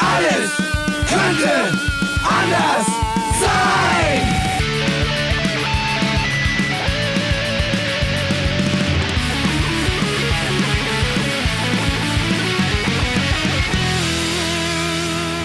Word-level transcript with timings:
Alles 0.00 0.50
könnte 1.08 1.78
anders 2.24 2.86
sein. 3.40 4.22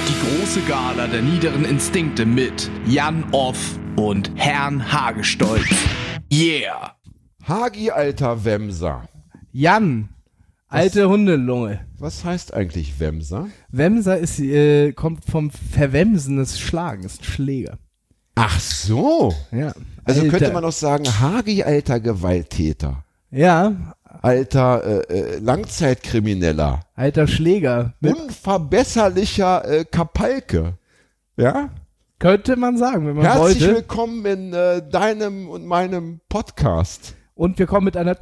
Die 0.08 0.40
große 0.40 0.62
Gala 0.62 1.08
der 1.08 1.22
niederen 1.22 1.66
Instinkte 1.66 2.26
mit 2.26 2.70
Jan 2.86 3.26
Off 3.32 3.78
und 3.98 4.32
Herrn 4.36 4.92
Hagestolz. 4.92 5.68
Yeah! 6.32 6.96
Hagi, 7.48 7.92
alter 7.92 8.44
Wemser. 8.44 9.08
Jan, 9.52 10.10
alte 10.68 11.10
Hundelunge. 11.10 11.80
Was 11.98 12.24
heißt 12.26 12.54
eigentlich 12.54 13.00
Wemser? 13.00 13.48
Wemser 13.70 14.18
ist, 14.18 14.40
äh, 14.40 14.92
kommt 14.94 15.26
vom 15.26 15.52
Verwemsen 15.52 16.38
des 16.38 16.60
Schlagens, 16.60 17.20
Schläger. 17.22 17.78
Ach 18.36 18.60
so. 18.60 19.34
Ja. 19.52 19.73
Also 20.04 20.22
Alter. 20.22 20.38
könnte 20.38 20.54
man 20.54 20.66
auch 20.66 20.72
sagen, 20.72 21.06
Hagi, 21.06 21.64
alter 21.64 22.00
Gewalttäter. 22.00 23.04
Ja, 23.32 23.96
Alter 24.22 24.84
äh, 25.09 25.20
äh, 25.36 25.40
Langzeitkrimineller. 25.40 26.82
alter 26.95 27.28
Schläger. 27.28 27.94
Unverbesserlicher 28.02 29.68
äh, 29.68 29.86
Kapalke. 29.86 30.78
Ja? 31.38 31.70
könnte 32.20 32.56
man 32.56 32.78
sagen, 32.78 33.08
wenn 33.08 33.16
man 33.18 33.26
Herzlich 33.26 33.62
wollte. 33.62 33.76
willkommen 33.76 34.26
in 34.26 34.54
äh, 34.54 34.82
deinem 34.90 35.50
und 35.50 35.66
meinem 35.66 36.22
Podcast. 36.30 37.14
Und 37.35 37.59
wir 37.59 37.67
kommen 37.67 37.85
mit 37.85 37.98
einer 37.98 38.17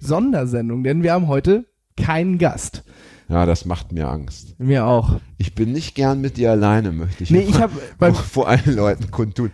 Sondersendung, 0.00 0.84
denn 0.84 1.02
wir 1.02 1.12
haben 1.12 1.26
heute 1.26 1.64
keinen 1.96 2.38
Gast. 2.38 2.84
Ja, 3.28 3.46
das 3.46 3.64
macht 3.64 3.92
mir 3.92 4.08
Angst. 4.08 4.58
Mir 4.58 4.86
auch. 4.86 5.20
Ich 5.38 5.54
bin 5.54 5.72
nicht 5.72 5.94
gern 5.94 6.20
mit 6.20 6.36
dir 6.36 6.50
alleine, 6.50 6.92
möchte 6.92 7.24
ich. 7.24 7.30
Nee, 7.30 7.46
ich 7.48 7.60
habe 7.60 7.74
vor 8.14 8.48
allen 8.48 8.76
Leuten 8.76 9.10
kundtun. 9.10 9.50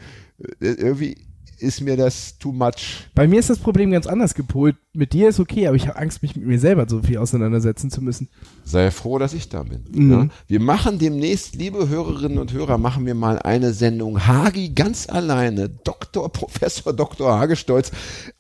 Äh, 0.60 0.72
irgendwie 0.72 1.16
ist 1.64 1.80
mir 1.80 1.96
das 1.96 2.38
too 2.38 2.52
much. 2.52 3.08
bei 3.14 3.26
mir 3.26 3.40
ist 3.40 3.50
das 3.50 3.58
Problem 3.58 3.90
ganz 3.90 4.06
anders 4.06 4.34
gepolt. 4.34 4.76
Mit 4.92 5.12
dir 5.12 5.28
ist 5.28 5.40
okay, 5.40 5.66
aber 5.66 5.76
ich 5.76 5.88
habe 5.88 5.98
Angst, 5.98 6.22
mich 6.22 6.36
mit 6.36 6.46
mir 6.46 6.60
selber 6.60 6.86
so 6.88 7.02
viel 7.02 7.18
auseinandersetzen 7.18 7.90
zu 7.90 8.00
müssen. 8.00 8.28
Sei 8.64 8.90
froh, 8.92 9.18
dass 9.18 9.34
ich 9.34 9.48
da 9.48 9.64
bin. 9.64 9.84
Mhm. 9.90 10.12
Ja? 10.12 10.28
Wir 10.46 10.60
machen 10.60 10.98
demnächst, 10.98 11.56
liebe 11.56 11.88
Hörerinnen 11.88 12.38
und 12.38 12.52
Hörer, 12.52 12.78
machen 12.78 13.04
wir 13.06 13.14
mal 13.14 13.40
eine 13.40 13.72
Sendung. 13.72 14.26
Hagi 14.26 14.70
ganz 14.70 15.08
alleine, 15.08 15.68
Dr. 15.68 16.30
Professor 16.30 16.92
Dr. 16.92 17.38
Hagestolz, 17.38 17.90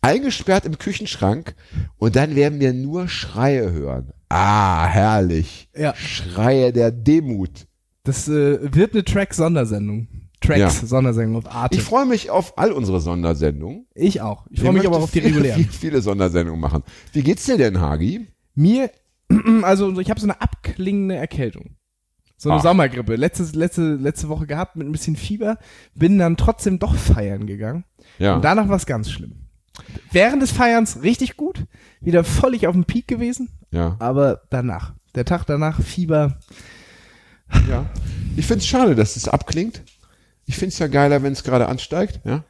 eingesperrt 0.00 0.64
im 0.66 0.78
Küchenschrank 0.78 1.56
und 1.96 2.14
dann 2.14 2.36
werden 2.36 2.60
wir 2.60 2.72
nur 2.72 3.08
Schreie 3.08 3.72
hören. 3.72 4.12
Ah, 4.28 4.86
herrlich. 4.86 5.68
Ja. 5.76 5.94
Schreie 5.96 6.72
der 6.72 6.90
Demut. 6.90 7.66
Das 8.04 8.28
äh, 8.28 8.74
wird 8.74 8.92
eine 8.92 9.04
Track-Sondersendung. 9.04 10.08
Tracks, 10.44 10.80
Ja. 10.82 10.86
Sondersendung 10.86 11.36
auf 11.44 11.54
Arte. 11.54 11.76
Ich 11.76 11.82
freue 11.82 12.06
mich 12.06 12.30
auf 12.30 12.58
all 12.58 12.72
unsere 12.72 13.00
Sondersendungen. 13.00 13.86
Ich 13.94 14.20
auch. 14.20 14.46
Ich 14.50 14.60
freue 14.60 14.72
mich 14.72 14.82
aber 14.86 14.98
möchten 15.00 15.04
auf 15.04 15.10
die 15.10 15.18
regulären. 15.20 15.60
Viele, 15.60 15.72
viele 15.72 16.02
Sondersendungen 16.02 16.60
machen. 16.60 16.82
Wie 17.12 17.22
geht's 17.22 17.44
dir 17.44 17.56
denn, 17.58 17.80
Hagi? 17.80 18.26
Mir, 18.54 18.90
also 19.62 19.98
ich 20.00 20.10
habe 20.10 20.20
so 20.20 20.26
eine 20.26 20.40
abklingende 20.40 21.16
Erkältung. 21.16 21.76
So 22.36 22.50
eine 22.50 22.58
Ach. 22.58 22.62
Sommergrippe. 22.62 23.16
Letzte, 23.16 23.44
letzte, 23.56 23.94
letzte 23.94 24.28
Woche 24.28 24.46
gehabt 24.46 24.76
mit 24.76 24.86
ein 24.86 24.92
bisschen 24.92 25.16
Fieber. 25.16 25.58
Bin 25.94 26.18
dann 26.18 26.36
trotzdem 26.36 26.78
doch 26.78 26.94
feiern 26.94 27.46
gegangen. 27.46 27.84
Ja. 28.18 28.34
Und 28.36 28.44
danach 28.44 28.68
war 28.68 28.76
es 28.76 28.86
ganz 28.86 29.10
schlimm. 29.10 29.48
Während 30.12 30.42
des 30.42 30.52
Feierns 30.52 31.02
richtig 31.02 31.36
gut. 31.36 31.64
Wieder 32.00 32.22
völlig 32.24 32.66
auf 32.66 32.74
dem 32.74 32.84
Peak 32.84 33.08
gewesen. 33.08 33.48
ja. 33.70 33.96
Aber 33.98 34.42
danach. 34.50 34.94
Der 35.14 35.24
Tag 35.24 35.44
danach, 35.46 35.80
Fieber. 35.80 36.38
Ja. 37.68 37.86
Ich 38.36 38.46
find's 38.46 38.66
schade, 38.66 38.94
dass 38.96 39.14
es 39.16 39.28
abklingt. 39.28 39.82
Ich 40.46 40.56
find's 40.56 40.78
ja 40.78 40.86
geiler, 40.86 41.22
wenn 41.22 41.32
es 41.32 41.42
gerade 41.44 41.68
ansteigt, 41.68 42.20
ja. 42.24 42.44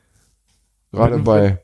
Gerade 0.92 1.18
bei 1.18 1.58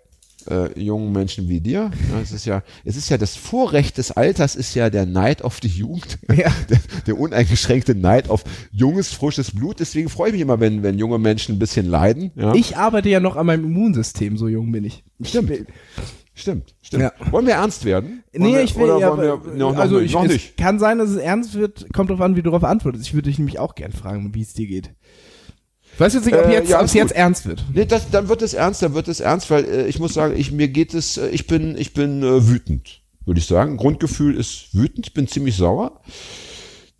äh, 0.48 0.78
jungen 0.80 1.12
Menschen 1.12 1.48
wie 1.48 1.60
dir. 1.60 1.90
Ja, 2.10 2.20
es 2.20 2.32
ist 2.32 2.44
ja, 2.46 2.62
es 2.84 2.96
ist 2.96 3.08
ja 3.10 3.18
das 3.18 3.36
Vorrecht 3.36 3.98
des 3.98 4.10
Alters 4.12 4.56
ist 4.56 4.74
ja 4.74 4.90
der 4.90 5.06
Neid 5.06 5.42
auf 5.42 5.60
die 5.60 5.68
Jugend. 5.68 6.18
Ja. 6.30 6.50
Der, 6.68 6.78
der 7.06 7.18
uneingeschränkte 7.18 7.94
Neid 7.94 8.30
auf 8.30 8.44
junges, 8.72 9.12
frisches 9.12 9.50
Blut. 9.52 9.80
Deswegen 9.80 10.08
freue 10.08 10.28
ich 10.28 10.32
mich 10.34 10.42
immer, 10.42 10.58
wenn, 10.60 10.82
wenn 10.82 10.98
junge 10.98 11.18
Menschen 11.18 11.56
ein 11.56 11.58
bisschen 11.58 11.86
leiden. 11.86 12.30
Ja. 12.34 12.54
Ich 12.54 12.76
arbeite 12.76 13.08
ja 13.08 13.20
noch 13.20 13.36
an 13.36 13.46
meinem 13.46 13.64
Immunsystem, 13.64 14.36
so 14.36 14.48
jung 14.48 14.72
bin 14.72 14.84
ich. 14.84 15.04
Stimmt. 15.22 15.66
Stimmt, 16.32 16.74
stimmt. 16.80 17.02
Ja. 17.02 17.12
Wollen 17.32 17.46
wir 17.46 17.54
ernst 17.54 17.84
werden? 17.84 18.22
Wollen 18.32 18.50
Nee, 18.50 18.56
wir, 18.56 18.62
ich 18.62 18.74
will 18.76 18.86
ja, 18.98 19.18
wir, 19.20 19.54
noch 19.56 19.76
also 19.76 19.98
ich, 20.00 20.12
noch 20.12 20.24
es 20.24 20.32
nicht. 20.32 20.56
kann 20.56 20.78
sein, 20.78 20.96
dass 20.98 21.10
es 21.10 21.16
ernst 21.18 21.54
wird, 21.54 21.92
kommt 21.92 22.08
drauf 22.08 22.20
an, 22.22 22.34
wie 22.34 22.42
du 22.42 22.50
darauf 22.50 22.64
antwortest. 22.64 23.04
Ich 23.04 23.12
würde 23.12 23.28
dich 23.28 23.38
nämlich 23.38 23.58
auch 23.58 23.74
gern 23.74 23.92
fragen, 23.92 24.34
wie 24.34 24.40
es 24.40 24.54
dir 24.54 24.66
geht. 24.66 24.94
Ich 26.00 26.06
weiß 26.06 26.14
jetzt 26.14 26.24
nicht, 26.24 26.38
ob 26.38 26.46
Äh, 26.46 26.52
jetzt, 26.52 26.70
ja, 26.70 26.78
ob 26.78 26.84
ist 26.86 26.92
es 26.92 26.94
jetzt 26.94 27.12
ernst 27.12 27.44
wird. 27.44 27.62
Nee, 27.74 27.84
das, 27.84 28.10
dann 28.10 28.30
wird 28.30 28.40
es 28.40 28.54
ernst, 28.54 28.80
dann 28.80 28.94
wird 28.94 29.06
es 29.06 29.20
ernst, 29.20 29.50
weil 29.50 29.66
äh, 29.66 29.86
ich 29.86 29.98
muss 29.98 30.14
sagen, 30.14 30.34
ich, 30.34 30.50
mir 30.50 30.68
geht 30.68 30.94
es, 30.94 31.18
äh, 31.18 31.28
ich 31.28 31.46
bin, 31.46 31.76
ich 31.76 31.92
bin 31.92 32.22
äh, 32.22 32.48
wütend, 32.48 33.02
würde 33.26 33.38
ich 33.38 33.44
sagen. 33.44 33.76
Grundgefühl 33.76 34.34
ist 34.34 34.74
wütend, 34.74 35.08
ich 35.08 35.12
bin 35.12 35.28
ziemlich 35.28 35.58
sauer. 35.58 36.00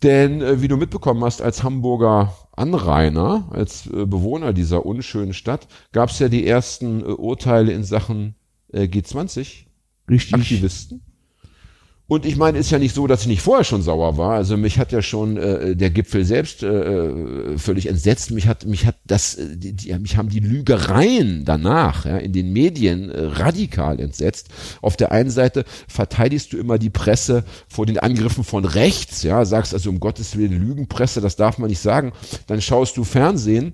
Denn 0.03 0.43
äh, 0.43 0.61
wie 0.61 0.67
du 0.67 0.77
mitbekommen 0.77 1.23
hast, 1.23 1.41
als 1.41 1.63
Hamburger 1.63 2.35
Anrainer, 2.51 3.47
als 3.49 3.87
äh, 3.87 4.05
Bewohner 4.05 4.53
dieser 4.53 4.85
unschönen 4.85 5.33
Stadt, 5.33 5.67
gab 5.93 6.11
es 6.11 6.19
ja 6.19 6.29
die 6.29 6.45
ersten 6.45 7.01
äh, 7.01 7.05
Urteile 7.05 7.71
in 7.71 7.83
Sachen 7.83 8.35
äh, 8.71 8.83
G20 8.83 9.65
Richtig. 10.11 10.35
Aktivisten. 10.35 11.01
Und 12.11 12.25
ich 12.25 12.35
meine, 12.35 12.57
ist 12.57 12.69
ja 12.71 12.77
nicht 12.77 12.93
so, 12.93 13.07
dass 13.07 13.21
ich 13.21 13.27
nicht 13.27 13.41
vorher 13.41 13.63
schon 13.63 13.83
sauer 13.83 14.17
war. 14.17 14.33
Also 14.33 14.57
mich 14.57 14.77
hat 14.79 14.91
ja 14.91 15.01
schon 15.01 15.37
äh, 15.37 15.77
der 15.77 15.89
Gipfel 15.91 16.25
selbst 16.25 16.61
äh, 16.61 17.57
völlig 17.57 17.85
entsetzt. 17.87 18.31
Mich 18.31 18.47
hat 18.47 18.65
mich 18.65 18.85
hat 18.85 18.97
das, 19.05 19.35
äh, 19.35 19.55
die, 19.55 19.71
die, 19.71 19.97
mich 19.97 20.17
haben 20.17 20.27
die 20.27 20.41
Lügereien 20.41 21.45
danach 21.45 22.03
ja, 22.03 22.17
in 22.17 22.33
den 22.33 22.51
Medien 22.51 23.09
äh, 23.09 23.27
radikal 23.27 23.97
entsetzt. 23.97 24.49
Auf 24.81 24.97
der 24.97 25.13
einen 25.13 25.29
Seite 25.29 25.63
verteidigst 25.87 26.51
du 26.51 26.57
immer 26.57 26.77
die 26.77 26.89
Presse 26.89 27.45
vor 27.69 27.85
den 27.85 27.97
Angriffen 27.97 28.43
von 28.43 28.65
rechts, 28.65 29.23
ja, 29.23 29.45
sagst 29.45 29.73
also 29.73 29.89
um 29.89 30.01
Gottes 30.01 30.35
Willen 30.35 30.67
Lügenpresse, 30.67 31.21
das 31.21 31.37
darf 31.37 31.59
man 31.59 31.69
nicht 31.69 31.79
sagen. 31.79 32.11
Dann 32.45 32.59
schaust 32.59 32.97
du 32.97 33.05
Fernsehen 33.05 33.71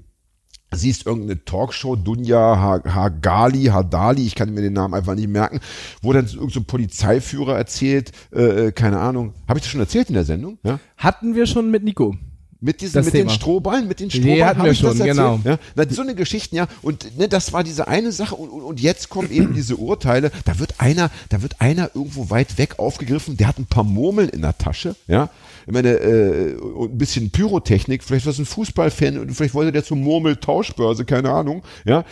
siehst 0.72 1.05
irgendeine 1.05 1.44
Talkshow, 1.45 1.95
Dunja 1.95 2.38
Ha- 2.38 2.81
Hagali, 2.94 3.66
Hadali, 3.66 4.25
ich 4.25 4.35
kann 4.35 4.53
mir 4.53 4.61
den 4.61 4.73
Namen 4.73 4.94
einfach 4.94 5.16
nicht 5.16 5.29
merken, 5.29 5.59
wo 6.01 6.13
dann 6.13 6.25
irgendein 6.25 6.50
so 6.50 6.59
ein 6.59 6.66
Polizeiführer 6.66 7.57
erzählt, 7.57 8.11
äh, 8.33 8.67
äh, 8.67 8.72
keine 8.72 9.00
Ahnung, 9.00 9.33
habe 9.47 9.59
ich 9.59 9.63
das 9.63 9.72
schon 9.72 9.81
erzählt 9.81 10.09
in 10.09 10.16
der 10.16 10.25
Sendung? 10.25 10.57
Ja? 10.63 10.79
Hatten 10.97 11.35
wir 11.35 11.45
schon 11.45 11.72
mit 11.72 11.83
Nico. 11.83 12.16
Mit 12.59 12.81
diesen, 12.81 12.95
Das 12.95 13.06
mit 13.06 13.13
den. 13.13 13.29
Strohballen, 13.29 13.88
mit 13.88 14.00
den 14.00 14.09
Die 14.09 14.17
Strohballen 14.17 14.45
hatten 14.45 14.59
hab 14.59 14.66
wir 14.66 14.73
schon, 14.73 14.97
genau. 14.97 15.39
Ja? 15.44 15.59
Na, 15.75 15.83
so 15.88 16.01
eine 16.01 16.16
Geschichten, 16.16 16.56
ja. 16.56 16.67
Und 16.81 17.16
ne, 17.16 17.27
das 17.27 17.53
war 17.53 17.63
diese 17.63 17.88
eine 17.88 18.11
Sache 18.11 18.33
und, 18.35 18.50
und, 18.50 18.63
und 18.63 18.81
jetzt 18.81 19.09
kommen 19.09 19.29
eben 19.31 19.53
diese 19.53 19.75
Urteile. 19.75 20.31
Da 20.44 20.57
wird 20.57 20.79
einer, 20.79 21.11
da 21.29 21.44
wird 21.44 21.61
einer 21.61 21.91
irgendwo 21.94 22.31
weit 22.31 22.57
weg 22.57 22.79
aufgegriffen, 22.79 23.38
der 23.38 23.47
hat 23.50 23.59
ein 23.59 23.67
paar 23.67 23.83
Murmeln 23.83 24.29
in 24.29 24.41
der 24.41 24.57
Tasche, 24.57 24.95
ja. 25.07 25.29
Ich 25.67 25.73
meine, 25.73 25.89
äh, 25.89 26.55
ein 26.55 26.97
bisschen 26.97 27.29
Pyrotechnik, 27.29 28.01
vielleicht 28.01 28.25
war 28.25 28.31
es 28.31 28.39
ein 28.39 28.45
Fußballfan 28.45 29.17
und 29.17 29.33
vielleicht 29.33 29.53
wollte 29.53 29.73
der 29.73 29.83
zur 29.83 29.97
Murmeltauschbörse, 29.97 31.03
keine 31.03 31.29
Ahnung, 31.29 31.61
ja. 31.85 32.05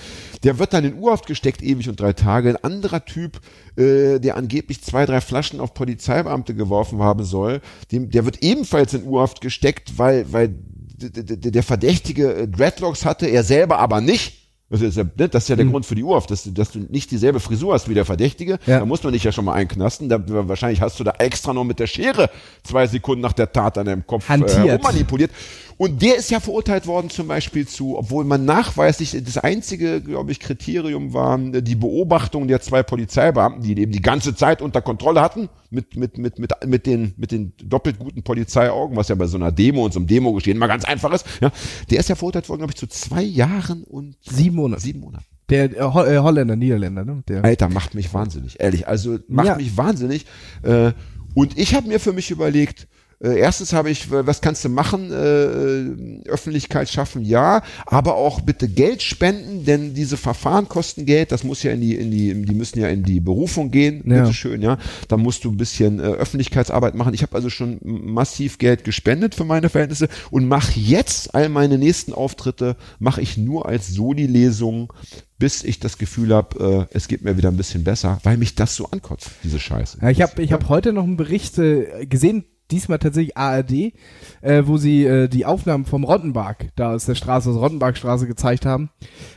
Der 0.43 0.59
wird 0.59 0.73
dann 0.73 0.83
in 0.83 0.95
Urhaft 0.95 1.25
gesteckt, 1.25 1.63
ewig 1.63 1.87
und 1.87 1.97
drei 1.97 2.11
Tage. 2.11 2.49
Ein 2.49 2.57
anderer 2.57 3.05
Typ, 3.05 3.39
äh, 3.77 4.19
der 4.19 4.35
angeblich 4.35 4.83
zwei, 4.83 5.05
drei 5.05 5.21
Flaschen 5.21 5.61
auf 5.61 5.73
Polizeibeamte 5.73 6.53
geworfen 6.53 6.99
haben 6.99 7.23
soll, 7.23 7.61
dem, 7.93 8.09
der 8.11 8.25
wird 8.25 8.43
ebenfalls 8.43 8.93
in 8.93 9.05
Urhaft 9.05 9.39
gesteckt, 9.39 9.97
weil, 9.97 10.31
weil 10.33 10.53
der 10.97 11.63
Verdächtige 11.63 12.33
äh, 12.33 12.47
Dreadlocks 12.49 13.05
hatte, 13.05 13.27
er 13.27 13.45
selber 13.45 13.79
aber 13.79 14.01
nicht. 14.01 14.44
Das 14.81 14.89
ist 14.89 14.97
ja, 14.97 15.03
ne, 15.03 15.29
das 15.29 15.43
ist 15.43 15.49
ja 15.49 15.55
der 15.55 15.65
Grund 15.65 15.85
für 15.85 15.95
die 15.95 16.03
Urhaft, 16.03 16.31
dass, 16.31 16.43
du- 16.43 16.51
dass 16.51 16.71
du 16.71 16.79
nicht 16.79 17.11
dieselbe 17.11 17.39
Frisur 17.39 17.73
hast 17.73 17.89
wie 17.89 17.93
der 17.93 18.05
Verdächtige. 18.05 18.59
Ja. 18.65 18.79
Da 18.79 18.85
muss 18.85 19.03
man 19.03 19.13
dich 19.13 19.23
ja 19.23 19.31
schon 19.31 19.45
mal 19.45 19.53
einknasten. 19.53 20.09
Da, 20.09 20.19
wahrscheinlich 20.27 20.81
hast 20.81 20.99
du 20.99 21.03
da 21.03 21.11
extra 21.19 21.53
noch 21.53 21.63
mit 21.63 21.79
der 21.79 21.87
Schere 21.87 22.29
zwei 22.63 22.87
Sekunden 22.87 23.21
nach 23.21 23.33
der 23.33 23.51
Tat 23.51 23.77
an 23.77 23.85
deinem 23.85 24.05
Kopf 24.07 24.29
äh, 24.29 24.83
manipuliert. 24.83 25.31
Und 25.77 26.01
der 26.01 26.15
ist 26.15 26.31
ja 26.31 26.39
verurteilt 26.39 26.87
worden 26.87 27.09
zum 27.09 27.27
Beispiel 27.27 27.67
zu, 27.67 27.97
obwohl 27.97 28.23
man 28.23 28.45
nachweislich, 28.45 29.11
das 29.25 29.37
einzige, 29.37 29.99
glaube 29.99 30.31
ich, 30.31 30.39
Kriterium 30.39 31.13
waren 31.13 31.53
äh, 31.53 31.61
die 31.61 31.75
Beobachtung 31.75 32.47
der 32.47 32.61
zwei 32.61 32.81
Polizeibeamten, 32.81 33.61
die 33.61 33.77
eben 33.81 33.91
die 33.91 34.01
ganze 34.01 34.33
Zeit 34.35 34.61
unter 34.61 34.81
Kontrolle 34.81 35.19
hatten, 35.19 35.49
mit, 35.71 35.97
mit, 35.97 36.17
mit, 36.17 36.39
mit, 36.39 36.51
mit, 36.65 36.85
den, 36.85 37.13
mit 37.17 37.31
den 37.33 37.51
doppelt 37.61 37.99
guten 37.99 38.23
Polizeiaugen, 38.23 38.95
was 38.95 39.09
ja 39.09 39.15
bei 39.15 39.25
so 39.25 39.35
einer 39.35 39.51
Demo 39.51 39.83
und 39.83 39.91
so 39.93 39.99
einem 39.99 40.07
Demo-Geschehen 40.07 40.57
mal 40.57 40.67
ganz 40.67 40.85
einfach 40.85 41.11
ist. 41.11 41.25
Ja. 41.41 41.51
Der 41.89 41.99
ist 41.99 42.07
ja 42.07 42.15
verurteilt 42.15 42.47
worden, 42.47 42.59
glaube 42.59 42.71
ich, 42.71 42.77
zu 42.77 42.87
zwei 42.87 43.23
Jahren 43.23 43.83
und 43.83 44.15
Sieben 44.21 44.55
Monate. 44.71 44.83
sieben 44.83 44.99
Monaten. 44.99 45.25
Der 45.49 45.65
äh, 45.65 46.15
äh, 46.15 46.19
Holländer, 46.19 46.55
Niederländer, 46.55 47.05
ne? 47.05 47.23
Der. 47.27 47.43
Alter, 47.43 47.69
macht 47.69 47.93
mich 47.95 48.13
wahnsinnig, 48.13 48.59
ehrlich. 48.59 48.87
Also 48.87 49.19
macht 49.27 49.47
Ja. 49.47 49.55
mich 49.55 49.77
wahnsinnig. 49.77 50.25
Äh, 50.63 50.91
und 51.35 51.57
ich 51.57 51.75
habe 51.75 51.87
mir 51.87 51.99
für 51.99 52.13
mich 52.13 52.31
überlegt, 52.31 52.87
Äh, 53.19 53.39
erstens 53.39 53.73
habe 53.73 53.89
ich, 53.89 54.11
äh, 54.11 54.25
was 54.27 54.41
kannst 54.41 54.63
du 54.65 54.69
machen? 54.69 55.11
Äh, 55.11 56.27
Öffentlichkeit 56.29 56.89
schaffen, 56.89 57.23
ja, 57.23 57.61
aber 57.85 58.15
auch 58.15 58.41
bitte 58.41 58.67
Geld 58.67 59.01
spenden, 59.01 59.65
denn 59.65 59.93
diese 59.93 60.17
Verfahren 60.17 60.67
kosten 60.67 61.05
Geld. 61.05 61.31
Das 61.31 61.43
muss 61.43 61.63
ja 61.63 61.71
in 61.71 61.81
die, 61.81 61.95
in 61.95 62.11
die, 62.11 62.45
die 62.45 62.55
müssen 62.55 62.79
ja 62.79 62.87
in 62.87 63.03
die 63.03 63.19
Berufung 63.19 63.71
gehen. 63.71 64.03
Ja. 64.05 64.21
Bitte 64.21 64.33
schön, 64.33 64.61
ja. 64.61 64.77
Da 65.07 65.17
musst 65.17 65.43
du 65.43 65.51
ein 65.51 65.57
bisschen 65.57 65.99
äh, 65.99 66.03
Öffentlichkeitsarbeit 66.03 66.95
machen. 66.95 67.13
Ich 67.13 67.21
habe 67.21 67.35
also 67.35 67.49
schon 67.49 67.79
massiv 67.83 68.57
Geld 68.57 68.83
gespendet 68.83 69.35
für 69.35 69.45
meine 69.45 69.69
Verhältnisse 69.69 70.09
und 70.31 70.47
mache 70.47 70.79
jetzt 70.79 71.33
all 71.33 71.49
meine 71.49 71.77
nächsten 71.77 72.13
Auftritte 72.13 72.75
mache 72.99 73.21
ich 73.21 73.37
nur 73.37 73.65
als 73.65 73.89
Soli-Lesung, 73.89 74.91
bis 75.37 75.63
ich 75.63 75.79
das 75.79 75.97
Gefühl 75.97 76.33
habe, 76.33 76.87
äh, 76.91 76.95
es 76.95 77.07
geht 77.07 77.23
mir 77.23 77.37
wieder 77.37 77.49
ein 77.49 77.57
bisschen 77.57 77.83
besser, 77.83 78.19
weil 78.23 78.37
mich 78.37 78.55
das 78.55 78.75
so 78.75 78.87
ankotzt, 78.87 79.31
diese 79.43 79.59
Scheiße. 79.59 79.99
Ja, 80.01 80.09
ich 80.09 80.21
habe 80.21 80.41
ich 80.41 80.51
hab 80.51 80.69
heute 80.69 80.93
noch 80.93 81.03
einen 81.03 81.17
Bericht 81.17 81.57
äh, 81.57 82.05
gesehen, 82.05 82.45
diesmal 82.71 82.99
tatsächlich 82.99 83.37
ARD, 83.37 83.93
äh, 84.41 84.63
wo 84.63 84.77
sie 84.77 85.05
äh, 85.05 85.27
die 85.27 85.45
Aufnahmen 85.45 85.85
vom 85.85 86.03
Rottenberg, 86.03 86.69
da 86.75 86.93
aus 86.93 87.05
der 87.05 87.15
Straße, 87.15 87.49
aus 87.49 87.57
Rottenbergstraße 87.57 88.27
gezeigt 88.27 88.65
haben. 88.65 88.89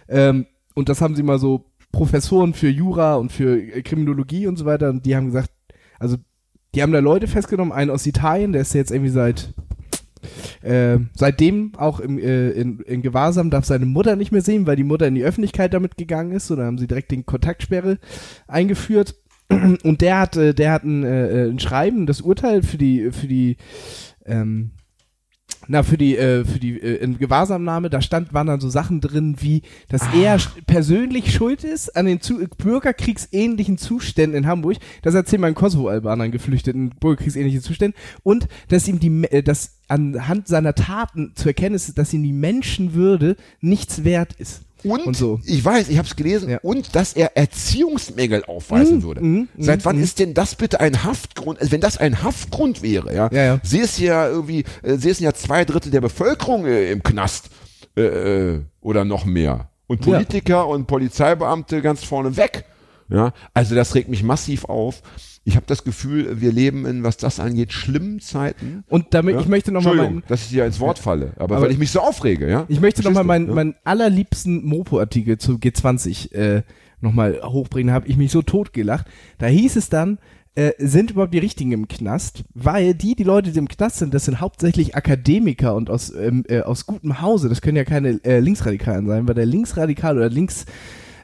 Ähm, 0.08 0.46
und 0.74 0.88
das 0.88 1.00
haben 1.00 1.14
sie 1.14 1.22
mal 1.22 1.38
so 1.38 1.66
Professoren 1.92 2.54
für 2.54 2.68
Jura 2.68 3.16
und 3.16 3.32
für 3.32 3.58
äh, 3.58 3.82
Kriminologie 3.82 4.46
und 4.46 4.56
so 4.56 4.64
weiter, 4.64 4.90
und 4.90 5.06
die 5.06 5.16
haben 5.16 5.26
gesagt, 5.26 5.50
also 5.98 6.16
die 6.74 6.82
haben 6.82 6.92
da 6.92 7.00
Leute 7.00 7.26
festgenommen, 7.26 7.72
einen 7.72 7.90
aus 7.90 8.06
Italien, 8.06 8.52
der 8.52 8.62
ist 8.62 8.74
jetzt 8.74 8.90
irgendwie 8.90 9.10
seit 9.10 9.54
äh, 10.62 10.98
seitdem 11.14 11.72
auch 11.76 12.00
im, 12.00 12.18
äh, 12.18 12.50
in, 12.50 12.80
in 12.80 13.02
Gewahrsam 13.02 13.50
darf 13.50 13.64
seine 13.64 13.86
Mutter 13.86 14.16
nicht 14.16 14.32
mehr 14.32 14.42
sehen, 14.42 14.66
weil 14.66 14.76
die 14.76 14.84
Mutter 14.84 15.06
in 15.06 15.14
die 15.14 15.24
Öffentlichkeit 15.24 15.72
damit 15.74 15.96
gegangen 15.96 16.32
ist. 16.32 16.50
Und 16.50 16.58
dann 16.58 16.66
haben 16.66 16.78
sie 16.78 16.86
direkt 16.86 17.10
den 17.10 17.26
Kontaktsperre 17.26 17.98
eingeführt. 18.46 19.14
Und 19.82 20.00
der 20.00 20.18
hat, 20.18 20.36
äh, 20.36 20.54
der 20.54 20.72
hat 20.72 20.84
ein, 20.84 21.04
äh, 21.04 21.46
ein 21.48 21.58
Schreiben, 21.58 22.06
das 22.06 22.20
Urteil 22.20 22.62
für 22.62 22.78
die, 22.78 23.10
für 23.12 23.26
die, 23.26 23.56
ähm, 24.26 24.72
na, 25.66 25.82
für 25.82 25.98
die, 25.98 26.16
äh, 26.16 26.44
für 26.44 26.58
die 26.58 26.80
äh, 26.80 27.06
Gewahrsamnahme, 27.14 27.90
da 27.90 28.00
stand, 28.00 28.32
waren 28.32 28.46
dann 28.46 28.60
so 28.60 28.68
Sachen 28.70 29.00
drin, 29.00 29.36
wie, 29.40 29.62
dass 29.88 30.02
er 30.14 30.38
sch- 30.38 30.50
persönlich 30.66 31.32
schuld 31.34 31.64
ist 31.64 31.94
an 31.96 32.06
den 32.06 32.20
zu 32.20 32.38
bürgerkriegsähnlichen 32.58 33.76
Zuständen 33.76 34.36
in 34.38 34.46
Hamburg. 34.46 34.76
Das 35.02 35.14
erzählen 35.14 35.42
meinen 35.42 35.54
Kosovo-Albanern 35.54 36.30
Geflüchteten 36.30 36.90
bürgerkriegsähnlichen 37.00 37.60
Zuständen. 37.60 37.98
Und, 38.22 38.48
dass 38.68 38.88
ihm 38.88 39.00
die, 39.00 39.24
äh, 39.24 39.42
dass 39.42 39.78
anhand 39.88 40.48
seiner 40.48 40.74
Taten 40.74 41.32
zu 41.34 41.48
erkennen 41.48 41.74
ist, 41.74 41.96
dass 41.98 42.12
ihm 42.14 42.22
die 42.22 42.32
Menschenwürde 42.32 43.36
nichts 43.60 44.04
wert 44.04 44.34
ist. 44.38 44.62
Und, 44.84 45.06
Und 45.06 45.16
so. 45.16 45.40
ich 45.44 45.64
weiß, 45.64 45.88
ich 45.88 45.98
habe 45.98 46.06
es 46.06 46.14
gelesen, 46.14 46.50
Ja. 46.50 46.58
und 46.62 46.94
dass 46.94 47.12
er 47.14 47.36
Erziehungsmängel 47.36 48.44
aufweisen 48.44 48.98
Mhm, 48.98 49.02
würde. 49.02 49.20
mhm, 49.22 49.48
Seit 49.58 49.84
wann 49.84 49.96
mhm. 49.96 50.02
ist 50.04 50.18
denn 50.20 50.34
das 50.34 50.54
bitte 50.54 50.80
ein 50.80 51.02
Haftgrund? 51.04 51.58
Also 51.60 51.72
wenn 51.72 51.80
das 51.80 51.98
ein 51.98 52.22
Haftgrund 52.22 52.82
wäre, 52.82 53.14
ja, 53.14 53.28
Ja, 53.32 53.44
ja. 53.44 53.60
sie 53.62 53.78
ist 53.78 53.98
ja 53.98 54.28
irgendwie, 54.28 54.64
äh, 54.82 54.96
sie 54.96 55.10
ist 55.10 55.20
ja 55.20 55.32
zwei 55.32 55.64
Drittel 55.64 55.90
der 55.90 56.00
Bevölkerung 56.00 56.66
äh, 56.66 56.92
im 56.92 57.02
Knast 57.02 57.50
äh, 57.96 58.02
äh, 58.02 58.60
oder 58.80 59.04
noch 59.04 59.24
mehr. 59.24 59.68
Und 59.88 60.04
Ja. 60.06 60.12
Politiker 60.14 60.68
und 60.68 60.86
Polizeibeamte 60.86 61.82
ganz 61.82 62.04
vorne 62.04 62.36
weg. 62.36 62.64
Ja, 63.08 63.32
also 63.54 63.74
das 63.74 63.94
regt 63.94 64.08
mich 64.10 64.22
massiv 64.22 64.66
auf. 64.66 65.02
Ich 65.48 65.56
habe 65.56 65.64
das 65.66 65.82
Gefühl, 65.82 66.40
wir 66.42 66.52
leben 66.52 66.84
in, 66.84 67.02
was 67.04 67.16
das 67.16 67.40
angeht, 67.40 67.72
schlimmen 67.72 68.20
Zeiten. 68.20 68.84
Und 68.88 69.06
damit, 69.14 69.34
Ja? 69.36 69.40
ich 69.40 69.48
möchte 69.48 69.72
nochmal 69.72 69.96
meinen, 69.96 70.22
dass 70.28 70.42
ich 70.42 70.50
dir 70.50 70.66
ins 70.66 70.78
Wort 70.78 70.98
falle, 70.98 71.32
aber, 71.36 71.56
Aber 71.56 71.64
weil 71.64 71.70
ich 71.72 71.78
mich 71.78 71.90
so 71.90 72.00
aufrege, 72.00 72.48
ja. 72.50 72.66
Ich 72.68 72.80
möchte 72.80 73.02
nochmal 73.02 73.24
meinen 73.24 73.46
du? 73.46 73.54
meinen 73.54 73.74
allerliebsten 73.84 74.62
Mopo-Artikel 74.66 75.38
zu 75.38 75.54
G20 75.54 76.32
äh, 76.34 76.62
nochmal 77.00 77.40
hochbringen. 77.42 77.94
Habe 77.94 78.08
ich 78.08 78.18
mich 78.18 78.30
so 78.30 78.42
totgelacht. 78.42 79.06
Da 79.38 79.46
hieß 79.46 79.76
es 79.76 79.88
dann, 79.88 80.18
äh, 80.54 80.72
sind 80.78 81.12
überhaupt 81.12 81.32
die 81.32 81.38
Richtigen 81.38 81.72
im 81.72 81.88
Knast? 81.88 82.44
Weil 82.52 82.92
die, 82.92 83.14
die 83.14 83.24
Leute, 83.24 83.50
die 83.50 83.58
im 83.58 83.68
Knast 83.68 83.98
sind, 83.98 84.12
das 84.12 84.26
sind 84.26 84.40
hauptsächlich 84.42 84.96
Akademiker 84.96 85.74
und 85.74 85.88
aus, 85.88 86.12
ähm, 86.14 86.44
äh, 86.48 86.60
aus 86.60 86.84
gutem 86.84 87.22
Hause. 87.22 87.48
Das 87.48 87.62
können 87.62 87.76
ja 87.76 87.84
keine 87.84 88.22
äh, 88.24 88.40
Linksradikalen 88.40 89.06
sein, 89.06 89.26
weil 89.26 89.34
der 89.34 89.46
Linksradikal 89.46 90.16
oder 90.16 90.28
links 90.28 90.66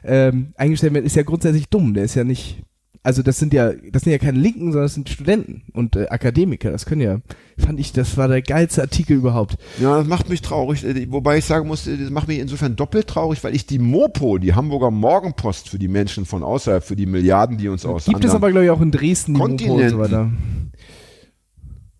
ähm, 0.03 0.53
eingestellt 0.55 0.93
wird, 0.95 1.05
ist 1.05 1.15
ja 1.15 1.23
grundsätzlich 1.23 1.69
dumm. 1.69 1.93
Der 1.93 2.05
ist 2.05 2.15
ja 2.15 2.23
nicht. 2.23 2.63
Also 3.05 3.21
das 3.21 3.37
sind 3.37 3.53
ja, 3.53 3.71
das 3.91 4.01
sind 4.01 4.13
ja 4.13 4.17
keine 4.17 4.39
Linken, 4.39 4.71
sondern 4.71 4.85
das 4.85 4.95
sind 4.95 5.09
Studenten 5.09 5.61
und 5.73 5.95
äh, 5.95 6.07
Akademiker. 6.07 6.71
Das 6.71 6.87
können 6.87 7.01
ja, 7.01 7.19
fand 7.55 7.79
ich, 7.79 7.93
das 7.93 8.17
war 8.17 8.27
der 8.27 8.41
geilste 8.41 8.81
Artikel 8.81 9.15
überhaupt. 9.15 9.59
Ja, 9.79 9.99
das 9.99 10.07
macht 10.07 10.27
mich 10.27 10.41
traurig. 10.41 10.83
Äh, 10.83 11.05
Wobei 11.11 11.37
ich 11.37 11.45
sagen 11.45 11.67
muss, 11.67 11.85
äh, 11.85 11.97
das 11.97 12.09
macht 12.09 12.27
mich 12.27 12.39
insofern 12.39 12.75
doppelt 12.75 13.05
traurig, 13.05 13.43
weil 13.43 13.53
ich 13.53 13.67
die 13.67 13.77
Mopo, 13.77 14.39
die 14.39 14.55
Hamburger 14.55 14.89
Morgenpost 14.89 15.69
für 15.69 15.77
die 15.77 15.87
Menschen 15.87 16.25
von 16.25 16.41
außerhalb, 16.41 16.83
für 16.83 16.95
die 16.95 17.05
Milliarden, 17.05 17.59
die 17.59 17.69
uns 17.69 17.85
aus 17.85 18.05
Gibt 18.05 18.25
es 18.25 18.33
aber, 18.33 18.49
glaube 18.49 18.65
ich, 18.65 18.71
auch 18.71 18.81
in 18.81 18.89
Dresden 18.89 19.35
die 19.35 19.39
Mopo 19.39 19.75
und 19.75 19.89
so 19.89 19.99
weiter. 19.99 20.31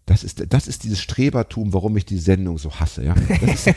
Das 0.07 0.23
ist, 0.23 0.53
das 0.53 0.67
ist 0.67 0.83
dieses 0.83 1.01
Strebertum, 1.01 1.73
warum 1.73 1.97
ich 1.97 2.05
die 2.05 2.19
Sendung 2.19 2.59
so 2.59 2.71
hasse, 2.79 3.03
ja. 3.03 3.15
Ist, 3.51 3.71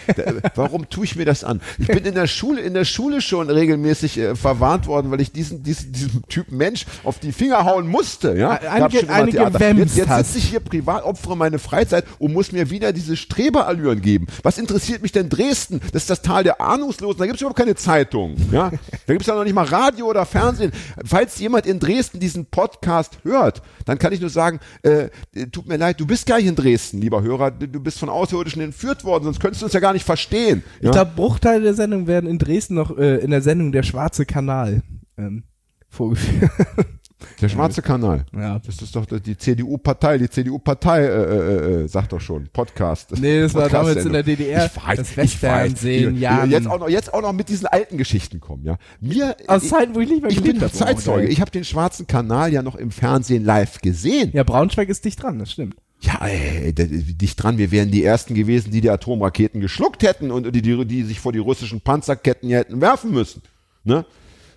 warum 0.57 0.91
tue 0.91 1.07
ich 1.07 1.17
mir 1.17 1.25
das 1.25 1.43
an? 1.43 1.63
Ich 1.79 1.87
bin 1.87 2.05
in 2.05 2.15
der 2.15 2.27
Schule, 2.27 2.61
in 2.61 2.75
der 2.75 2.85
Schule 2.85 3.23
schon 3.23 3.49
regelmäßig 3.49 4.19
äh, 4.19 4.37
verwarnt 4.37 4.87
worden, 4.87 5.11
weil 5.11 5.23
ich 5.23 5.33
diesen, 5.33 5.63
diesen, 5.63 5.91
diesem 5.91 6.23
Typ 6.29 6.53
Mensch 6.53 6.85
auf 7.03 7.19
die 7.19 7.33
Finger 7.33 7.65
hauen 7.65 7.87
musste, 7.87 8.37
ja. 8.37 8.51
Einige- 8.51 8.99
einige 9.09 9.39
jetzt, 9.79 9.97
jetzt 9.97 10.09
sitze 10.27 10.39
ich 10.39 10.45
hier 10.51 10.61
privat, 10.61 11.03
opfere 11.05 11.35
meine 11.35 11.59
Freizeit 11.59 12.05
und 12.19 12.35
muss 12.35 12.53
mir 12.53 12.69
wieder 12.69 12.93
diese 12.93 13.17
Streberallüren 13.17 14.03
geben. 14.03 14.27
Was 14.43 14.59
interessiert 14.59 15.01
mich 15.01 15.13
denn 15.13 15.31
Dresden? 15.31 15.81
Das 15.93 16.03
ist 16.03 16.11
das 16.11 16.21
Tal 16.21 16.45
der 16.45 16.61
Ahnungslosen. 16.61 17.19
Da 17.21 17.25
gibt 17.25 17.37
es 17.37 17.41
überhaupt 17.41 17.59
keine 17.59 17.75
Zeitung, 17.75 18.37
ja. 18.53 18.69
Da 19.07 19.13
gibt 19.15 19.23
es 19.23 19.29
ja 19.29 19.35
noch 19.35 19.45
nicht 19.45 19.55
mal 19.55 19.65
Radio 19.65 20.05
oder 20.07 20.27
Fernsehen. 20.27 20.73
Falls 21.03 21.39
jemand 21.39 21.65
in 21.65 21.79
Dresden 21.81 22.21
diesen 22.21 22.45
Podcast 22.45 23.17
hört, 23.23 23.63
dann 23.87 23.99
kann 23.99 24.13
ich 24.13 24.21
nur 24.21 24.29
sagen, 24.29 24.61
äh, 24.83 25.09
tut 25.53 25.67
mir 25.67 25.79
leid, 25.79 25.99
du 25.99 26.07
bist 26.07 26.18
gar 26.27 26.39
nicht 26.39 26.47
in 26.47 26.57
Dresden, 26.57 27.01
lieber 27.01 27.23
Hörer. 27.23 27.51
Du 27.51 27.81
bist 27.81 27.99
von 27.99 28.09
Außerirdischen 28.09 28.63
entführt 28.63 29.05
worden, 29.05 29.25
sonst 29.25 29.41
könntest 29.41 29.63
du 29.63 29.67
uns 29.67 29.73
ja 29.75 29.81
gar 29.81 29.93
nicht 29.93 30.05
verstehen. 30.05 30.63
Ja? 30.81 30.89
Ich 30.89 30.93
glaube, 30.93 31.13
Bruchteile 31.15 31.63
der 31.63 31.75
Sendung 31.75 32.07
werden 32.07 32.29
in 32.29 32.39
Dresden 32.39 32.75
noch 32.75 32.97
äh, 32.97 33.17
in 33.19 33.31
der 33.31 33.43
Sendung 33.43 33.73
Der 33.73 33.83
Schwarze 33.83 34.27
Kanal 34.27 34.83
ähm, 35.17 35.45
vorgeführt. 35.89 36.51
Der 37.41 37.49
schwarze 37.49 37.83
Kanal. 37.83 38.25
Ja. 38.37 38.59
Das 38.61 38.81
ist 38.81 38.95
doch 38.95 39.05
die 39.07 39.37
CDU-Partei. 39.37 40.19
Die 40.19 40.31
CDU-Partei 40.31 41.03
äh, 41.03 41.07
äh, 41.07 41.83
äh, 41.85 41.89
sagt 41.89 42.13
doch 42.13 42.21
schon 42.21 42.49
Podcast. 42.53 43.13
Nee, 43.19 43.41
das 43.41 43.55
war 43.55 43.63
Podcast-Sendung. 43.63 43.73
damals 43.73 44.07
in 44.07 44.13
der 44.13 44.23
DDR. 44.23 44.67
Ich 44.67 44.87
weiß, 44.87 44.99
das 44.99 45.17
Westfernsehen, 45.17 46.17
ja. 46.17 46.45
Jetzt 46.45 46.69
auch 46.69 46.79
noch, 46.79 46.89
jetzt 46.89 47.13
auch 47.13 47.23
noch 47.23 47.33
mit 47.33 47.49
diesen 47.49 47.67
alten 47.67 47.99
Geschichten 47.99 48.41
kommen, 48.41 48.65
ja. 48.65 48.79
Mir, 49.01 49.37
Aus 49.49 49.65
ich, 49.65 49.71
Zeiten, 49.71 49.95
wo 49.95 50.01
ich 50.01 50.09
nicht 50.09 50.23
mehr 50.23 50.31
ich 50.31 50.43
bin 50.43 50.61
habe. 50.61 50.73
Zeitzeuge. 50.73 51.29
Ich 51.29 51.41
habe 51.41 51.51
den 51.51 51.65
schwarzen 51.65 52.07
Kanal 52.07 52.53
ja 52.53 52.63
noch 52.63 52.77
im 52.77 52.91
Fernsehen 52.91 53.45
live 53.45 53.81
gesehen. 53.81 54.31
Ja, 54.33 54.45
Braunschweig 54.45 54.89
ist 54.89 55.05
dicht 55.05 55.23
dran, 55.23 55.39
das 55.39 55.51
stimmt. 55.51 55.77
Ja, 56.01 56.25
ey, 56.27 56.73
dicht 56.73 57.43
dran, 57.43 57.59
wir 57.59 57.73
wären 57.73 57.91
die 57.91 58.05
ersten 58.05 58.35
gewesen, 58.35 58.71
die 58.71 58.81
die 58.81 58.91
Atomraketen 58.91 59.61
geschluckt 59.61 60.05
hätten 60.05 60.31
und 60.31 60.55
die, 60.55 60.63
die, 60.63 60.85
die 60.87 61.03
sich 61.03 61.19
vor 61.19 61.33
die 61.33 61.41
russischen 61.41 61.81
Panzerketten 61.81 62.49
hier 62.49 62.59
hätten 62.59 62.81
werfen 62.81 63.11
müssen. 63.11 63.43
Ne? 63.83 64.05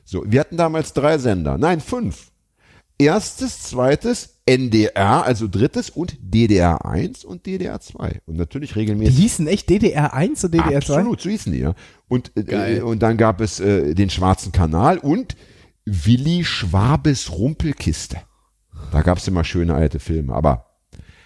So, 0.06 0.24
wir 0.28 0.40
hatten 0.40 0.58
damals 0.58 0.94
drei 0.94 1.18
Sender, 1.18 1.58
nein, 1.58 1.80
fünf. 1.82 2.32
Erstes, 3.00 3.64
zweites, 3.64 4.42
NDR, 4.46 5.26
also 5.26 5.48
drittes 5.48 5.90
und 5.90 6.16
DDR 6.22 6.86
1 6.86 7.26
und 7.26 7.48
DDR 7.48 7.80
2. 7.80 8.22
Und 8.28 8.38
natürlich 8.38 8.74
Die 8.74 8.80
regelmäßig. 8.80 9.18
hießen 9.18 9.48
echt 9.48 9.70
DDR 9.72 10.14
1 10.14 10.44
und 10.44 10.54
DDR 10.54 10.82
2? 10.82 10.98
Absolut, 10.98 11.22
so 11.22 11.30
hießen 11.32 11.52
die, 11.52 11.60
ja. 11.60 11.74
Und, 12.08 12.32
äh, 12.36 12.82
und 12.82 13.02
dann 13.02 13.18
gab 13.18 13.42
es 13.42 13.60
äh, 13.60 13.96
den 13.96 14.12
Schwarzen 14.12 14.52
Kanal 14.52 15.00
und 15.00 15.36
Willi 15.86 16.44
Schwabes 16.44 17.32
Rumpelkiste. 17.32 18.18
Da 18.92 19.02
gab 19.02 19.18
es 19.18 19.28
immer 19.28 19.44
schöne 19.44 19.74
alte 19.74 20.00
Filme. 20.00 20.34
Aber 20.36 20.71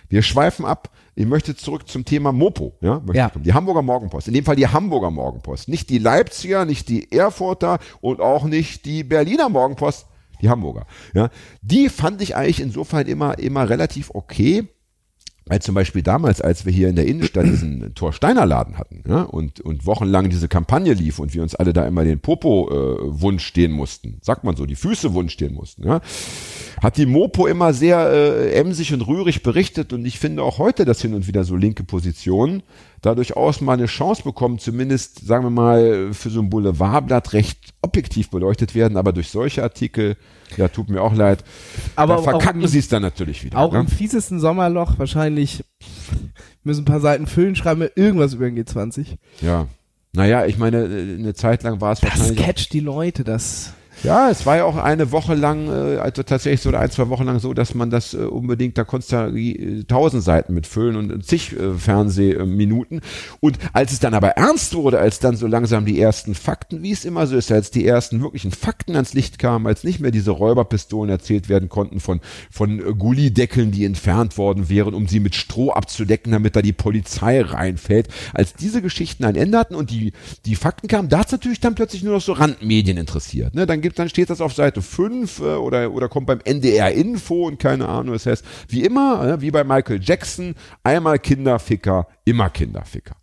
wir 0.10 0.22
schweifen 0.22 0.66
ab. 0.66 0.90
Ich 1.16 1.26
möchte 1.26 1.56
zurück 1.56 1.88
zum 1.88 2.04
Thema 2.06 2.32
Mopo. 2.32 2.74
Ja, 2.82 3.00
möchte 3.00 3.18
Ja. 3.18 3.28
ich 3.28 3.34
kommen. 3.34 3.44
Die 3.46 3.54
Hamburger 3.54 3.82
Morgenpost. 3.82 4.28
In 4.28 4.34
dem 4.34 4.44
Fall 4.46 4.56
die 4.56 4.68
Hamburger 4.68 5.12
Morgenpost. 5.12 5.70
Nicht 5.70 5.90
die 5.90 5.98
Leipziger, 5.98 6.66
nicht 6.66 6.90
die 6.90 7.12
Erfurter 7.12 7.80
und 8.02 8.20
auch 8.20 8.44
nicht 8.44 8.86
die 8.86 9.04
Berliner 9.04 9.50
Morgenpost. 9.50 10.08
Die 10.42 10.50
Hamburger. 10.50 10.86
Ja, 11.14 11.30
die 11.62 11.88
fand 11.88 12.22
ich 12.22 12.36
eigentlich 12.36 12.60
insofern 12.60 13.08
immer, 13.08 13.40
immer 13.40 13.70
relativ 13.70 14.12
okay. 14.14 14.68
Weil 15.48 15.62
zum 15.62 15.75
Beispiel 15.75 16.02
damals, 16.02 16.42
als 16.42 16.66
wir 16.66 16.74
hier 16.74 16.90
in 16.90 16.96
der 16.96 17.06
Innenstadt 17.06 17.46
diesen 17.46 17.94
Thorsteiner 17.96 18.48
Laden 18.48 18.80
hatten 18.80 19.04
ja, 19.08 19.22
und, 19.22 19.62
und 19.62 19.86
wochenlang 19.86 20.30
diese 20.32 20.48
Kampagne 20.48 20.94
lief 20.94 21.20
und 21.20 21.36
wir 21.36 21.44
uns 21.44 21.54
alle 21.54 21.72
da 21.72 21.86
immer 21.86 22.04
den 22.04 22.20
Popo-Wunsch 22.20 23.46
stehen 23.46 23.72
mussten, 23.72 24.18
sagt 24.22 24.44
man 24.44 24.56
so, 24.56 24.66
die 24.66 24.75
Füße 24.75 25.14
Wunsch 25.14 25.34
stehen 25.34 25.54
mussten, 25.54 25.86
ja, 25.86 26.02
hat 26.82 26.98
die 26.98 27.06
Mopo 27.06 27.46
immer 27.46 27.74
sehr 27.74 28.10
äh, 28.10 28.54
emsig 28.54 28.92
und 28.92 29.06
rührig 29.06 29.44
berichtet 29.44 29.94
und 29.94 30.04
ich 30.06 30.18
finde 30.18 30.42
auch 30.42 30.58
heute, 30.58 30.84
dass 30.84 31.02
hin 31.02 31.14
und 31.14 31.28
wieder 31.28 31.44
so 31.44 31.56
linke 31.56 31.84
Positionen 31.84 32.64
da 33.02 33.14
durchaus 33.14 33.62
mal 33.62 33.74
eine 33.74 33.86
Chance 33.86 34.24
bekommen, 34.24 34.58
zumindest, 34.58 35.28
sagen 35.28 35.44
wir 35.44 35.52
mal, 35.52 36.12
für 36.14 36.32
so 36.32 36.40
ein 36.40 36.50
Boulevardblatt 36.50 37.34
recht 37.34 37.60
objektiv 37.84 38.32
beleuchtet 38.32 38.74
werden, 38.74 38.98
aber 38.98 39.14
durch 39.14 39.30
solche 39.30 39.62
Artikel, 39.62 40.18
ja, 40.58 40.68
tut 40.68 40.90
mir 40.90 41.02
auch 41.02 41.14
leid, 41.14 41.44
Aber 41.96 42.18
da 42.18 42.22
verkacken 42.24 42.68
sie 42.68 42.80
es 42.80 42.88
dann 42.88 43.02
natürlich 43.02 43.44
wieder. 43.44 43.58
Auch 43.58 43.74
ne? 43.74 43.80
im 43.80 43.88
fiesesten 43.88 44.40
Sommerloch 44.40 44.98
wahrscheinlich 44.98 45.64
müssen 46.64 46.82
ein 46.82 46.86
paar 46.86 47.00
Seiten 47.00 47.28
füllen, 47.28 47.56
schreiben 47.56 47.82
wir 47.82 47.92
irgendwas 47.96 48.34
über 48.34 48.50
den 48.50 48.58
G20. 48.58 49.18
Ja. 49.42 49.68
Naja, 50.14 50.46
ich 50.46 50.58
meine, 50.58 50.86
äh, 50.86 51.16
eine 51.20 51.34
Zeit 51.34 51.64
lang 51.64 51.82
war 51.82 51.92
es 51.92 52.00
Das 52.00 52.12
wahrscheinlich. 52.12 52.40
catcht 52.46 52.74
die 52.74 52.80
Leute, 52.80 53.24
das. 53.24 53.74
Ja, 54.06 54.30
es 54.30 54.46
war 54.46 54.58
ja 54.58 54.66
auch 54.66 54.76
eine 54.76 55.12
Woche 55.12 55.34
lang, 55.34 55.68
äh, 55.68 55.98
also 55.98 56.22
tatsächlich 56.22 56.62
so 56.62 56.70
ein, 56.70 56.92
zwei 56.92 57.10
Wochen 57.10 57.24
lang 57.24 57.40
so, 57.40 57.56
dass 57.56 57.74
man 57.74 57.90
das 57.90 58.14
äh, 58.14 58.18
unbedingt, 58.18 58.78
da 58.78 58.84
konntest 58.84 59.12
du 59.12 59.36
äh, 59.36 59.84
tausend 59.86 60.22
Seiten 60.22 60.54
mitfüllen 60.54 60.96
und 60.96 61.26
zig 61.26 61.56
Fernsehminuten. 61.78 63.02
Und 63.40 63.58
als 63.74 63.94
es 63.94 64.00
dann 64.00 64.14
aber 64.14 64.30
ernst 64.32 64.76
wurde, 64.76 65.00
als 65.00 65.18
dann 65.18 65.36
so 65.36 65.48
langsam 65.48 65.86
die 65.86 66.00
ersten 66.00 66.36
Fakten, 66.36 66.84
wie 66.84 66.92
es 66.92 67.04
immer 67.04 67.26
so 67.26 67.36
ist, 67.36 67.52
als 67.52 67.72
die 67.72 67.88
ersten 67.88 68.22
wirklichen 68.22 68.52
Fakten 68.52 68.94
ans 68.94 69.16
Licht 69.16 69.40
kamen, 69.40 69.66
als 69.66 69.84
nicht 69.84 70.00
mehr 70.00 70.12
diese 70.12 70.30
Räuberpistolen 70.30 71.10
erzählt 71.10 71.50
werden 71.50 71.68
konnten 71.70 72.00
von, 72.00 72.22
von 72.52 73.00
Gullideckeln, 73.00 73.72
die 73.72 73.86
entfernt 73.86 74.38
worden 74.38 74.70
wären, 74.70 74.94
um 74.94 75.08
sie 75.08 75.20
mit 75.20 75.34
Stroh 75.34 75.72
abzudecken, 75.72 76.32
damit 76.32 76.56
da 76.56 76.62
die 76.62 76.74
Polizei 76.74 77.42
reinfällt, 77.42 78.10
als 78.36 78.54
diese 78.54 78.84
Geschichten 78.84 79.26
ein 79.26 79.36
Ende 79.36 79.58
hatten 79.58 79.74
und 79.74 79.90
die, 79.90 80.14
die 80.46 80.56
Fakten 80.56 80.88
kamen, 80.88 81.10
da 81.10 81.20
hat 81.20 81.28
es 81.28 81.32
natürlich 81.32 81.60
dann 81.60 81.74
plötzlich 81.74 82.04
nur 82.04 82.14
noch 82.14 82.22
so 82.22 82.34
Randmedien 82.34 82.98
interessiert. 82.98 83.56
Ne? 83.56 83.66
Dann 83.66 83.82
gibt 83.82 83.95
dann 83.96 84.10
steht 84.10 84.30
das 84.30 84.42
auf 84.42 84.54
Seite 84.54 84.82
5 84.82 85.40
äh, 85.40 85.44
oder, 85.44 85.92
oder 85.92 86.10
kommt 86.10 86.28
beim 86.28 86.40
NDR 86.44 86.92
Info 86.92 87.48
und 87.48 87.60
keine 87.60 87.88
Ahnung. 87.88 88.14
Das 88.14 88.25
heißt, 88.25 88.46
wie 88.68 88.84
immer, 88.84 89.28
äh, 89.28 89.42
wie 89.42 89.52
bei 89.52 89.64
Michael 89.64 90.00
Jackson, 90.02 90.56
einmal 90.84 91.20
Kinderficker, 91.20 92.08
immer 92.25 92.50
Kinderficker. 92.50 93.16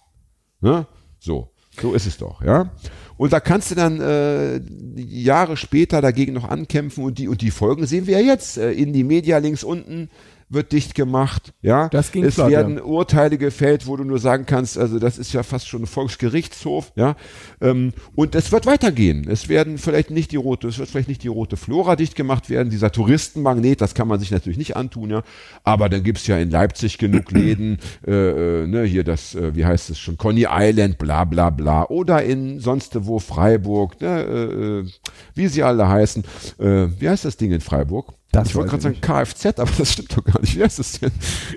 Ne? 0.61 0.87
So, 1.19 1.53
so 1.81 1.95
ist 1.95 2.07
es 2.07 2.19
doch, 2.19 2.43
ja. 2.43 2.71
Und 3.17 3.33
da 3.33 3.41
kannst 3.41 3.71
du 3.71 3.75
dann 3.75 4.01
äh, 4.01 4.61
Jahre 4.97 5.57
später 5.57 6.01
dagegen 6.01 6.33
noch 6.33 6.49
ankämpfen 6.49 7.05
und 7.05 7.19
die 7.19 7.29
und 7.29 7.41
die 7.41 7.51
Folgen 7.51 7.87
sehen 7.87 8.07
wir 8.07 8.19
ja 8.19 8.27
jetzt 8.27 8.59
äh, 8.59 8.73
in 8.73 8.93
die 8.93 9.05
Media 9.05 9.39
links 9.39 9.63
unten 9.63 10.11
wird 10.53 10.73
dicht 10.73 10.95
gemacht, 10.95 11.53
ja. 11.63 11.89
Das 11.89 12.13
ging 12.13 12.25
es 12.25 12.35
flott, 12.35 12.51
werden 12.51 12.77
ja. 12.77 12.83
Urteile 12.83 13.39
gefällt, 13.39 13.87
wo 13.87 13.97
du 13.97 14.05
nur 14.05 14.19
sagen 14.19 14.47
kannst, 14.47 14.79
also 14.79 14.99
das 14.99 15.19
ist 15.19 15.33
ja 15.33 15.43
fast 15.43 15.69
schon 15.69 15.83
ein 15.83 15.87
Volksgerichtshof, 15.87 16.93
ja. 16.95 17.17
Ähm, 17.61 17.93
und 18.15 18.35
es 18.35 18.53
wird 18.53 18.67
weitergehen. 18.67 19.27
Es 19.29 19.49
werden 19.49 19.79
vielleicht 19.79 20.11
nicht 20.11 20.33
die 20.33 20.37
rote, 20.37 20.69
es 20.69 20.79
wird 20.79 20.89
vielleicht 20.89 21.09
nicht 21.09 21.23
die 21.23 21.29
rote 21.29 21.57
Flora 21.57 21.97
dicht 21.97 22.15
gemacht 22.17 22.51
werden, 22.51 22.71
dieser 22.71 22.93
Touristenmagnet, 22.93 23.81
das 23.81 23.95
kann 23.95 24.09
man 24.09 24.21
sich 24.21 24.31
natürlich 24.31 24.59
nicht 24.59 24.77
antun, 24.77 25.11
ja. 25.11 25.23
Aber 25.65 25.89
dann 25.89 26.03
gibt's 26.03 26.27
ja 26.27 26.39
in 26.39 26.51
Leipzig 26.51 26.99
genug 26.99 27.31
Läden, 27.33 27.79
äh, 28.07 28.13
äh, 28.13 28.67
ne, 28.67 28.85
hier 28.85 29.05
das, 29.05 29.35
äh, 29.35 29.55
wie 29.55 29.65
heißt 29.65 29.91
es 29.91 29.99
schon, 29.99 30.17
Conny 30.17 30.47
Island, 30.49 30.99
bla 30.99 31.25
bla 31.25 31.51
bla. 31.51 31.87
Oder 31.89 32.23
in 32.23 32.61
sonst 32.61 32.93
wo 33.07 33.19
Freiburg, 33.19 34.01
ne, 34.01 34.23
äh, 34.23 34.81
äh, 34.81 34.87
wie 35.35 35.49
sie 35.49 35.63
alle 35.63 35.89
heißen. 35.89 36.25
Äh, 36.59 36.89
wie 36.99 37.09
heißt 37.09 37.25
das 37.25 37.37
Ding 37.37 37.53
in 37.53 37.61
Freiburg? 37.61 38.15
Das 38.33 38.49
ich 38.49 38.55
wollte 38.55 38.71
gerade 38.71 38.83
sagen 38.83 39.01
Kfz, 39.01 39.59
aber 39.59 39.71
das 39.77 39.93
stimmt 39.93 40.17
doch 40.17 40.25
gar 40.25 40.41
nicht. 40.41 40.57
Wie 40.57 40.63
heißt 40.65 40.79
das 40.79 40.99
denn? 40.99 41.13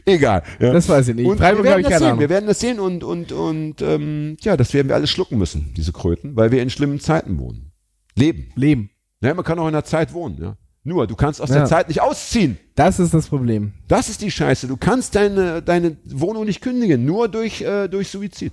Egal. 0.06 0.44
Ja. 0.60 0.74
Das 0.74 0.90
weiß 0.90 1.08
ich 1.08 1.16
nicht. 1.16 1.26
Und 1.26 1.38
Freiburg 1.38 1.64
wir 1.64 1.70
werden 1.72 1.82
ich 1.82 1.88
das 1.88 2.00
sehen. 2.00 2.20
Wir 2.20 2.30
werden 2.30 2.48
das 2.48 2.60
sehen 2.60 2.80
und 2.82 3.04
und 3.04 3.32
und 3.32 3.82
ähm, 3.82 4.36
ja, 4.42 4.58
das 4.58 4.74
werden 4.74 4.90
wir 4.90 4.96
alles 4.96 5.10
schlucken 5.10 5.38
müssen, 5.38 5.74
diese 5.76 5.94
Kröten, 5.94 6.36
weil 6.36 6.52
wir 6.52 6.62
in 6.62 6.70
schlimmen 6.70 7.00
Zeiten 7.00 7.40
wohnen. 7.40 7.72
Leben. 8.16 8.52
Leben. 8.56 8.90
Ja, 9.22 9.34
man 9.34 9.46
kann 9.46 9.58
auch 9.58 9.68
in 9.68 9.74
der 9.74 9.86
Zeit 9.86 10.14
wohnen. 10.14 10.38
Ja. 10.42 10.58
Nur, 10.84 11.08
du 11.08 11.16
kannst 11.16 11.42
aus 11.42 11.50
Ja. 11.50 11.56
der 11.60 11.66
Zeit 11.66 11.88
nicht 11.88 12.02
ausziehen. 12.02 12.58
Das 12.76 13.00
ist 13.00 13.14
das 13.14 13.28
Problem. 13.28 13.74
Das 13.88 14.10
ist 14.10 14.22
die 14.22 14.30
Scheiße. 14.30 14.68
Du 14.68 14.76
kannst 14.78 15.16
deine 15.16 15.62
deine 15.62 15.96
Wohnung 16.06 16.46
nicht 16.46 16.62
kündigen, 16.62 17.06
nur 17.06 17.30
durch 17.30 17.62
äh, 17.62 17.88
durch 17.88 18.10
Suizid. 18.10 18.52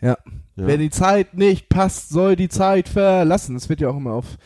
Ja. 0.00 0.16
Ja. 0.56 0.66
Wenn 0.66 0.78
die 0.80 0.90
Zeit 0.90 1.34
nicht 1.34 1.68
passt, 1.68 2.10
soll 2.10 2.36
die 2.36 2.48
Zeit 2.48 2.88
verlassen. 2.88 3.54
Das 3.54 3.68
wird 3.68 3.80
ja 3.80 3.88
auch 3.90 3.96
immer 3.96 4.12
auf 4.12 4.38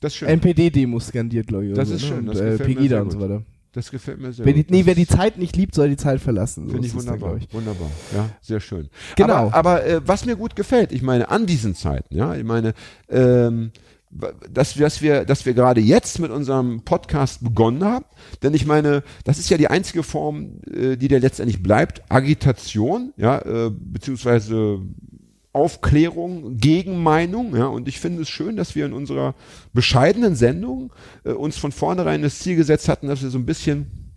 Das 0.00 0.12
ist 0.12 0.18
schön. 0.18 0.28
NPD-Demos 0.28 1.08
skandiert, 1.08 1.46
glaube 1.46 1.66
ich. 1.66 1.74
Das 1.74 1.88
so, 1.88 1.94
ist 1.94 2.02
ne? 2.02 2.08
schön, 2.08 2.18
Und, 2.20 2.26
das 2.38 2.40
äh, 2.40 2.58
Pegida 2.58 3.02
und 3.02 3.10
so 3.12 3.20
weiter. 3.20 3.42
das 3.72 3.90
gefällt 3.90 4.18
mir 4.20 4.32
sehr 4.32 4.46
Wer 4.46 4.54
die, 4.54 4.62
gut. 4.64 4.70
nee, 4.70 4.82
wer 4.86 4.94
die 4.94 5.06
Zeit 5.06 5.38
nicht 5.38 5.56
liebt, 5.56 5.74
soll 5.74 5.90
die 5.90 5.96
Zeit 5.96 6.20
verlassen. 6.20 6.66
So 6.66 6.72
Finde 6.72 6.86
ich 6.88 6.94
wunderbar, 6.94 7.30
glaub 7.36 7.42
ich. 7.48 7.54
wunderbar. 7.54 7.90
Ja, 8.14 8.28
sehr 8.40 8.60
schön. 8.60 8.88
Genau. 9.16 9.34
Aber, 9.50 9.54
aber 9.54 9.86
äh, 9.86 10.00
was 10.06 10.24
mir 10.24 10.36
gut 10.36 10.56
gefällt, 10.56 10.92
ich 10.92 11.02
meine, 11.02 11.28
an 11.28 11.46
diesen 11.46 11.74
Zeiten, 11.74 12.14
ja, 12.16 12.34
ich 12.34 12.44
meine, 12.44 12.72
ähm, 13.08 13.72
dass, 14.50 14.76
wir- 14.76 14.84
dass 14.86 15.02
wir, 15.02 15.24
dass 15.24 15.46
wir 15.46 15.54
gerade 15.54 15.80
jetzt 15.80 16.18
mit 16.18 16.30
unserem 16.32 16.82
Podcast 16.84 17.44
begonnen 17.44 17.84
haben, 17.84 18.04
denn 18.42 18.54
ich 18.54 18.66
meine, 18.66 19.04
das 19.24 19.38
ist 19.38 19.50
ja 19.50 19.56
die 19.58 19.68
einzige 19.68 20.02
Form, 20.02 20.60
äh, 20.74 20.96
die 20.96 21.06
der 21.08 21.20
letztendlich 21.20 21.62
bleibt, 21.62 22.02
Agitation, 22.10 23.12
ja, 23.16 23.38
äh, 23.38 23.70
beziehungsweise 23.70 24.80
Aufklärung, 25.52 26.58
Gegenmeinung, 26.58 27.56
ja, 27.56 27.66
und 27.66 27.88
ich 27.88 27.98
finde 27.98 28.22
es 28.22 28.28
schön, 28.28 28.56
dass 28.56 28.76
wir 28.76 28.86
in 28.86 28.92
unserer 28.92 29.34
bescheidenen 29.72 30.36
Sendung 30.36 30.92
äh, 31.24 31.32
uns 31.32 31.58
von 31.58 31.72
vornherein 31.72 32.22
das 32.22 32.38
Ziel 32.38 32.56
gesetzt 32.56 32.88
hatten, 32.88 33.08
dass 33.08 33.22
wir 33.22 33.30
so 33.30 33.38
ein 33.38 33.46
bisschen 33.46 34.12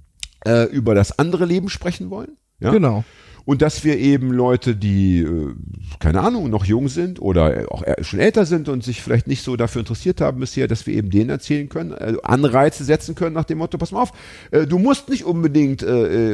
äh, 0.45 0.65
über 0.65 0.93
das 0.93 1.17
andere 1.17 1.45
Leben 1.45 1.69
sprechen 1.69 2.09
wollen. 2.09 2.37
Ja? 2.59 2.71
Genau. 2.71 3.03
Und 3.45 3.61
dass 3.61 3.83
wir 3.83 3.97
eben 3.97 4.31
Leute, 4.31 4.75
die, 4.75 5.21
äh, 5.21 5.53
keine 5.99 6.21
Ahnung, 6.21 6.49
noch 6.49 6.63
jung 6.63 6.87
sind 6.87 7.21
oder 7.21 7.65
auch 7.69 7.83
äh, 7.83 8.01
schon 8.01 8.19
älter 8.19 8.45
sind 8.45 8.69
und 8.69 8.83
sich 8.83 9.01
vielleicht 9.01 9.27
nicht 9.27 9.43
so 9.43 9.57
dafür 9.57 9.81
interessiert 9.81 10.21
haben 10.21 10.39
bisher, 10.39 10.67
dass 10.67 10.87
wir 10.87 10.93
eben 10.93 11.09
denen 11.09 11.29
erzählen 11.29 11.67
können, 11.67 11.91
äh, 11.91 12.13
Anreize 12.23 12.85
setzen 12.85 13.15
können 13.15 13.33
nach 13.35 13.43
dem 13.43 13.57
Motto, 13.57 13.77
pass 13.77 13.91
mal 13.91 14.01
auf, 14.01 14.13
äh, 14.51 14.65
du 14.65 14.79
musst 14.79 15.09
nicht 15.09 15.25
unbedingt 15.25 15.83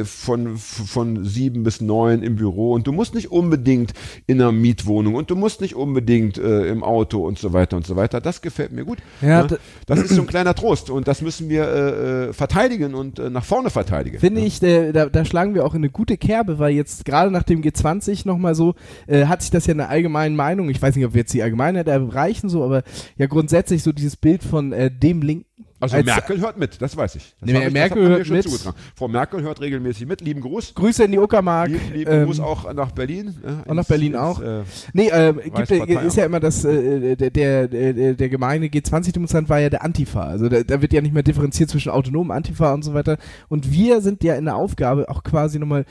von, 0.04 0.56
von 0.56 1.24
sieben 1.24 1.62
bis 1.64 1.80
neun 1.80 2.22
im 2.22 2.36
Büro 2.36 2.72
und 2.72 2.86
du 2.86 2.92
musst 2.92 3.14
nicht 3.14 3.30
unbedingt 3.30 3.92
in 4.26 4.40
einer 4.40 4.52
Mietwohnung 4.52 5.14
und 5.14 5.30
du 5.30 5.36
musst 5.36 5.60
nicht 5.60 5.74
unbedingt 5.74 6.38
im 6.38 6.82
Auto 6.82 7.26
und 7.26 7.38
so 7.38 7.52
weiter 7.52 7.76
und 7.76 7.86
so 7.86 7.96
weiter. 7.96 8.20
Das 8.20 8.42
gefällt 8.42 8.72
mir 8.72 8.84
gut. 8.84 8.98
Ja, 9.20 9.40
Ne? 9.42 9.58
Das 9.86 9.98
ist 10.00 10.10
so 10.10 10.20
ein 10.20 10.26
kleiner 10.26 10.54
Trost 10.54 10.90
und 10.90 11.08
das 11.08 11.22
müssen 11.22 11.48
wir 11.48 12.30
verteidigen 12.32 12.94
und 12.94 13.18
nach 13.18 13.44
vorne 13.44 13.70
verteidigen. 13.70 14.18
Finde 14.18 14.42
ich, 14.42 14.62
äh, 14.62 14.92
da, 14.92 15.06
da 15.06 15.24
schlagen 15.24 15.54
wir 15.54 15.64
auch 15.64 15.74
in 15.74 15.80
eine 15.80 15.90
gute 15.90 16.16
Kerbe, 16.16 16.58
weil 16.58 16.72
jetzt 16.72 16.99
gerade 17.04 17.30
nach 17.30 17.42
dem 17.42 17.62
G20 17.62 18.26
nochmal 18.26 18.54
so, 18.54 18.74
äh, 19.06 19.26
hat 19.26 19.42
sich 19.42 19.50
das 19.50 19.66
ja 19.66 19.72
in 19.72 19.78
der 19.78 19.88
allgemeinen 19.90 20.36
Meinung, 20.36 20.68
ich 20.70 20.80
weiß 20.80 20.96
nicht, 20.96 21.04
ob 21.06 21.14
wir 21.14 21.20
jetzt 21.20 21.32
die 21.34 21.42
Allgemeinheit 21.42 21.88
erreichen, 21.88 22.48
so, 22.48 22.64
aber 22.64 22.82
ja 23.16 23.26
grundsätzlich 23.26 23.82
so 23.82 23.92
dieses 23.92 24.16
Bild 24.16 24.42
von 24.42 24.72
äh, 24.72 24.90
dem 24.90 25.22
Linken. 25.22 25.46
Also 25.82 25.96
als- 25.96 26.04
Merkel 26.04 26.38
hört 26.40 26.58
mit, 26.58 26.82
das 26.82 26.94
weiß 26.94 27.14
ich. 27.14 27.34
Das 27.40 27.50
Nee, 27.50 27.66
ich 27.66 27.72
Merkel 27.72 28.06
hört 28.06 28.28
mit. 28.28 28.42
zugetragen. 28.42 28.76
Frau 28.94 29.08
Merkel 29.08 29.40
hört 29.40 29.62
regelmäßig 29.62 30.06
mit. 30.06 30.20
Lieben 30.20 30.42
Gruß. 30.42 30.74
Grüße 30.74 31.04
in 31.04 31.12
die 31.12 31.18
Uckermark. 31.18 31.68
Lieben, 31.70 31.92
lieben 31.94 32.12
ähm, 32.12 32.26
Gruß 32.26 32.40
auch 32.40 32.70
nach 32.74 32.90
Berlin. 32.90 33.34
äh, 33.42 33.66
und 33.66 33.76
nach 33.76 33.86
Berlin 33.86 34.14
auch. 34.14 34.42
Äh, 34.42 34.64
Nee, 34.92 35.08
äh, 35.08 35.32
gibt, 35.32 35.70
ist 35.70 36.16
ja 36.18 36.26
immer 36.26 36.38
das, 36.38 36.66
äh, 36.66 37.16
der, 37.16 37.30
der, 37.30 37.68
der, 37.68 38.12
der 38.12 38.28
gemeine 38.28 38.66
G20-Demonstrant 38.66 39.48
war 39.48 39.58
ja 39.58 39.70
der 39.70 39.82
Antifa. 39.82 40.24
Also 40.24 40.50
da, 40.50 40.62
da 40.64 40.82
wird 40.82 40.92
ja 40.92 41.00
nicht 41.00 41.14
mehr 41.14 41.22
differenziert 41.22 41.70
zwischen 41.70 41.90
autonomen 41.90 42.30
Antifa 42.30 42.74
und 42.74 42.82
so 42.82 42.92
weiter. 42.92 43.16
Und 43.48 43.72
wir 43.72 44.02
sind 44.02 44.22
ja 44.22 44.34
in 44.34 44.44
der 44.44 44.56
Aufgabe 44.56 45.08
auch 45.08 45.22
quasi 45.22 45.58
nochmal, 45.58 45.86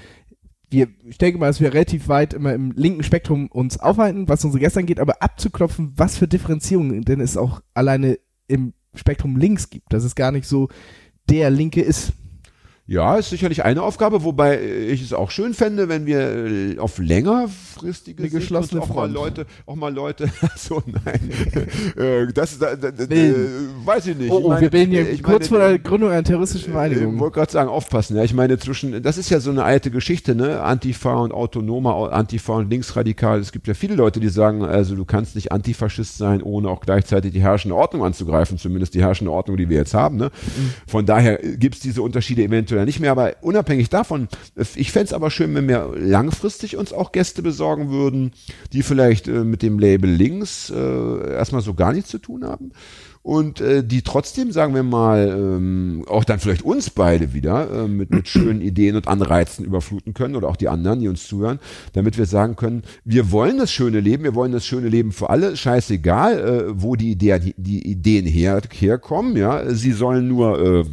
wir, 0.69 0.87
ich 1.03 1.17
denke 1.17 1.39
mal, 1.39 1.47
dass 1.47 1.61
wir 1.61 1.73
relativ 1.73 2.07
weit 2.07 2.33
immer 2.33 2.53
im 2.53 2.71
linken 2.71 3.03
Spektrum 3.03 3.47
uns 3.47 3.79
aufhalten, 3.79 4.27
was 4.27 4.45
unsere 4.45 4.61
Gäste 4.61 4.79
angeht, 4.79 4.99
aber 4.99 5.21
abzuklopfen, 5.21 5.93
was 5.95 6.17
für 6.17 6.27
Differenzierungen 6.27 7.03
denn 7.03 7.19
es 7.19 7.37
auch 7.37 7.61
alleine 7.73 8.19
im 8.47 8.73
Spektrum 8.93 9.37
links 9.37 9.69
gibt, 9.69 9.93
dass 9.93 10.03
es 10.03 10.15
gar 10.15 10.31
nicht 10.31 10.47
so 10.47 10.69
der 11.29 11.49
Linke 11.49 11.81
ist. 11.81 12.13
Ja, 12.89 13.17
ist 13.17 13.29
sicherlich 13.29 13.63
eine 13.63 13.83
Aufgabe, 13.83 14.23
wobei 14.23 14.55
äh, 14.57 14.87
ich 14.87 15.03
es 15.03 15.13
auch 15.13 15.29
schön 15.29 15.53
fände, 15.53 15.89
wenn 15.89 16.07
wir 16.07 16.19
äh, 16.19 16.79
auf 16.79 16.97
längerfristige 16.97 18.23
Eine 18.23 18.31
geschlossene 18.31 18.81
auch 18.81 18.89
mal. 18.93 19.11
Leute, 19.11 19.45
auch 19.67 19.75
mal 19.75 19.93
Leute, 19.93 20.27
so 20.57 20.81
nein, 20.87 21.29
äh, 21.97 22.33
das, 22.33 22.59
äh, 22.59 22.73
äh, 22.73 22.91
Bilden. 23.07 23.85
weiß 23.85 24.07
ich 24.07 24.17
nicht. 24.17 24.31
Oh, 24.31 24.39
Ich 24.39 24.45
oh 24.45 24.49
meine, 24.49 24.61
wir 24.61 24.69
bilden 24.71 24.91
hier 24.91 25.07
ich 25.07 25.21
kurz 25.21 25.51
meine, 25.51 25.61
vor 25.63 25.69
der 25.69 25.79
Gründung 25.79 26.09
einer 26.09 26.23
terroristischen 26.23 26.69
Ich 26.69 26.73
Vereinigung. 26.73 27.19
wollte 27.19 27.35
gerade 27.35 27.51
sagen, 27.51 27.69
aufpassen. 27.69 28.17
Ja, 28.17 28.23
ich 28.23 28.33
meine, 28.33 28.57
zwischen, 28.57 29.03
das 29.03 29.19
ist 29.19 29.29
ja 29.29 29.39
so 29.39 29.51
eine 29.51 29.63
alte 29.63 29.91
Geschichte, 29.91 30.33
ne? 30.33 30.61
Antifa 30.61 31.13
und 31.17 31.31
autonomer 31.31 32.11
Antifa 32.11 32.53
und 32.53 32.71
linksradikal. 32.71 33.39
Es 33.39 33.51
gibt 33.51 33.67
ja 33.67 33.75
viele 33.75 33.93
Leute, 33.93 34.19
die 34.19 34.29
sagen, 34.29 34.63
also 34.63 34.95
du 34.95 35.05
kannst 35.05 35.35
nicht 35.35 35.51
Antifaschist 35.51 36.17
sein, 36.17 36.41
ohne 36.41 36.69
auch 36.69 36.81
gleichzeitig 36.81 37.33
die 37.33 37.41
herrschende 37.41 37.75
Ordnung 37.75 38.03
anzugreifen, 38.03 38.57
zumindest 38.57 38.95
die 38.95 39.01
herrschende 39.03 39.31
Ordnung, 39.31 39.57
die 39.57 39.69
wir 39.69 39.77
jetzt 39.77 39.93
haben. 39.93 40.17
Ne? 40.17 40.31
Von 40.87 41.05
daher 41.05 41.37
gibt 41.37 41.75
es 41.75 41.81
diese 41.81 42.01
Unterschiede 42.01 42.41
eventuell 42.43 42.78
nicht 42.85 42.99
mehr. 42.99 43.11
Aber 43.11 43.33
unabhängig 43.41 43.89
davon, 43.89 44.27
ich 44.75 44.91
fänd's 44.91 45.13
aber 45.13 45.31
schön, 45.31 45.53
wenn 45.55 45.67
wir 45.67 45.91
langfristig 45.95 46.77
uns 46.77 46.93
auch 46.93 47.11
Gäste 47.11 47.41
besorgen 47.41 47.89
würden, 47.89 48.31
die 48.73 48.83
vielleicht 48.83 49.27
äh, 49.27 49.43
mit 49.43 49.61
dem 49.61 49.79
Label 49.79 50.09
links 50.09 50.69
äh, 50.69 51.33
erstmal 51.33 51.61
so 51.61 51.73
gar 51.73 51.93
nichts 51.93 52.09
zu 52.09 52.19
tun 52.19 52.45
haben 52.45 52.71
und 53.21 53.59
äh, 53.59 53.83
die 53.83 54.01
trotzdem, 54.01 54.51
sagen 54.51 54.73
wir 54.73 54.83
mal, 54.83 55.27
ähm, 55.29 56.05
auch 56.07 56.23
dann 56.23 56.39
vielleicht 56.39 56.63
uns 56.63 56.89
beide 56.89 57.33
wieder 57.33 57.83
äh, 57.83 57.87
mit, 57.87 58.11
mit 58.11 58.27
schönen 58.27 58.61
Ideen 58.61 58.95
und 58.95 59.07
Anreizen 59.07 59.65
überfluten 59.65 60.13
können 60.13 60.35
oder 60.35 60.47
auch 60.47 60.55
die 60.55 60.69
anderen, 60.69 60.99
die 60.99 61.07
uns 61.09 61.27
zuhören, 61.27 61.59
damit 61.93 62.17
wir 62.17 62.25
sagen 62.25 62.55
können, 62.55 62.83
wir 63.03 63.31
wollen 63.31 63.57
das 63.57 63.71
schöne 63.71 63.99
Leben, 63.99 64.23
wir 64.23 64.35
wollen 64.35 64.51
das 64.51 64.65
schöne 64.65 64.87
Leben 64.87 65.11
für 65.11 65.29
alle, 65.29 65.57
scheißegal, 65.57 66.39
äh, 66.39 66.81
wo 66.81 66.95
die, 66.95 67.11
Idee, 67.11 67.39
die, 67.39 67.55
die 67.57 67.87
Ideen 67.87 68.25
her, 68.25 68.61
herkommen, 68.71 69.35
ja, 69.35 69.69
sie 69.69 69.91
sollen 69.91 70.27
nur 70.27 70.59
äh, 70.59 70.85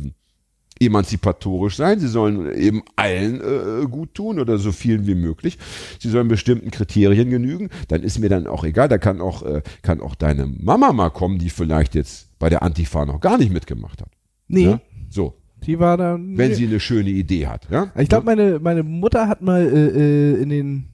emanzipatorisch 0.81 1.77
sein, 1.77 2.01
sie 2.01 2.09
sollen 2.09 2.53
eben 2.55 2.83
allen 2.97 3.41
äh, 3.41 3.87
gut 3.87 4.15
tun 4.15 4.39
oder 4.39 4.59
so 4.59 4.73
vielen 4.73 5.07
wie 5.07 5.15
möglich. 5.15 5.59
Sie 5.99 6.09
sollen 6.11 6.29
bestimmten 6.29 6.71
Kriterien 6.71 7.31
genügen. 7.31 7.71
Dann 7.89 8.03
ist 8.03 8.19
mir 8.19 8.29
dann 8.29 8.47
auch 8.47 8.65
egal, 8.65 8.89
da 8.89 8.99
kann 8.99 9.21
auch, 9.21 9.43
äh, 9.43 9.63
kann 9.83 10.01
auch 10.01 10.15
deine 10.15 10.47
Mama 10.47 10.93
mal 10.93 11.11
kommen, 11.11 11.39
die 11.39 11.51
vielleicht 11.51 11.95
jetzt 11.95 12.39
bei 12.39 12.49
der 12.51 12.63
Antifa 12.63 13.07
noch 13.07 13.21
gar 13.21 13.39
nicht 13.39 13.53
mitgemacht 13.53 14.03
hat. 14.03 14.11
Nee, 14.49 14.65
Ja? 14.65 14.81
So, 15.09 15.35
die 15.65 15.79
war 15.79 15.97
da. 15.97 16.19
wenn 16.21 16.55
sie 16.55 16.67
eine 16.67 16.81
schöne 16.81 17.11
Idee 17.11 17.47
hat. 17.47 17.69
Ja? 17.71 17.93
Ich 17.97 18.09
glaube, 18.09 18.27
meine, 18.27 18.59
meine 18.61 18.83
Mutter 18.83 19.29
hat 19.29 19.41
mal 19.43 19.63
äh, 19.63 20.35
äh, 20.37 20.43
in 20.43 20.49
den 20.51 20.89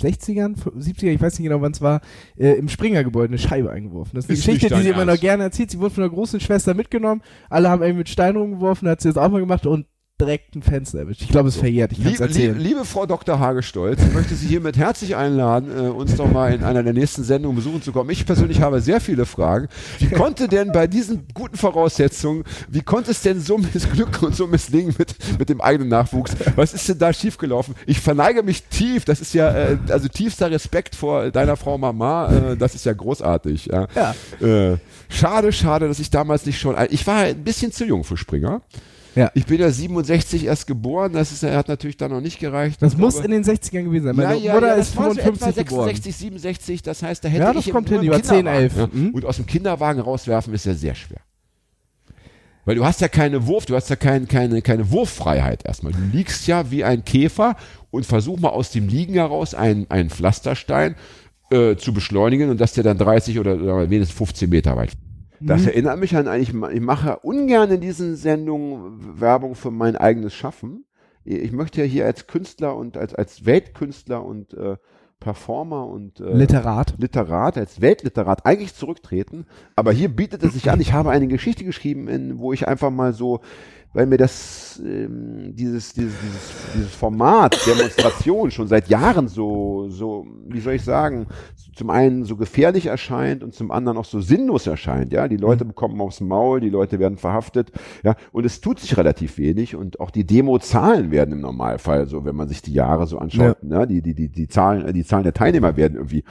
60ern, 0.00 0.56
70er, 0.56 1.12
ich 1.12 1.20
weiß 1.20 1.38
nicht 1.38 1.48
genau, 1.48 1.60
wann 1.60 1.72
es 1.72 1.80
war, 1.80 2.00
äh, 2.36 2.52
im 2.52 2.68
Springer-Gebäude 2.68 3.28
eine 3.28 3.38
Scheibe 3.38 3.70
eingeworfen. 3.70 4.12
Das 4.14 4.24
ist 4.24 4.30
eine 4.30 4.38
Ist 4.38 4.44
Geschichte, 4.44 4.74
die 4.74 4.82
sie 4.82 4.88
immer 4.88 5.04
noch 5.04 5.20
gerne 5.20 5.44
erzählt. 5.44 5.70
Sie 5.70 5.78
wurde 5.78 5.94
von 5.94 6.02
der 6.02 6.10
großen 6.10 6.40
Schwester 6.40 6.74
mitgenommen, 6.74 7.22
alle 7.48 7.70
haben 7.70 7.82
irgendwie 7.82 7.98
mit 7.98 8.08
Steinen 8.08 8.36
rumgeworfen, 8.36 8.88
hat 8.88 9.00
sie 9.00 9.08
das 9.08 9.16
auch 9.16 9.30
mal 9.30 9.40
gemacht 9.40 9.66
und 9.66 9.86
direkt 10.20 10.54
ein 10.54 10.62
Fenster 10.62 11.00
erwischt. 11.00 11.22
Ich 11.22 11.28
glaube, 11.28 11.48
es 11.48 11.56
verjährt, 11.56 11.90
ich 11.90 11.98
Lieb, 11.98 12.06
lieb, 12.12 12.20
erzählen. 12.20 12.56
liebe 12.56 12.84
Frau 12.84 13.04
Dr. 13.04 13.40
Hagestolz, 13.40 14.00
ich 14.00 14.14
möchte 14.14 14.36
Sie 14.36 14.46
hiermit 14.46 14.76
herzlich 14.76 15.16
einladen, 15.16 15.76
äh, 15.76 15.88
uns 15.88 16.14
doch 16.14 16.30
mal 16.30 16.54
in 16.54 16.62
einer 16.62 16.84
der 16.84 16.92
nächsten 16.92 17.24
Sendungen 17.24 17.56
besuchen 17.56 17.82
zu 17.82 17.90
kommen. 17.90 18.10
Ich 18.10 18.24
persönlich 18.24 18.60
habe 18.60 18.80
sehr 18.80 19.00
viele 19.00 19.26
Fragen. 19.26 19.66
Wie 19.98 20.06
konnte 20.06 20.46
denn 20.46 20.70
bei 20.70 20.86
diesen 20.86 21.26
guten 21.34 21.56
Voraussetzungen, 21.56 22.44
wie 22.68 22.82
konnte 22.82 23.10
es 23.10 23.22
denn 23.22 23.40
so 23.40 23.58
missglücken 23.74 24.28
und 24.28 24.36
so 24.36 24.46
misslingen 24.46 24.94
mit, 24.96 25.16
mit 25.36 25.48
dem 25.48 25.60
eigenen 25.60 25.88
Nachwuchs? 25.88 26.36
Was 26.54 26.74
ist 26.74 26.88
denn 26.88 26.98
da 26.98 27.12
schiefgelaufen? 27.12 27.74
Ich 27.84 27.98
verneige 27.98 28.44
mich 28.44 28.62
tief, 28.68 29.04
das 29.04 29.20
ist 29.20 29.34
ja, 29.34 29.50
äh, 29.50 29.78
also 29.88 30.06
tiefster 30.06 30.48
Respekt 30.48 30.94
vor 30.94 31.32
deiner 31.32 31.56
Frau 31.56 31.76
Mama, 31.76 32.28
äh, 32.52 32.56
das 32.56 32.76
ist 32.76 32.86
ja 32.86 32.92
großartig. 32.92 33.66
Ja. 33.66 33.88
Ja. 33.96 34.14
Äh, 34.46 34.76
schade, 35.08 35.50
schade, 35.50 35.88
dass 35.88 35.98
ich 35.98 36.10
damals 36.10 36.46
nicht 36.46 36.60
schon, 36.60 36.76
ich 36.90 37.04
war 37.04 37.16
ein 37.16 37.42
bisschen 37.42 37.72
zu 37.72 37.84
jung 37.84 38.04
für 38.04 38.16
Springer. 38.16 38.62
Ja. 39.14 39.30
Ich 39.34 39.46
bin 39.46 39.60
ja 39.60 39.70
67 39.70 40.46
erst 40.46 40.66
geboren, 40.66 41.12
das 41.12 41.30
ist, 41.32 41.42
hat 41.42 41.68
natürlich 41.68 41.96
dann 41.96 42.10
noch 42.10 42.20
nicht 42.20 42.38
gereicht. 42.40 42.82
Das 42.82 42.96
muss 42.96 43.14
glaube- 43.14 43.26
in 43.26 43.32
den 43.32 43.44
60ern 43.44 43.84
gewesen 43.84 44.04
sein. 44.04 44.16
ja, 44.16 44.28
Meine 44.28 44.40
ja, 44.40 44.54
Mutter 44.54 44.68
ja, 44.68 44.74
ist 44.74 44.90
das 44.90 44.96
war 44.96 45.10
so 45.10 45.20
55 45.20 45.48
etwa 45.48 45.62
geboren. 45.62 45.88
66, 45.88 46.16
67, 46.16 46.82
das 46.82 47.02
heißt, 47.02 47.24
da 47.24 47.28
hätte 47.28 47.42
Ja, 47.44 47.52
das 47.52 47.66
ich 47.66 47.72
kommt 47.72 47.88
hin, 47.88 48.02
über 48.02 48.20
10, 48.22 48.36
Kinderwagen, 48.38 48.62
11. 48.62 48.76
Ja. 48.76 48.88
Mhm. 48.92 49.10
Und 49.10 49.24
aus 49.24 49.36
dem 49.36 49.46
Kinderwagen 49.46 50.00
rauswerfen 50.00 50.52
ist 50.54 50.66
ja 50.66 50.74
sehr 50.74 50.94
schwer. 50.94 51.20
Weil 52.64 52.76
du 52.76 52.84
hast 52.84 53.00
ja 53.02 53.08
keine 53.08 53.46
Wurf, 53.46 53.66
du 53.66 53.76
hast 53.76 53.90
ja 53.90 53.96
kein, 53.96 54.26
keine, 54.26 54.62
keine 54.62 54.90
Wurffreiheit 54.90 55.66
erstmal. 55.66 55.92
Du 55.92 55.98
liegst 56.12 56.46
ja 56.46 56.70
wie 56.70 56.82
ein 56.82 57.04
Käfer 57.04 57.56
und 57.90 58.06
versuch 58.06 58.40
mal 58.40 58.48
aus 58.48 58.70
dem 58.70 58.88
Liegen 58.88 59.14
heraus 59.14 59.54
einen, 59.54 59.90
einen 59.90 60.08
Pflasterstein 60.08 60.96
äh, 61.50 61.76
zu 61.76 61.92
beschleunigen 61.92 62.48
und 62.48 62.60
dass 62.60 62.72
der 62.72 62.82
dann 62.82 62.96
30 62.96 63.38
oder, 63.38 63.54
oder 63.56 63.90
wenigstens 63.90 64.16
15 64.16 64.48
Meter 64.48 64.76
weit. 64.76 64.92
Das 65.46 65.66
erinnert 65.66 65.98
mich 65.98 66.16
an 66.16 66.28
eigentlich, 66.28 66.54
ich 66.74 66.80
mache 66.80 67.18
ungern 67.18 67.70
in 67.70 67.80
diesen 67.80 68.16
Sendungen 68.16 69.20
Werbung 69.20 69.54
für 69.54 69.70
mein 69.70 69.96
eigenes 69.96 70.34
Schaffen. 70.34 70.84
Ich 71.24 71.52
möchte 71.52 71.80
ja 71.80 71.86
hier 71.86 72.06
als 72.06 72.26
Künstler 72.26 72.76
und 72.76 72.96
als, 72.96 73.14
als 73.14 73.46
Weltkünstler 73.46 74.24
und 74.24 74.54
äh, 74.54 74.76
Performer 75.20 75.86
und 75.86 76.20
äh, 76.20 76.34
Literat. 76.34 76.94
Literat, 76.98 77.56
als 77.56 77.80
Weltliterat 77.80 78.44
eigentlich 78.44 78.74
zurücktreten. 78.74 79.46
Aber 79.74 79.92
hier 79.92 80.10
bietet 80.10 80.42
es 80.42 80.52
sich 80.52 80.70
an. 80.70 80.80
Ich 80.80 80.92
habe 80.92 81.10
eine 81.10 81.28
Geschichte 81.28 81.64
geschrieben, 81.64 82.08
in, 82.08 82.38
wo 82.38 82.52
ich 82.52 82.68
einfach 82.68 82.90
mal 82.90 83.14
so, 83.14 83.40
weil 83.94 84.06
mir 84.06 84.18
das, 84.18 84.82
ähm, 84.84 85.54
dieses, 85.54 85.94
dieses, 85.94 86.14
dieses, 86.20 86.72
dieses 86.74 86.94
Format 86.94 87.56
Demonstration 87.66 88.50
schon 88.50 88.66
seit 88.66 88.88
Jahren 88.88 89.28
so, 89.28 89.88
so, 89.88 90.26
wie 90.48 90.60
soll 90.60 90.74
ich 90.74 90.82
sagen, 90.82 91.26
zum 91.74 91.90
einen 91.90 92.24
so 92.24 92.36
gefährlich 92.36 92.86
erscheint 92.86 93.42
und 93.42 93.54
zum 93.54 93.70
anderen 93.70 93.98
auch 93.98 94.04
so 94.04 94.20
sinnlos 94.20 94.66
erscheint. 94.66 95.12
Ja, 95.12 95.28
die 95.28 95.36
Leute 95.36 95.64
bekommen 95.64 96.00
aufs 96.00 96.20
Maul, 96.20 96.60
die 96.60 96.70
Leute 96.70 96.98
werden 96.98 97.18
verhaftet. 97.18 97.72
Ja, 98.02 98.16
und 98.32 98.44
es 98.44 98.60
tut 98.60 98.80
sich 98.80 98.96
relativ 98.96 99.38
wenig 99.38 99.74
und 99.74 100.00
auch 100.00 100.10
die 100.10 100.26
Demo-Zahlen 100.26 101.10
werden 101.10 101.32
im 101.32 101.40
Normalfall 101.40 102.06
so, 102.06 102.24
wenn 102.24 102.36
man 102.36 102.48
sich 102.48 102.62
die 102.62 102.72
Jahre 102.72 103.06
so 103.06 103.18
anschaut, 103.18 103.62
ne, 103.62 103.86
die, 103.86 104.02
die, 104.02 104.14
die, 104.14 104.28
die 104.28 104.48
Zahlen, 104.48 104.86
äh, 104.86 104.92
die 104.92 105.04
Zahlen 105.04 105.24
der 105.24 105.34
Teilnehmer 105.34 105.76
werden 105.76 105.94
irgendwie 105.94 106.24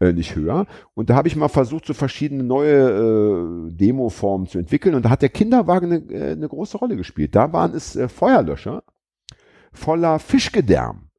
äh, 0.00 0.12
nicht 0.12 0.36
höher. 0.36 0.66
Und 0.94 1.10
da 1.10 1.16
habe 1.16 1.28
ich 1.28 1.36
mal 1.36 1.48
versucht, 1.48 1.86
so 1.86 1.94
verschiedene 1.94 2.42
neue 2.42 3.68
äh, 3.68 3.72
Demo-Formen 3.72 4.46
zu 4.46 4.58
entwickeln. 4.58 4.94
Und 4.94 5.04
da 5.04 5.10
hat 5.10 5.22
der 5.22 5.28
Kinderwagen 5.28 5.92
eine, 5.92 6.12
äh, 6.12 6.32
eine 6.32 6.48
große 6.48 6.78
Rolle 6.78 6.96
gespielt. 6.96 7.03
Da 7.34 7.52
waren 7.52 7.74
es 7.74 7.96
äh, 7.96 8.08
Feuerlöscher 8.08 8.82
voller 9.72 10.18
Fischgedärm, 10.18 11.10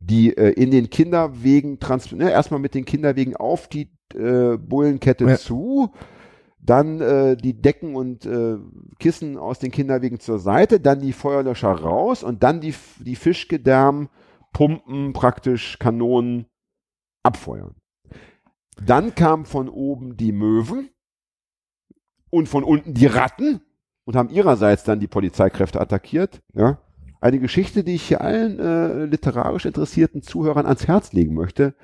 die 0.00 0.36
äh, 0.36 0.50
in 0.50 0.70
den 0.70 0.90
Kinderwegen 0.90 1.78
transportiert, 1.78 2.28
ne, 2.28 2.32
erstmal 2.32 2.60
mit 2.60 2.74
den 2.74 2.84
Kinderwegen 2.84 3.36
auf 3.36 3.68
die 3.68 3.90
äh, 4.14 4.56
Bullenkette 4.56 5.24
Ja. 5.24 5.36
zu, 5.36 5.92
dann 6.62 7.00
äh, 7.00 7.36
die 7.36 7.60
Decken 7.60 7.94
und 7.94 8.26
äh, 8.26 8.58
Kissen 8.98 9.38
aus 9.38 9.58
den 9.60 9.70
Kinderwegen 9.70 10.20
zur 10.20 10.38
Seite, 10.38 10.80
dann 10.80 11.00
die 11.00 11.12
Feuerlöscher 11.12 11.70
raus 11.70 12.22
und 12.22 12.42
dann 12.42 12.60
die, 12.60 12.74
die 12.98 13.16
Fischgedärmpumpen, 13.16 15.12
praktisch 15.12 15.78
Kanonen 15.78 16.46
abfeuern. 17.22 17.76
Dann 18.84 19.14
kamen 19.14 19.44
von 19.44 19.68
oben 19.68 20.16
die 20.16 20.32
Möwen 20.32 20.90
und 22.30 22.48
von 22.48 22.64
unten 22.64 22.94
die 22.94 23.06
Ratten 23.06 23.60
und 24.10 24.16
haben 24.16 24.30
ihrerseits 24.30 24.82
dann 24.82 24.98
die 24.98 25.06
Polizeikräfte 25.06 25.80
attackiert. 25.80 26.40
Ja. 26.52 26.78
Eine 27.20 27.38
Geschichte, 27.38 27.84
die 27.84 27.94
ich 27.94 28.02
hier 28.02 28.20
allen 28.22 28.58
äh, 28.58 29.04
literarisch 29.04 29.66
interessierten 29.66 30.20
Zuhörern 30.20 30.66
ans 30.66 30.88
Herz 30.88 31.12
legen 31.12 31.34
möchte. 31.34 31.74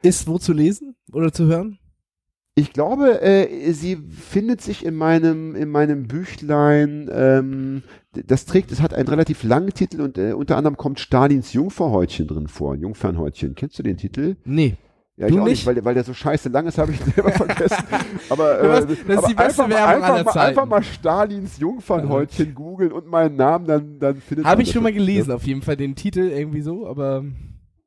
Ist 0.00 0.26
wo 0.26 0.38
zu 0.38 0.54
lesen 0.54 0.96
oder 1.12 1.34
zu 1.34 1.44
hören? 1.44 1.78
Ich 2.54 2.72
glaube, 2.72 3.20
äh, 3.20 3.72
sie 3.72 3.96
findet 3.96 4.62
sich 4.62 4.86
in 4.86 4.94
meinem 4.94 5.54
in 5.54 5.68
meinem 5.68 6.08
Büchlein. 6.08 7.10
Ähm, 7.12 7.82
das 8.14 8.46
trägt, 8.46 8.72
es 8.72 8.80
hat 8.80 8.94
einen 8.94 9.08
relativ 9.08 9.42
langen 9.42 9.74
Titel 9.74 10.00
und 10.00 10.16
äh, 10.16 10.32
unter 10.32 10.56
anderem 10.56 10.78
kommt 10.78 10.98
Stalins 10.98 11.52
Jungfernhäutchen 11.52 12.26
drin 12.26 12.48
vor. 12.48 12.74
Jungfernhäutchen. 12.74 13.54
Kennst 13.54 13.78
du 13.78 13.82
den 13.82 13.98
Titel? 13.98 14.36
Nee. 14.46 14.78
Ja, 15.20 15.26
ich 15.26 15.34
Du 15.34 15.40
auch 15.40 15.44
nicht? 15.44 15.50
nicht, 15.58 15.66
weil, 15.66 15.74
der- 15.74 15.84
weil 15.84 15.94
der 15.94 16.02
so 16.04 16.14
scheiße 16.14 16.48
lang 16.48 16.66
ist, 16.66 16.78
habe 16.78 16.92
ich 16.92 16.98
selber 17.14 17.30
vergessen. 17.30 17.84
Aber, 18.30 18.58
äh, 18.58 18.62
das 18.68 18.84
ist 18.86 19.18
aber 19.18 19.28
die 19.28 19.34
beste 19.34 19.44
einfach, 19.44 19.68
mal- 19.68 19.70
Werbung 19.70 19.94
einfach, 19.94 20.08
aller 20.14 20.24
mal, 20.24 20.32
Zeiten. 20.32 20.48
einfach 20.48 20.66
mal 20.66 20.82
Stalins 20.82 21.58
Jungfernhäutchen 21.58 22.54
googeln 22.54 22.90
und 22.92 23.06
meinen 23.06 23.36
Namen, 23.36 23.66
dann, 23.66 23.98
dann 23.98 24.16
findet 24.20 24.46
Habe 24.46 24.62
ich 24.62 24.72
schon 24.72 24.82
mal 24.82 24.88
schon, 24.88 24.96
gelesen, 24.98 25.28
ne? 25.28 25.34
auf 25.34 25.44
jeden 25.44 25.60
Fall 25.62 25.76
den 25.76 25.94
Titel 25.94 26.20
irgendwie 26.20 26.62
so, 26.62 26.86
aber 26.86 27.22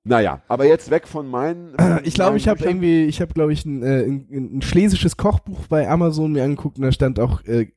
Naja, 0.03 0.41
aber 0.47 0.65
jetzt 0.67 0.91
weg 0.91 1.07
von 1.07 1.27
meinen. 1.27 1.75
ich 2.03 2.13
glaube, 2.13 2.37
ich 2.37 2.47
habe 2.47 2.63
irgendwie, 2.63 3.05
ich 3.05 3.19
habe 3.19 3.33
glaube 3.33 3.51
ich 3.51 3.65
ein, 3.65 3.81
äh, 3.81 4.03
ein, 4.03 4.57
ein 4.57 4.61
schlesisches 4.61 5.17
Kochbuch 5.17 5.65
bei 5.67 5.89
Amazon 5.89 6.33
mir 6.33 6.43
angeguckt 6.43 6.77
und 6.77 6.83
da 6.83 6.91
stand 6.91 7.19
auch 7.19 7.43
äh, 7.45 7.71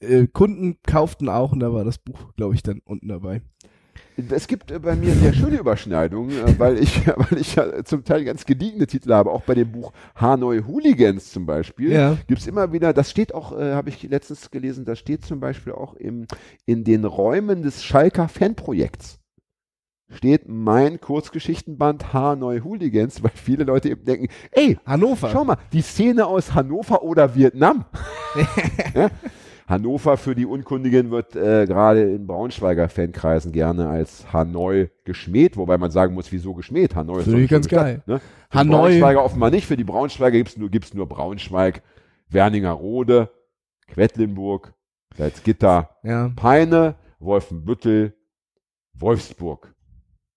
äh, 0.00 0.28
Kunden 0.28 0.76
kauften 0.86 1.28
auch 1.28 1.50
und 1.50 1.58
da 1.60 1.72
war 1.72 1.82
das 1.84 1.98
Buch, 1.98 2.34
glaube 2.36 2.54
ich, 2.54 2.62
dann 2.62 2.80
unten 2.84 3.08
dabei. 3.08 3.42
Es 4.30 4.46
gibt 4.46 4.70
äh, 4.70 4.78
bei 4.78 4.94
mir 4.94 5.12
sehr 5.14 5.32
schöne 5.32 5.56
Überschneidungen, 5.56 6.30
äh, 6.30 6.58
weil 6.58 6.78
ich, 6.78 7.06
weil 7.16 7.38
ich 7.38 7.54
ja 7.54 7.84
zum 7.84 8.04
Teil 8.04 8.24
ganz 8.24 8.44
gediegene 8.44 8.86
Titel 8.86 9.12
habe, 9.12 9.30
auch 9.30 9.42
bei 9.42 9.54
dem 9.54 9.72
Buch 9.72 9.92
Hanoi 10.16 10.62
Hooligans 10.66 11.32
zum 11.32 11.46
Beispiel. 11.46 11.92
Ja. 11.92 12.16
Gibt's 12.26 12.46
immer 12.46 12.72
wieder, 12.72 12.92
das 12.92 13.10
steht 13.10 13.34
auch, 13.34 13.58
äh, 13.58 13.72
habe 13.72 13.88
ich 13.88 14.02
letztens 14.02 14.50
gelesen, 14.50 14.84
das 14.84 14.98
steht 14.98 15.24
zum 15.24 15.40
Beispiel 15.40 15.72
auch 15.72 15.94
im, 15.94 16.26
in 16.66 16.84
den 16.84 17.04
Räumen 17.04 17.62
des 17.62 17.84
Schalker 17.84 18.28
Fanprojekts. 18.28 19.18
Steht 20.14 20.46
mein 20.46 21.00
Kurzgeschichtenband 21.00 22.12
Hanoi 22.12 22.60
Hooligans, 22.60 23.22
weil 23.22 23.32
viele 23.34 23.64
Leute 23.64 23.88
eben 23.88 24.04
denken, 24.04 24.28
ey, 24.50 24.78
Hannover. 24.84 25.30
Schau 25.30 25.44
mal, 25.44 25.56
die 25.72 25.80
Szene 25.80 26.26
aus 26.26 26.54
Hannover 26.54 27.02
oder 27.02 27.34
Vietnam. 27.34 27.86
ja? 28.94 29.10
Hannover 29.72 30.16
für 30.18 30.34
die 30.34 30.44
Unkundigen 30.46 31.10
wird 31.10 31.34
äh, 31.34 31.66
gerade 31.66 32.02
in 32.02 32.26
Braunschweiger 32.26 32.88
Fankreisen 32.90 33.52
gerne 33.52 33.88
als 33.88 34.30
Hanoi 34.32 34.90
geschmäht, 35.04 35.56
wobei 35.56 35.78
man 35.78 35.90
sagen 35.90 36.12
muss, 36.14 36.30
wieso 36.30 36.52
geschmäht? 36.54 36.94
Hanoi 36.94 37.18
ist 37.20 37.24
Finde 37.24 37.40
ich 37.42 37.50
ganz 37.50 37.66
geil. 37.68 38.02
Stadt, 38.04 38.08
ne? 38.08 38.20
Für 38.50 38.58
Hanoi- 38.58 38.70
Braunschweiger 38.70 39.24
offenbar 39.24 39.50
nicht, 39.50 39.66
für 39.66 39.76
die 39.78 39.84
Braunschweiger 39.84 40.36
gibt's 40.36 40.56
nur, 40.58 40.68
gibt's 40.68 40.92
nur 40.92 41.08
Braunschweig, 41.08 41.82
Werningerode, 42.28 43.30
Quedlinburg, 43.88 44.74
Salzgitter, 45.16 45.90
Ja. 46.02 46.30
Peine, 46.36 46.94
Wolfenbüttel, 47.18 48.14
Wolfsburg. 48.94 49.71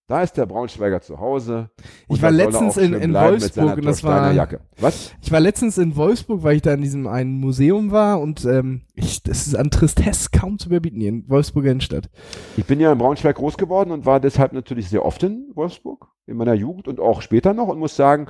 Da 0.07 0.21
ist 0.21 0.33
der 0.33 0.45
Braunschweiger 0.45 1.01
zu 1.01 1.19
Hause. 1.19 1.71
Ich 2.09 2.21
war 2.21 2.29
letztens 2.29 2.77
in- 2.77 2.93
in 2.93 3.11
Wolfsburg 3.15 3.77
und 3.77 3.85
das 3.85 4.03
war- 4.03 4.31
Jacke. 4.33 4.59
Was? 4.79 5.11
Ich 5.19 5.31
war 5.31 5.39
letztens 5.39 5.79
in 5.79 5.95
Wolfsburg, 5.95 6.43
weil 6.43 6.57
ich 6.57 6.61
da 6.61 6.73
in 6.75 6.81
diesem 6.81 7.07
einen 7.07 7.39
Museum 7.39 7.89
war 7.89 8.19
und 8.21 8.45
ähm, 8.45 8.81
ich, 8.93 9.23
das 9.23 9.47
ist 9.47 9.55
an 9.55 9.71
Tristesse 9.71 10.29
kaum 10.31 10.59
zu 10.59 10.69
überbieten 10.69 10.99
hier 10.99 11.09
in 11.09 11.27
Wolfsburger 11.27 11.71
Innenstadt. 11.71 12.11
Ich 12.55 12.65
bin 12.65 12.79
ja 12.79 12.91
in 12.91 12.99
Braunschweig 12.99 13.35
groß 13.35 13.57
geworden 13.57 13.89
und 13.89 14.05
war 14.05 14.19
deshalb 14.19 14.53
natürlich 14.53 14.89
sehr 14.89 15.03
oft 15.03 15.23
in 15.23 15.49
Wolfsburg 15.55 16.07
in 16.27 16.37
meiner 16.37 16.53
Jugend 16.53 16.87
und 16.87 16.99
auch 16.99 17.23
später 17.23 17.55
noch 17.55 17.67
und 17.69 17.79
muss 17.79 17.95
sagen, 17.95 18.27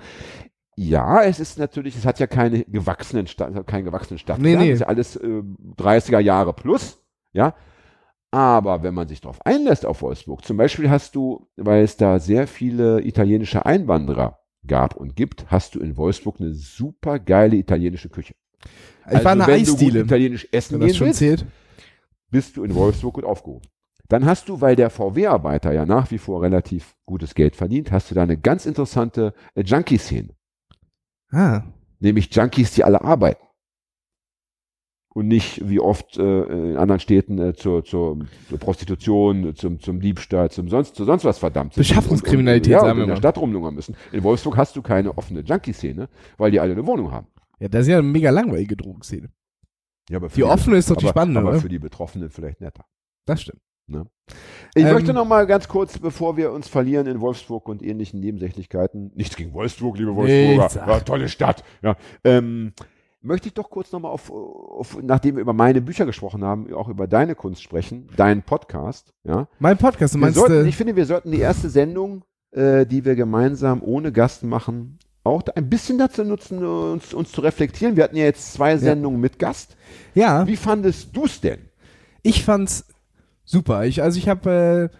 ja, 0.77 1.23
es 1.23 1.41
ist 1.41 1.59
natürlich, 1.59 1.97
es 1.97 2.05
hat 2.05 2.19
ja 2.19 2.27
keine 2.27 2.63
gewachsenen 2.65 3.27
Stadt, 3.27 3.49
es 3.51 3.55
hat 3.57 3.67
keinen 3.67 3.83
gewachsenen 3.85 4.17
Stadtkern, 4.17 4.43
Nee, 4.45 4.55
nee. 4.57 4.69
es 4.71 4.75
ist 4.75 4.81
ja 4.81 4.88
alles 4.88 5.15
äh, 5.17 5.41
30er 5.77 6.19
Jahre 6.19 6.53
plus, 6.53 7.01
ja. 7.33 7.53
Aber 8.35 8.83
wenn 8.83 8.93
man 8.93 9.07
sich 9.07 9.21
darauf 9.21 9.45
einlässt 9.45 9.85
auf 9.85 10.01
Wolfsburg, 10.01 10.43
zum 10.43 10.57
Beispiel 10.57 10.89
hast 10.89 11.15
du, 11.15 11.47
weil 11.55 11.85
es 11.85 11.95
da 11.95 12.19
sehr 12.19 12.47
viele 12.47 13.01
italienische 13.01 13.65
Einwanderer 13.65 14.39
gab 14.67 14.97
und 14.97 15.15
gibt, 15.15 15.45
hast 15.47 15.73
du 15.73 15.79
in 15.79 15.95
Wolfsburg 15.95 16.41
eine 16.41 16.53
super 16.53 17.17
geile 17.17 17.55
italienische 17.55 18.09
Küche. 18.09 18.35
Ich 19.09 19.23
war 19.23 19.39
Also 19.39 19.47
wenn 19.47 19.63
du 19.63 19.71
gut 19.71 19.79
Eisdiele, 19.79 19.99
italienisch 20.01 20.49
essen 20.51 20.81
wenn 20.81 20.87
das 20.89 20.97
schon 20.97 21.07
willst, 21.07 21.19
zählt. 21.19 21.45
bist 22.29 22.57
du 22.57 22.65
in 22.65 22.75
Wolfsburg 22.75 23.13
gut 23.13 23.23
aufgehoben. 23.23 23.69
Dann 24.09 24.25
hast 24.25 24.49
du, 24.49 24.59
weil 24.59 24.75
der 24.75 24.89
VW-Arbeiter 24.89 25.71
ja 25.71 25.85
nach 25.85 26.11
wie 26.11 26.17
vor 26.17 26.41
relativ 26.41 26.97
gutes 27.05 27.35
Geld 27.35 27.55
verdient, 27.55 27.93
hast 27.93 28.11
du 28.11 28.15
da 28.15 28.23
eine 28.23 28.37
ganz 28.37 28.65
interessante 28.65 29.33
äh, 29.55 29.61
Junkie-Szene. 29.61 30.35
Ah, 31.31 31.63
Nämlich 32.01 32.35
Junkies, 32.35 32.73
die 32.73 32.83
alle 32.83 33.01
arbeiten. 33.01 33.44
Und 35.15 35.30
nicht 35.30 35.67
wie 35.67 35.80
oft 35.80 36.17
äh, 36.17 36.43
in 36.43 36.75
anderen 36.75 36.99
Städten 36.99 37.39
äh, 37.39 37.54
zur, 37.54 37.86
zur, 37.86 38.19
zur 38.49 38.60
Prostitution, 38.60 39.56
zum, 39.56 39.80
zum 39.80 40.01
Diebstahl, 40.01 40.51
zum 40.51 40.67
sonst, 40.67 40.95
zu 40.95 41.06
sonst 41.06 41.23
was 41.23 41.38
verdammt 41.38 41.73
sind. 41.73 41.88
Beschaffungskriminalität, 41.88 42.73
und, 42.73 42.80
und, 42.80 42.82
ja, 42.82 42.88
sagen 42.88 42.91
und 42.91 42.97
wir 42.97 43.04
in 43.04 43.10
der. 43.12 43.17
Stadt 43.17 43.38
rumlungern 43.38 43.73
müssen. 43.73 43.95
In 44.12 44.23
Wolfsburg 44.23 44.58
hast 44.58 44.75
du 44.75 44.82
keine 44.82 45.17
offene 45.17 45.39
Junkie-Szene, 45.39 46.10
weil 46.38 46.51
die 46.51 46.60
alle 46.60 46.73
eine 46.73 46.86
Wohnung 46.86 47.13
haben. 47.13 47.28
Ja, 47.60 47.69
das 47.69 47.84
ist 47.84 47.88
ja 47.88 47.99
eine 47.99 48.08
mega 48.08 48.30
langweilige 48.30 48.75
Drogenszene. 48.75 49.30
Ja, 50.10 50.17
aber 50.17 50.30
für 50.30 50.36
Die 50.36 50.43
offene 50.43 50.75
ist 50.75 50.91
doch 50.91 50.97
die 50.97 51.08
spannende, 51.08 51.39
aber 51.39 51.51
oder? 51.51 51.62
für 51.62 51.69
die 51.69 51.80
Betroffenen 51.80 52.30
vielleicht 52.30 52.60
netter. 52.60 52.84
Das 53.25 53.41
stimmt. 53.41 53.62
Ich 53.88 54.84
Ähm, 54.84 54.93
möchte 54.93 55.13
noch 55.13 55.25
mal 55.25 55.45
ganz 55.47 55.67
kurz, 55.67 55.97
bevor 55.97 56.36
wir 56.36 56.51
uns 56.51 56.67
verlieren 56.67 57.08
in 57.08 57.21
Wolfsburg 57.21 57.69
und 57.69 57.82
ähnlichen 57.84 58.19
Nebensächlichkeiten, 58.19 59.12
nichts 59.15 59.36
gegen 59.36 59.54
Wolfsburg, 59.54 59.97
liebe 59.97 60.15
Wolfsburger, 60.15 60.88
ja, 60.88 60.99
tolle 61.01 61.30
Stadt, 61.30 61.63
ja, 61.84 61.95
ähm, 62.23 62.73
möchte 63.25 63.47
ich 63.47 63.53
doch 63.53 63.69
kurz 63.69 63.91
noch 63.91 63.99
mal 63.99 64.09
auf, 64.09 64.31
auf, 64.31 64.97
nachdem 65.01 65.35
wir 65.35 65.41
über 65.41 65.53
meine 65.53 65.81
Bücher 65.81 66.05
gesprochen 66.05 66.43
haben, 66.43 66.73
auch 66.73 66.88
über 66.88 67.07
deine 67.07 67.35
Kunst 67.35 67.61
sprechen, 67.61 68.07
deinen 68.15 68.43
Podcast, 68.43 69.13
ja. 69.23 69.47
Mein 69.59 69.77
Podcast, 69.77 70.13
du 70.13 70.19
Wir 70.19 70.21
meinst, 70.21 70.39
sollten, 70.39 70.65
äh, 70.65 70.69
ich 70.69 70.77
finde, 70.77 70.95
wir 70.95 71.05
sollten 71.05 71.31
die 71.31 71.39
erste 71.39 71.69
Sendung, 71.69 72.23
äh, 72.51 72.85
die 72.85 73.03
wir 73.03 73.15
gemeinsam 73.15 73.81
ohne 73.83 74.11
Gast 74.11 74.43
machen, 74.43 74.99
auch 75.23 75.41
ein 75.55 75.69
bisschen 75.69 75.97
dazu 75.97 76.23
nutzen, 76.23 76.63
uns, 76.63 77.13
uns 77.13 77.31
zu 77.31 77.41
reflektieren. 77.41 77.95
Wir 77.95 78.03
hatten 78.03 78.15
ja 78.15 78.25
jetzt 78.25 78.53
zwei 78.53 78.77
Sendungen 78.77 79.19
mit 79.19 79.39
Gast. 79.39 79.75
ja, 80.13 80.45
Wie 80.47 80.55
fandest 80.55 81.15
du 81.15 81.25
es 81.25 81.41
denn? 81.41 81.59
ich 82.25 82.43
fand's 82.43 82.85
super. 83.43 83.85
Ich, 83.85 84.01
also 84.01 84.17
ich 84.17 84.27
habe, 84.27 84.89
äh, 84.91 84.97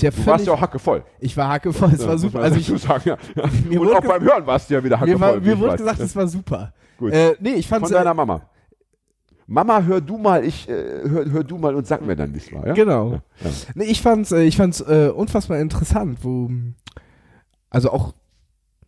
ja 0.00 0.10
Du 0.10 0.26
warst 0.26 0.46
ja 0.46 0.52
auch 0.52 0.60
hackevoll. 0.60 1.02
ich 1.20 1.36
war 1.36 1.48
hackevoll, 1.48 1.90
es 1.94 2.02
Ja, 2.02 2.08
war 2.08 2.18
super. 2.18 2.40
Also 2.40 2.56
ich, 2.74 2.82
sagen, 2.82 3.02
ja. 3.04 3.16
Mir 3.68 3.80
Und 3.80 3.92
auch 3.94 4.00
beim 4.00 4.22
Hören 4.22 4.46
warst 4.46 4.70
du 4.70 4.74
ja 4.74 4.84
wieder 4.84 4.96
mir, 4.96 5.00
hackevoll. 5.00 5.20
war, 5.20 5.44
wie 5.44 5.48
mir 5.48 5.58
wurde 5.58 5.72
weiß. 5.72 5.78
gesagt, 5.78 6.00
es 6.00 6.14
war 6.16 6.26
super. 6.28 6.72
Gut. 6.98 7.12
Äh, 7.12 7.34
nee, 7.40 7.54
ich 7.54 7.66
Von 7.68 7.78
fand's, 7.80 7.90
deiner 7.92 8.10
äh, 8.10 8.14
Mama. 8.14 8.42
Mama, 9.46 9.82
hör 9.82 10.00
du 10.00 10.16
mal, 10.18 10.44
ich 10.44 10.68
äh, 10.68 10.72
hör, 11.08 11.30
hör 11.30 11.44
du 11.44 11.58
mal 11.58 11.74
und 11.74 11.86
sag 11.86 12.00
mir 12.06 12.14
dann, 12.16 12.32
wie 12.32 12.38
es 12.38 12.52
war. 12.52 12.66
Ja? 12.68 12.74
Genau. 12.74 13.12
Ja. 13.42 13.50
Nee, 13.74 13.84
ich 13.84 14.00
fand's, 14.00 14.30
äh, 14.32 14.42
ich 14.44 14.56
fand's 14.56 14.80
äh, 14.80 15.10
unfassbar 15.14 15.58
interessant, 15.58 16.18
wo, 16.22 16.48
also 17.68 17.90
auch 17.90 18.14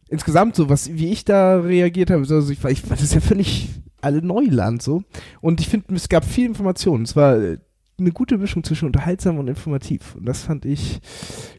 insgesamt 0.08 0.54
so, 0.54 0.68
was, 0.68 0.92
wie 0.92 1.10
ich 1.10 1.24
da 1.24 1.58
reagiert 1.58 2.10
habe, 2.10 2.20
also 2.20 2.50
ich, 2.50 2.62
war- 2.62 2.70
ich, 2.70 2.82
das 2.82 3.02
ist 3.02 3.14
ja 3.14 3.20
völlig 3.20 3.68
alle 4.00 4.22
Neuland 4.22 4.80
so. 4.82 5.02
Und 5.40 5.60
ich 5.60 5.68
finde, 5.68 5.94
es 5.94 6.08
gab 6.08 6.24
viel 6.24 6.46
Information. 6.46 7.02
Es 7.02 7.16
war 7.16 7.36
eine 7.98 8.10
gute 8.10 8.38
Mischung 8.38 8.64
zwischen 8.64 8.86
unterhaltsam 8.86 9.38
und 9.38 9.46
informativ. 9.48 10.16
Und 10.16 10.26
das 10.26 10.42
fand 10.42 10.64
ich 10.64 11.00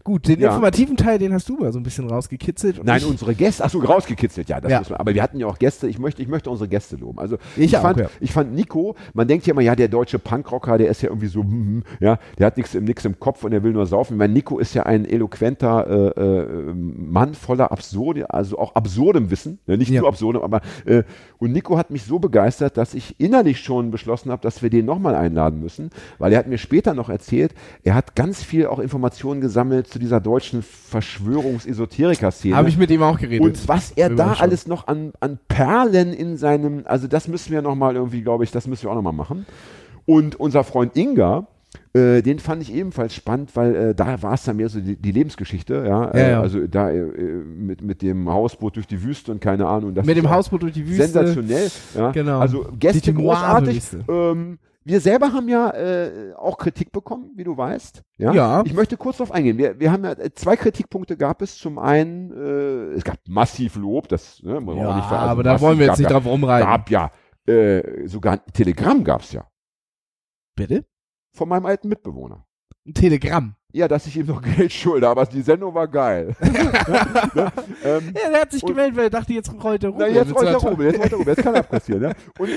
gut. 0.04 0.28
Den 0.28 0.39
Ja. 0.41 0.50
informativen 0.50 0.98
Teil, 0.98 1.17
den 1.17 1.34
hast 1.34 1.48
du 1.48 1.56
mal 1.58 1.71
so 1.71 1.80
ein 1.80 1.84
bisschen 1.84 2.10
rausgekitzelt. 2.10 2.84
Nein, 2.84 2.98
ich, 2.98 3.06
unsere 3.08 3.34
Gäste, 3.36 3.63
ach 3.63 3.69
so, 3.69 3.80
rausgekitzelt, 3.80 4.50
ja, 4.50 4.60
das 4.60 4.71
Ja. 4.71 4.80
muss 4.80 4.89
man, 4.89 5.00
aber 5.00 5.13
wir 5.13 5.24
hatten 5.24 5.39
ja 5.39 5.48
auch 5.48 5.58
Gäste, 5.58 5.88
ich 5.88 5.98
möchte, 5.98 6.21
ich 6.21 6.28
möchte 6.28 6.50
unsere 6.50 6.67
Gäste 6.67 6.98
loben. 6.98 7.19
Also, 7.19 7.38
Ich 7.56 7.76
auch, 7.78 7.82
fand, 7.82 8.00
ja. 8.00 8.10
ich 8.19 8.32
fand 8.34 8.54
Nico, 8.54 8.95
man 9.13 9.28
denkt 9.28 9.48
ja 9.48 9.52
immer, 9.54 9.62
ja, 9.62 9.76
der 9.76 9.88
deutsche 9.88 10.19
Punkrocker, 10.19 10.78
der 10.78 10.89
ist 10.89 11.02
ja 11.02 11.10
irgendwie 11.10 11.28
so, 11.28 11.41
hm, 11.41 11.84
ja, 12.02 12.19
der 12.38 12.48
hat 12.48 12.58
nichts 12.58 12.76
im, 12.76 12.84
nix 12.84 13.06
im 13.06 13.17
Kopf 13.19 13.43
und 13.45 13.52
der 13.52 13.63
will 13.63 13.71
nur 13.71 13.86
saufen. 13.86 14.13
Ich 14.15 14.19
meine, 14.19 14.34
Nico 14.34 14.60
ist 14.60 14.74
ja 14.74 14.84
ein 14.84 15.06
eloquenter 15.06 15.88
äh, 16.17 16.21
äh, 16.21 16.74
Mann 16.74 17.34
voller 17.34 17.71
absurde, 17.71 18.30
also 18.34 18.60
auch 18.60 18.76
absurdem 18.76 19.32
Wissen, 19.32 19.60
ja, 19.67 19.78
nicht 19.78 19.91
nur 19.91 20.08
absurdem, 20.08 20.41
aber, 20.41 20.62
äh, 20.86 21.04
und 21.39 21.52
Nico 21.54 21.78
hat 21.78 21.91
mich 21.91 22.04
so 22.04 22.19
begeistert, 22.19 22.78
dass 22.78 22.93
ich 22.93 23.15
innerlich 23.19 23.60
schon 23.60 23.89
beschlossen 23.91 24.32
habe, 24.32 24.41
dass 24.41 24.62
wir 24.62 24.69
den 24.69 24.86
nochmal 24.86 25.15
einladen 25.15 25.60
müssen, 25.62 25.89
weil 26.19 26.24
er 26.33 26.39
hat 26.39 26.47
mir 26.47 26.57
später 26.57 26.93
noch 26.93 27.09
erzählt, 27.09 27.53
er 27.83 27.95
hat 27.95 28.15
ganz 28.15 28.43
viel 28.43 28.67
auch 28.67 28.79
Informationen 28.79 29.41
gesammelt 29.41 29.88
zu 29.88 29.99
dieser 29.99 30.19
deutschen 30.19 30.63
Verschwörungs-Esoteriker-Szene. 30.63 32.55
habe 32.55 32.69
ich 32.69 32.77
mit 32.77 32.91
ihm 32.91 33.03
auch 33.03 33.19
geredet. 33.19 33.41
Und 33.41 33.67
was 33.67 33.91
er 33.91 34.09
da 34.09 34.35
schon. 34.35 34.43
alles 34.43 34.67
noch 34.67 34.88
an, 34.88 35.13
an 35.19 35.39
Perlen 35.47 36.13
in 36.13 36.38
seinem, 36.38 36.83
also 36.85 37.07
das 37.07 37.27
müssen 37.27 37.51
wir 37.51 37.61
nochmal 37.61 37.95
irgendwie, 37.95 38.21
glaube 38.21 38.43
ich, 38.43 38.51
das 38.51 38.67
müssen 38.67 38.83
wir 38.83 38.91
auch 38.91 38.95
nochmal 38.95 39.13
machen. 39.13 39.45
Und 40.05 40.39
unser 40.39 40.63
Freund 40.63 40.95
Inga, 40.95 41.47
äh, 41.93 42.21
den 42.21 42.39
fand 42.39 42.61
ich 42.61 42.73
ebenfalls 42.73 43.13
spannend, 43.15 43.55
weil 43.55 43.75
äh, 43.75 43.95
da 43.95 44.21
war 44.21 44.33
es 44.33 44.43
dann 44.43 44.57
mehr 44.57 44.69
so 44.69 44.79
die, 44.79 44.95
die 44.95 45.11
Lebensgeschichte, 45.11 45.85
ja. 45.88 46.09
Äh, 46.11 46.21
Ja, 46.21 46.29
ja. 46.29 46.41
Also 46.41 46.67
da 46.67 46.91
äh, 46.91 47.01
mit, 47.01 47.81
mit 47.81 48.01
dem 48.01 48.29
Hausboot 48.29 48.75
durch 48.75 48.88
die 48.88 49.01
Wüste 49.01 49.31
und 49.31 49.41
keine 49.41 49.67
Ahnung. 49.67 49.93
Mit 49.93 50.17
dem 50.17 50.29
Hausboot 50.29 50.63
durch 50.63 50.73
die 50.73 50.88
Wüste. 50.88 51.07
Sensationell. 51.07 51.71
Ja. 51.95 52.11
Genau. 52.11 52.39
Also 52.39 52.65
Gäste 52.79 53.13
großartig. 53.13 53.81
Ähm, 54.07 54.59
wir 54.86 55.02
selber 55.02 55.34
haben 55.34 55.50
ja 55.50 55.71
äh, 55.71 56.34
auch 56.36 56.58
Kritik 56.60 56.91
bekommen, 56.91 57.32
wie 57.36 57.43
du 57.43 57.58
weißt. 57.58 58.04
Ja. 58.17 58.32
Ja. 58.34 58.63
Ich 58.65 58.74
möchte 58.74 58.98
kurz 58.98 59.17
darauf 59.17 59.32
eingehen. 59.34 59.58
Wir, 59.58 59.80
wir 59.80 59.91
haben 59.91 60.04
ja 60.04 60.12
äh, 60.12 60.32
zwei 60.34 60.56
Kritikpunkte 60.56 61.17
gab 61.17 61.41
es. 61.41 61.58
Zum 61.58 61.80
einen, 61.80 62.32
äh, 62.32 62.93
es 62.95 63.04
gab 63.04 63.17
massiv 63.28 63.76
Lob, 63.76 64.08
das 64.08 64.41
ne, 64.43 64.62
muss 64.62 64.76
man 64.76 64.84
ja, 64.86 64.91
auch 64.91 64.95
nicht 64.95 65.08
ver- 65.08 65.19
also 65.19 65.32
aber 65.32 65.43
da 65.43 65.60
wollen 65.60 65.80
wir 65.80 65.88
jetzt 65.88 65.98
nicht 65.98 66.10
ja, 66.10 66.15
drauf 66.19 66.26
rumreiten. 66.28 66.69
Gab 66.69 66.89
ja 66.91 67.12
äh, 67.48 68.08
sogar 68.08 68.34
ein 68.34 68.41
Telegramm 68.54 69.04
gab 69.04 69.21
es 69.21 69.32
ja 69.34 69.45
Bitte? 70.56 70.86
von 71.34 71.50
meinem 71.50 71.65
alten 71.65 71.89
Mitbewohner. 71.89 72.45
Ein 72.88 72.93
Telegramm. 72.93 73.56
Ja, 73.74 73.88
dass 73.88 74.06
ich 74.08 74.15
ihm 74.17 74.28
noch 74.28 74.41
Geld 74.56 74.71
schulde, 74.71 75.10
aber 75.10 75.26
die 75.26 75.41
Sendung 75.41 75.74
war 75.74 75.88
geil. 75.88 76.36
ne? 76.41 77.52
ähm, 77.84 78.13
Ja, 78.24 78.30
der 78.30 78.41
hat 78.41 78.52
sich 78.52 78.62
gemeldet, 78.63 78.95
weil 78.95 79.06
er 79.06 79.10
dachte, 79.10 79.34
jetzt 79.34 79.52
rollt 79.63 79.84
er 79.84 79.89
rum. 79.89 79.98
Na, 80.00 80.08
jetzt 80.08 80.34
rollt 80.34 80.48
er 80.48 80.56
rum, 80.58 80.82
jetzt 80.82 81.00
rollt 81.00 81.12
er 81.12 81.17
rum, 81.17 81.28
jetzt 81.28 81.41
kann 81.43 81.54
das 81.56 81.67
passieren. 81.67 82.04
Ja? 82.04 82.13
Und, 82.39 82.50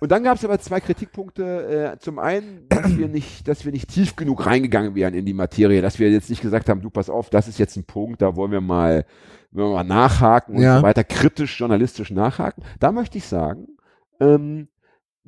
und 0.00 0.10
dann 0.10 0.22
gab 0.24 0.36
es 0.38 0.44
aber 0.44 0.58
zwei 0.58 0.80
Kritikpunkte. 0.80 1.92
Äh, 1.94 1.98
zum 1.98 2.18
einen, 2.18 2.66
dass 2.68 2.96
wir, 2.96 3.08
nicht, 3.08 3.46
dass 3.46 3.64
wir 3.64 3.72
nicht 3.72 3.88
tief 3.88 4.16
genug 4.16 4.46
reingegangen 4.46 4.94
wären 4.94 5.14
in 5.14 5.26
die 5.26 5.34
Materie, 5.34 5.82
dass 5.82 5.98
wir 5.98 6.10
jetzt 6.10 6.30
nicht 6.30 6.42
gesagt 6.42 6.68
haben, 6.68 6.80
du 6.80 6.90
pass 6.90 7.08
auf, 7.10 7.30
das 7.30 7.48
ist 7.48 7.58
jetzt 7.58 7.76
ein 7.76 7.84
Punkt, 7.84 8.22
da 8.22 8.34
wollen 8.36 8.50
wir 8.52 8.60
mal, 8.60 9.04
wollen 9.52 9.68
wir 9.70 9.74
mal 9.76 9.84
nachhaken 9.84 10.56
und 10.56 10.62
Ja. 10.62 10.78
so 10.78 10.82
weiter, 10.82 11.04
kritisch, 11.04 11.58
journalistisch 11.58 12.10
nachhaken. 12.10 12.64
Da 12.78 12.92
möchte 12.92 13.18
ich 13.18 13.26
sagen, 13.26 13.68
ähm, 14.20 14.68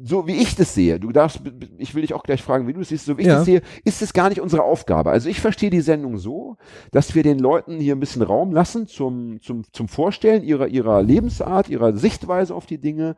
so 0.05 0.27
wie 0.27 0.37
ich 0.37 0.57
das 0.57 0.75
sehe, 0.75 0.99
du 0.99 1.13
darfst, 1.13 1.41
ich 1.77 1.95
will 1.95 2.01
dich 2.03 2.15
auch 2.15 2.23
gleich 2.23 2.43
fragen, 2.43 2.67
wie 2.67 2.73
du 2.73 2.81
es 2.81 2.89
siehst, 2.89 3.05
so 3.05 3.19
wie 3.19 3.23
ich 3.23 3.29
Ja. 3.29 3.37
das 3.37 3.45
sehe, 3.45 3.61
ist 3.85 4.01
es 4.01 4.15
gar 4.15 4.31
nicht 4.31 4.41
unsere 4.41 4.63
Aufgabe. 4.63 5.11
Also 5.11 5.29
ich 5.29 5.39
verstehe 5.41 5.69
die 5.71 5.83
Sendung 5.83 6.17
so, 6.17 6.57
dass 6.93 7.15
wir 7.15 7.23
den 7.23 7.39
Leuten 7.39 7.79
hier 7.79 7.95
ein 7.95 8.01
bisschen 8.01 8.23
Raum 8.23 8.53
lassen 8.53 8.87
zum, 8.87 9.41
zum, 9.43 9.65
zum 9.73 9.89
Vorstellen 9.89 10.43
ihrer, 10.45 10.67
ihrer 10.69 11.03
Lebensart, 11.03 11.69
ihrer 11.69 11.95
Sichtweise 11.95 12.55
auf 12.55 12.65
die 12.65 12.79
Dinge 12.79 13.17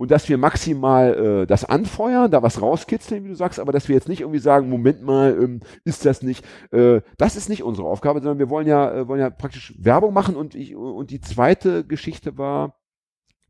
und 0.00 0.10
dass 0.10 0.30
wir 0.30 0.38
maximal 0.38 1.42
äh, 1.42 1.46
das 1.46 1.66
anfeuern, 1.66 2.30
da 2.30 2.42
was 2.42 2.62
rauskitzeln, 2.62 3.22
wie 3.22 3.28
du 3.28 3.34
sagst, 3.34 3.60
aber 3.60 3.70
dass 3.70 3.86
wir 3.86 3.94
jetzt 3.94 4.08
nicht 4.08 4.22
irgendwie 4.22 4.38
sagen, 4.38 4.70
Moment 4.70 5.02
mal, 5.02 5.38
ähm, 5.38 5.60
ist 5.84 6.06
das 6.06 6.22
nicht, 6.22 6.42
äh, 6.72 7.02
das 7.18 7.36
ist 7.36 7.50
nicht 7.50 7.62
unsere 7.62 7.86
Aufgabe, 7.86 8.20
sondern 8.20 8.38
wir 8.38 8.48
wollen 8.48 8.66
ja, 8.66 8.90
äh, 8.90 9.08
wollen 9.08 9.20
ja 9.20 9.28
praktisch 9.28 9.74
Werbung 9.78 10.14
machen 10.14 10.36
und 10.36 10.54
ich, 10.54 10.74
und 10.74 11.10
die 11.10 11.20
zweite 11.20 11.84
Geschichte 11.84 12.38
war, 12.38 12.80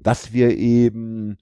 dass 0.00 0.32
wir 0.32 0.58
eben 0.58 1.38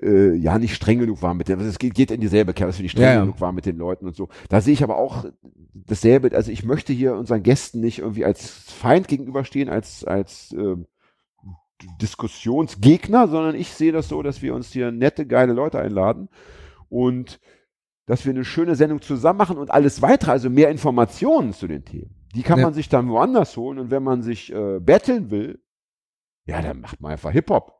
äh, 0.00 0.32
ja 0.32 0.58
nicht 0.58 0.76
streng 0.76 0.98
genug 0.98 1.20
waren 1.20 1.36
mit 1.36 1.50
dem, 1.50 1.58
also 1.58 1.68
es 1.68 1.78
geht, 1.78 1.92
geht 1.92 2.10
in 2.10 2.22
dieselbe 2.22 2.54
Kerbe, 2.54 2.70
dass 2.70 2.78
wir 2.78 2.84
nicht 2.84 2.92
streng 2.92 3.04
Ja, 3.04 3.12
ja. 3.16 3.20
genug 3.20 3.42
waren 3.42 3.54
mit 3.54 3.66
den 3.66 3.76
Leuten 3.76 4.06
und 4.06 4.16
so. 4.16 4.30
Da 4.48 4.62
sehe 4.62 4.72
ich 4.72 4.82
aber 4.82 4.96
auch 4.96 5.26
dasselbe, 5.74 6.34
also 6.34 6.50
ich 6.50 6.64
möchte 6.64 6.94
hier 6.94 7.16
unseren 7.16 7.42
Gästen 7.42 7.80
nicht 7.80 7.98
irgendwie 7.98 8.24
als 8.24 8.48
Feind 8.48 9.08
gegenüberstehen, 9.08 9.68
als, 9.68 10.04
als 10.04 10.54
äh, 10.54 10.76
Diskussionsgegner, 12.00 13.28
sondern 13.28 13.54
ich 13.54 13.70
sehe 13.70 13.92
das 13.92 14.08
so, 14.08 14.22
dass 14.22 14.42
wir 14.42 14.54
uns 14.54 14.72
hier 14.72 14.90
nette, 14.92 15.26
geile 15.26 15.52
Leute 15.52 15.78
einladen 15.78 16.28
und 16.88 17.40
dass 18.06 18.24
wir 18.24 18.32
eine 18.32 18.44
schöne 18.44 18.76
Sendung 18.76 19.02
zusammen 19.02 19.38
machen 19.38 19.58
und 19.58 19.70
alles 19.70 20.00
weitere, 20.00 20.30
also 20.30 20.48
mehr 20.48 20.70
Informationen 20.70 21.52
zu 21.52 21.66
den 21.66 21.84
Themen. 21.84 22.14
Die 22.34 22.42
kann 22.42 22.58
Ja. 22.58 22.66
man 22.66 22.74
sich 22.74 22.88
dann 22.88 23.08
woanders 23.08 23.56
holen 23.56 23.78
und 23.78 23.90
wenn 23.90 24.02
man 24.02 24.22
sich 24.22 24.52
äh, 24.52 24.78
betteln 24.80 25.30
will, 25.30 25.60
ja, 26.46 26.62
dann 26.62 26.80
macht 26.80 27.00
man 27.00 27.12
einfach 27.12 27.32
Hip-Hop. 27.32 27.72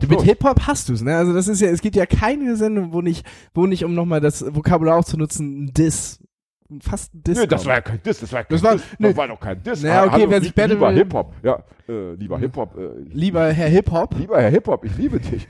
Du, 0.00 0.06
mit? 0.08 0.22
Hip-Hop 0.22 0.60
hast 0.66 0.88
du's, 0.88 1.02
ne? 1.02 1.16
Also 1.16 1.32
das 1.32 1.48
ist 1.48 1.60
ja, 1.60 1.68
es 1.68 1.80
gibt 1.80 1.96
ja 1.96 2.06
keine 2.06 2.56
Sendung, 2.56 2.92
wo 2.92 3.00
nicht, 3.00 3.26
wo 3.54 3.66
nicht, 3.66 3.84
um 3.84 3.94
nochmal 3.94 4.20
das 4.20 4.44
Vokabular 4.54 4.96
auch 4.98 5.04
zu 5.04 5.16
nutzen, 5.16 5.64
ein 5.64 5.72
Diss. 5.72 6.22
Fast 6.80 7.14
ein 7.14 7.22
Diss. 7.22 7.38
Nö, 7.38 7.46
das 7.46 7.64
war 7.66 7.74
ja 7.74 7.80
kein 7.80 8.02
Diss, 8.02 8.20
das 8.20 8.32
war, 8.32 8.42
kein 8.44 8.48
Das 8.50 8.62
war- 8.62 8.72
Diss, 8.74 8.84
nö. 8.98 9.08
das 9.08 9.16
war 9.16 9.28
doch 9.28 9.38
kein 9.40 9.62
Diss. 9.62 9.82
Naja, 9.82 10.02
okay, 10.04 10.10
hallo, 10.12 10.30
wer 10.30 10.40
sich 10.40 10.54
betteln 10.54 10.78
Lieber 10.78 10.92
Hip-Hop, 10.92 11.32
ja, 11.42 11.62
äh, 11.88 12.12
lieber 12.14 12.38
Hip-Hop, 12.38 12.76
äh, 12.76 13.02
Lieber 13.12 13.52
Herr 13.52 13.68
Hip-Hop. 13.68 14.14
lieber 14.18 14.40
Herr 14.40 14.50
Hip-Hop, 14.50 14.84
ich 14.84 14.96
liebe 14.96 15.20
dich. 15.20 15.46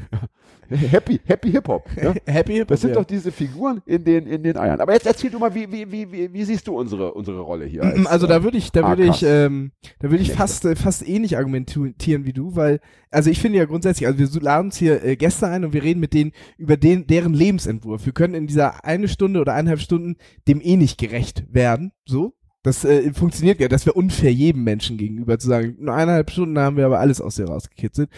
Happy, 0.90 1.20
happy 1.24 1.50
Hip-Hop. 1.50 1.88
Ja? 2.00 2.14
Happy 2.26 2.54
Hip-Hop. 2.54 2.68
Das 2.68 2.80
sind 2.80 2.90
ja. 2.90 2.96
doch 2.96 3.04
diese 3.04 3.30
Figuren 3.32 3.82
in 3.86 4.04
den, 4.04 4.26
in 4.26 4.42
den 4.42 4.56
Eiern. 4.56 4.80
Aber 4.80 4.92
jetzt 4.92 5.06
erzähl 5.06 5.30
du 5.30 5.38
mal, 5.38 5.54
wie, 5.54 5.70
wie, 5.70 5.90
wie, 5.90 6.32
wie, 6.32 6.44
siehst 6.44 6.66
du 6.66 6.76
unsere, 6.76 7.14
unsere 7.14 7.40
Rolle 7.40 7.66
hier? 7.66 7.82
als, 7.82 8.06
Also 8.06 8.26
da 8.26 8.42
würde 8.42 8.58
ich, 8.58 8.72
da 8.72 8.88
würde 8.88 9.04
ich, 9.04 9.22
ähm, 9.22 9.72
da 9.98 10.10
würde 10.10 10.22
ich 10.22 10.32
fast, 10.32 10.64
äh, 10.64 10.76
fast 10.76 11.06
ähnlich 11.06 11.36
argumentieren 11.36 12.24
wie 12.24 12.32
du, 12.32 12.56
weil, 12.56 12.80
also 13.10 13.30
ich 13.30 13.40
finde 13.40 13.58
ja 13.58 13.64
grundsätzlich, 13.64 14.06
also 14.06 14.18
wir 14.18 14.42
laden 14.42 14.66
uns 14.66 14.76
hier 14.76 15.04
äh, 15.04 15.16
Gäste 15.16 15.48
ein 15.48 15.64
und 15.64 15.72
wir 15.72 15.82
reden 15.82 16.00
mit 16.00 16.12
denen 16.12 16.32
über 16.58 16.76
den, 16.76 17.06
deren 17.06 17.34
Lebensentwurf. 17.34 18.04
Wir 18.04 18.12
können 18.12 18.34
in 18.34 18.46
dieser 18.46 18.84
eine 18.84 19.08
Stunde 19.08 19.40
oder 19.40 19.54
eineinhalb 19.54 19.80
Stunden 19.80 20.16
dem 20.48 20.60
eh 20.60 20.76
nicht 20.76 20.98
gerecht 20.98 21.44
werden, 21.50 21.92
so. 22.04 22.35
Das 22.66 22.84
äh, 22.84 23.12
funktioniert 23.14 23.60
ja, 23.60 23.68
das 23.68 23.86
wäre 23.86 23.94
unfair 23.94 24.32
jedem 24.32 24.64
Menschen 24.64 24.96
gegenüber 24.96 25.38
zu 25.38 25.46
sagen, 25.46 25.76
nur 25.78 25.94
eineinhalb 25.94 26.32
Stunden 26.32 26.58
haben 26.58 26.76
wir 26.76 26.86
aber 26.86 26.98
alles 26.98 27.20
aus 27.20 27.36
dir 27.36 27.46
rausgekitzelt. 27.46 28.10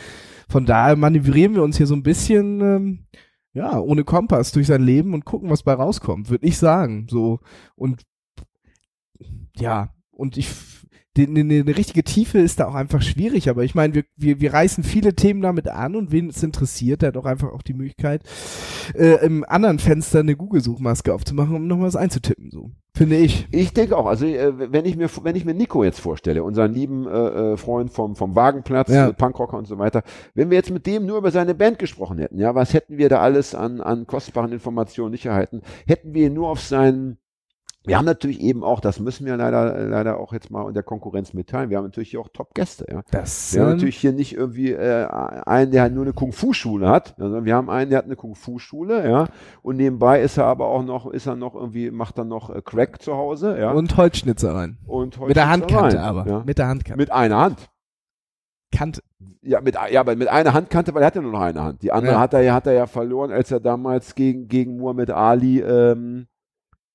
Von 0.49 0.65
daher 0.65 0.97
manövrieren 0.97 1.55
wir 1.55 1.63
uns 1.63 1.77
hier 1.77 1.87
so 1.87 1.95
ein 1.95 2.03
bisschen, 2.03 2.63
ähm, 2.63 2.99
ja, 3.53 3.79
ohne 3.79 4.05
Kompass 4.05 4.53
durch 4.53 4.69
sein 4.69 4.81
Leben 4.81 5.13
und 5.13 5.27
gucken, 5.27 5.51
was 5.51 5.65
bei 5.65 5.75
rauskommt, 5.75 6.31
würde 6.31 6.47
ich 6.47 6.57
sagen. 6.57 7.09
So 7.11 7.41
und 7.77 8.05
ja, 9.55 9.95
und 10.13 10.39
ich 10.39 10.49
eine, 11.27 11.41
eine 11.41 11.77
richtige 11.77 12.05
Tiefe 12.05 12.39
ist 12.39 12.61
da 12.61 12.69
auch 12.69 12.75
einfach 12.75 13.03
schwierig, 13.03 13.49
aber 13.49 13.65
ich 13.65 13.75
meine, 13.75 13.95
wir, 13.95 14.05
wir, 14.17 14.41
wir 14.41 14.53
reißen 14.53 14.85
viele 14.85 15.15
Themen 15.15 15.41
damit 15.43 15.69
an 15.69 15.97
und 15.97 16.13
wen 16.13 16.29
es 16.31 16.43
interessiert, 16.43 17.03
der 17.03 17.09
hat 17.09 17.17
auch 17.17 17.27
einfach 17.27 17.53
auch 17.53 17.63
die 17.63 17.75
Möglichkeit, 17.75 18.23
äh, 18.95 19.25
im 19.25 19.45
anderen 19.49 19.79
Fenster 19.79 20.21
eine 20.21 20.37
Google-Suchmaske 20.37 21.13
aufzumachen, 21.15 21.57
um 21.57 21.67
noch 21.67 21.81
was 21.81 21.97
einzutippen, 21.97 22.51
so. 22.51 22.71
Finde 22.95 23.17
ich. 23.17 23.47
Ich 23.53 23.73
denke 23.73 23.97
auch, 23.97 24.07
also 24.07 24.27
äh, 24.27 24.73
wenn 24.73 24.85
ich 24.85 24.97
mir 24.97 25.09
wenn 25.23 25.37
ich 25.37 25.45
mir 25.45 25.55
Nico 25.55 25.85
jetzt 25.85 26.01
vorstelle, 26.01 26.43
unseren 26.43 26.73
lieben 26.73 27.07
äh, 27.07 27.53
äh, 27.53 27.57
Freund 27.57 27.93
vom 27.93 28.17
vom 28.17 28.35
Wagenplatz, 28.35 28.91
Ja. 28.91 29.09
äh, 29.09 29.13
Punkrocker 29.13 29.57
und 29.57 29.69
so 29.69 29.79
weiter, 29.79 30.03
wenn 30.35 30.51
wir 30.51 30.57
jetzt 30.57 30.71
mit 30.73 30.85
dem 30.87 31.07
nur 31.07 31.19
über 31.19 31.31
seine 31.31 31.55
Band 31.55 31.79
gesprochen 31.79 32.19
hätten, 32.19 32.39
ja, 32.39 32.57
was 32.57 32.75
hätten 32.75 32.99
wir 32.99 33.09
da 33.09 33.21
alles 33.21 33.55
an 33.55 33.81
an 33.81 34.07
kostbaren 34.09 34.51
Informationen 34.53 35.13
nicht 35.13 35.27
erhalten? 35.27 35.63
Hätten 35.87 36.13
wir 36.13 36.27
ihn 36.27 36.35
nur 36.35 36.49
auf 36.49 36.61
seinen 36.61 37.19
wir 37.89 37.99
haben 37.99 38.05
natürlich 38.05 38.41
eben 38.41 38.63
auch, 38.63 38.81
das 38.81 39.01
müssen 39.01 39.27
wir 39.27 39.37
leider 39.37 39.87
leider 39.87 40.21
auch 40.21 40.33
jetzt 40.33 40.51
mal 40.51 40.69
in 40.69 40.75
der 40.75 40.83
Konkurrenz 40.83 41.33
mitteilen. 41.35 41.71
Wir 41.71 41.79
haben 41.79 41.85
natürlich 41.85 42.11
hier 42.11 42.21
auch 42.21 42.29
Top-Gäste, 42.33 42.87
ja. 42.91 43.03
Das, 43.11 43.55
Wir 43.55 43.63
haben 43.63 43.71
ähm, 43.71 43.75
natürlich 43.77 43.97
hier 43.97 44.13
nicht 44.13 44.35
irgendwie 44.37 44.73
äh, 44.73 45.07
einen, 45.07 45.71
der 45.73 45.83
halt 45.83 45.95
nur 45.95 46.05
eine 46.05 46.13
Kung-Fu-Schule 46.13 46.89
hat, 46.89 47.15
sondern 47.19 47.45
wir 47.45 47.55
haben 47.57 47.69
einen, 47.71 47.91
der 47.91 47.99
hat 47.99 48.05
eine 48.05 48.17
Kung-Fu-Schule, 48.17 49.09
ja, 49.09 49.29
und 49.63 49.77
nebenbei 49.77 50.21
ist 50.21 50.37
er 50.37 50.45
aber 50.45 50.67
auch 50.67 50.85
noch, 50.85 51.11
ist 51.11 51.27
er 51.27 51.35
noch 51.37 51.55
irgendwie, 51.55 51.91
macht 51.91 52.19
dann 52.19 52.29
noch 52.29 52.51
äh, 52.55 52.63
Crack 52.63 53.03
zu 53.03 53.15
Hause, 53.15 53.59
ja, 53.59 53.73
Und 53.73 53.97
Holzschnitzereien. 53.97 54.79
und 54.87 55.19
Mit 55.27 55.37
der 55.37 55.49
Handkante 55.49 55.97
rein, 55.97 56.05
aber. 56.05 56.27
Ja. 56.29 56.43
Mit 56.47 56.59
der 56.59 56.69
Handkante. 56.69 56.99
Mit 56.99 57.11
einer 57.11 57.39
Hand. 57.39 57.69
Kante. 58.71 59.01
Ja, 59.41 59.61
mit, 59.63 59.77
ja, 59.91 60.01
aber 60.01 60.15
mit 60.15 60.29
einer 60.29 60.53
Handkante, 60.53 60.95
weil 60.95 61.03
er 61.03 61.07
hat 61.07 61.15
ja 61.17 61.23
nur 61.23 61.33
noch 61.33 61.41
eine 61.41 61.63
Hand. 61.63 61.83
Die 61.83 61.91
andere 61.91 62.15
Ja. 62.15 62.21
hat 62.21 62.35
er 62.35 62.43
ja, 62.43 62.53
hat 62.55 62.67
er 62.67 62.75
ja 62.75 62.87
verloren, 62.87 63.33
als 63.33 63.51
er 63.51 63.61
damals 63.61 64.15
gegen, 64.15 64.47
gegen 64.49 64.77
Muhammad 64.77 65.11
Ali 65.11 65.61
ähm, 65.61 66.27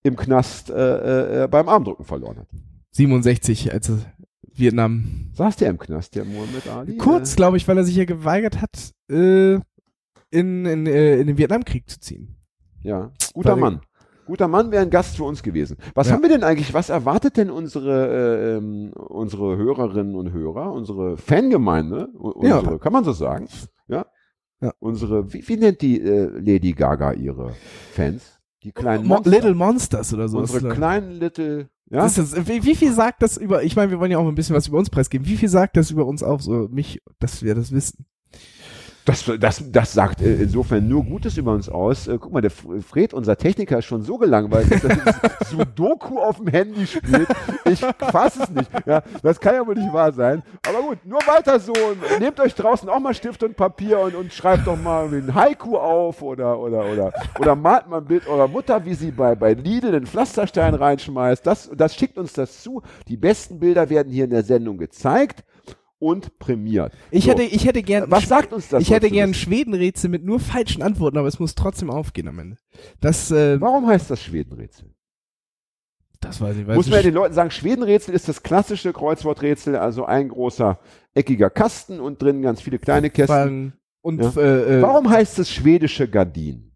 im 0.03 0.15
Knast 0.15 0.69
äh, 0.69 1.43
äh, 1.43 1.47
beim 1.47 1.67
Armdrücken 1.69 2.05
verloren 2.05 2.37
hat. 2.39 2.47
67, 2.91 3.73
als 3.73 3.91
Vietnam. 4.53 5.31
Saß 5.33 5.55
der 5.57 5.69
im 5.69 5.79
Knast, 5.79 6.15
der 6.15 6.25
Muhammad 6.25 6.67
Ali? 6.69 6.97
Kurz, 6.97 7.35
glaube 7.35 7.57
ich, 7.57 7.67
weil 7.67 7.77
er 7.77 7.83
sich 7.83 7.95
ja 7.95 8.05
geweigert 8.05 8.61
hat, 8.61 8.91
äh, 9.09 9.55
in, 10.29 10.65
in, 10.65 10.85
äh, 10.87 11.17
in 11.19 11.27
den 11.27 11.37
Vietnamkrieg 11.37 11.89
zu 11.89 11.99
ziehen. 11.99 12.35
Äh, 12.83 12.89
ja, 12.89 13.11
guter 13.33 13.53
Weil- 13.53 13.59
Mann. 13.59 13.81
Guter 14.25 14.47
Mann 14.47 14.71
wäre 14.71 14.83
ein 14.83 14.89
Gast 14.89 15.17
für 15.17 15.25
uns 15.25 15.43
gewesen. 15.43 15.75
Was 15.95 16.07
Ja. 16.07 16.13
haben 16.13 16.21
wir 16.21 16.29
denn 16.29 16.45
eigentlich, 16.45 16.73
was 16.73 16.89
erwartet 16.89 17.35
denn 17.35 17.49
unsere, 17.49 18.53
äh, 18.53 18.55
ähm, 18.57 18.93
unsere 18.93 19.57
Hörerinnen 19.57 20.15
und 20.15 20.31
Hörer, 20.31 20.71
unsere 20.71 21.17
Fangemeinde, 21.17 22.07
u- 22.17 22.41
Ja. 22.45 22.59
unsere, 22.59 22.79
kann 22.79 22.93
man 22.93 23.03
so 23.03 23.11
sagen? 23.11 23.49
Ja. 23.89 24.05
Ja. 24.61 24.71
Unsere, 24.79 25.33
wie, 25.33 25.45
wie 25.45 25.57
nennt 25.57 25.81
die 25.81 25.99
äh, 25.99 26.29
Lady 26.39 26.71
Gaga 26.71 27.11
ihre 27.11 27.51
Fans? 27.91 28.32
Die 28.63 28.71
kleinen 28.71 29.05
Mo 29.05 29.15
Monster. 29.15 29.31
Little 29.31 29.53
Monsters 29.55 30.13
oder 30.13 30.27
so. 30.29 30.39
Unsere 30.39 30.69
kleinen 30.69 31.11
Little, 31.11 31.69
ja? 31.89 32.05
Ist, 32.05 32.47
wie, 32.47 32.63
wie 32.63 32.75
viel 32.75 32.91
sagt 32.91 33.21
das 33.21 33.37
über, 33.37 33.63
ich 33.63 33.75
meine, 33.75 33.91
wir 33.91 33.99
wollen 33.99 34.11
ja 34.11 34.17
auch 34.17 34.27
ein 34.27 34.35
bisschen 34.35 34.55
was 34.55 34.67
über 34.67 34.79
uns 34.79 34.89
preisgeben. 34.89 35.27
Wie 35.27 35.37
viel 35.37 35.49
sagt 35.49 35.77
das 35.77 35.91
über 35.91 36.05
uns 36.05 36.23
auf, 36.23 36.41
so 36.41 36.67
mich, 36.71 37.03
dass 37.19 37.43
wir 37.43 37.53
das 37.53 37.71
wissen? 37.71 38.05
Das, 39.05 39.29
das, 39.39 39.71
das 39.71 39.93
sagt 39.93 40.21
äh, 40.21 40.35
insofern 40.35 40.87
nur 40.87 41.03
Gutes 41.03 41.35
über 41.37 41.51
uns 41.51 41.67
aus. 41.67 42.07
Äh, 42.07 42.17
guck 42.19 42.31
mal, 42.31 42.41
der 42.41 42.51
Fred, 42.51 43.13
unser 43.13 43.37
Techniker, 43.37 43.79
ist 43.79 43.85
schon 43.85 44.01
so 44.01 44.17
gelangweilt, 44.17 44.71
dass 44.71 44.83
er 44.83 44.97
Sudoku 45.45 46.19
auf 46.19 46.37
dem 46.37 46.47
Handy 46.47 46.87
spielt. 46.87 47.27
Ich 47.65 47.79
fass 47.81 48.37
es 48.37 48.49
nicht. 48.49 48.69
Ja, 48.85 49.03
das 49.21 49.39
kann 49.41 49.55
ja 49.55 49.67
wohl 49.67 49.75
nicht 49.75 49.91
wahr 49.91 50.13
sein. 50.13 50.41
Aber 50.67 50.81
gut, 50.81 51.05
nur 51.05 51.19
weiter 51.19 51.59
so. 51.59 51.73
Nehmt 52.19 52.39
euch 52.39 52.55
draußen 52.55 52.87
auch 52.87 52.99
mal 52.99 53.13
Stift 53.13 53.43
und 53.43 53.57
Papier 53.57 53.99
und, 53.99 54.15
und 54.15 54.31
schreibt 54.31 54.67
doch 54.67 54.81
mal 54.81 55.05
ein 55.13 55.35
Haiku 55.35 55.77
auf 55.77 56.21
oder, 56.21 56.57
oder, 56.57 56.85
oder, 56.85 57.11
oder 57.39 57.55
malt 57.55 57.89
mal 57.89 57.97
ein 57.97 58.05
Bild 58.05 58.25
eurer 58.27 58.47
Mutter, 58.47 58.85
wie 58.85 58.93
sie 58.93 59.11
bei, 59.11 59.35
bei 59.35 59.53
Lidl 59.53 59.91
den 59.91 60.05
Pflasterstein 60.05 60.75
reinschmeißt. 60.75 61.45
Das, 61.45 61.69
das 61.75 61.95
schickt 61.95 62.17
uns 62.17 62.31
das 62.31 62.63
zu. 62.63 62.81
Die 63.09 63.17
besten 63.17 63.59
Bilder 63.59 63.89
werden 63.89 64.11
hier 64.13 64.23
in 64.23 64.29
der 64.29 64.43
Sendung 64.43 64.77
gezeigt 64.77 65.43
und 66.03 66.37
prämiert. 66.39 66.91
Ich 67.11 67.23
So. 67.25 67.31
hätte, 67.31 67.43
ich 67.43 67.65
hätte 67.65 67.81
gern, 67.81 68.11
Was 68.11 68.27
sagt 68.27 68.51
uns 68.53 68.67
das? 68.67 68.81
ich 68.81 68.91
hätte 68.91 69.09
gern? 69.09 69.33
Schwedenrätsel 69.33 70.09
mit 70.09 70.23
nur 70.25 70.39
falschen 70.39 70.81
Antworten, 70.81 71.17
aber 71.17 71.27
es 71.27 71.39
muss 71.39 71.55
trotzdem 71.55 71.89
aufgehen 71.89 72.27
am 72.27 72.37
Ende. 72.39 72.57
Das, 72.99 73.31
äh, 73.31 73.59
Warum 73.61 73.87
heißt 73.87 74.11
das 74.11 74.21
Schwedenrätsel? 74.21 74.89
das 76.19 76.39
weiß 76.39 76.55
ich, 76.57 76.65
weiß 76.67 76.75
Muss 76.77 76.87
man 76.87 76.95
ja 76.97 77.03
den 77.03 77.13
Leuten 77.15 77.33
sagen, 77.33 77.51
Schwedenrätsel 77.51 78.13
ist 78.15 78.29
das 78.29 78.43
klassische 78.43 78.93
Kreuzworträtsel, 78.93 79.75
also 79.75 80.05
ein 80.05 80.29
großer 80.29 80.79
eckiger 81.13 81.49
Kasten 81.49 81.99
und 81.99 82.21
drin 82.21 82.41
ganz 82.41 82.61
viele 82.61 82.79
kleine 82.79 83.09
Kästen. 83.09 83.73
Und, 84.01 84.21
Ja. 84.21 84.41
äh, 84.41 84.79
äh, 84.79 84.81
Warum 84.81 85.09
heißt 85.09 85.39
es 85.39 85.49
schwedische 85.49 86.07
Gardinen? 86.09 86.71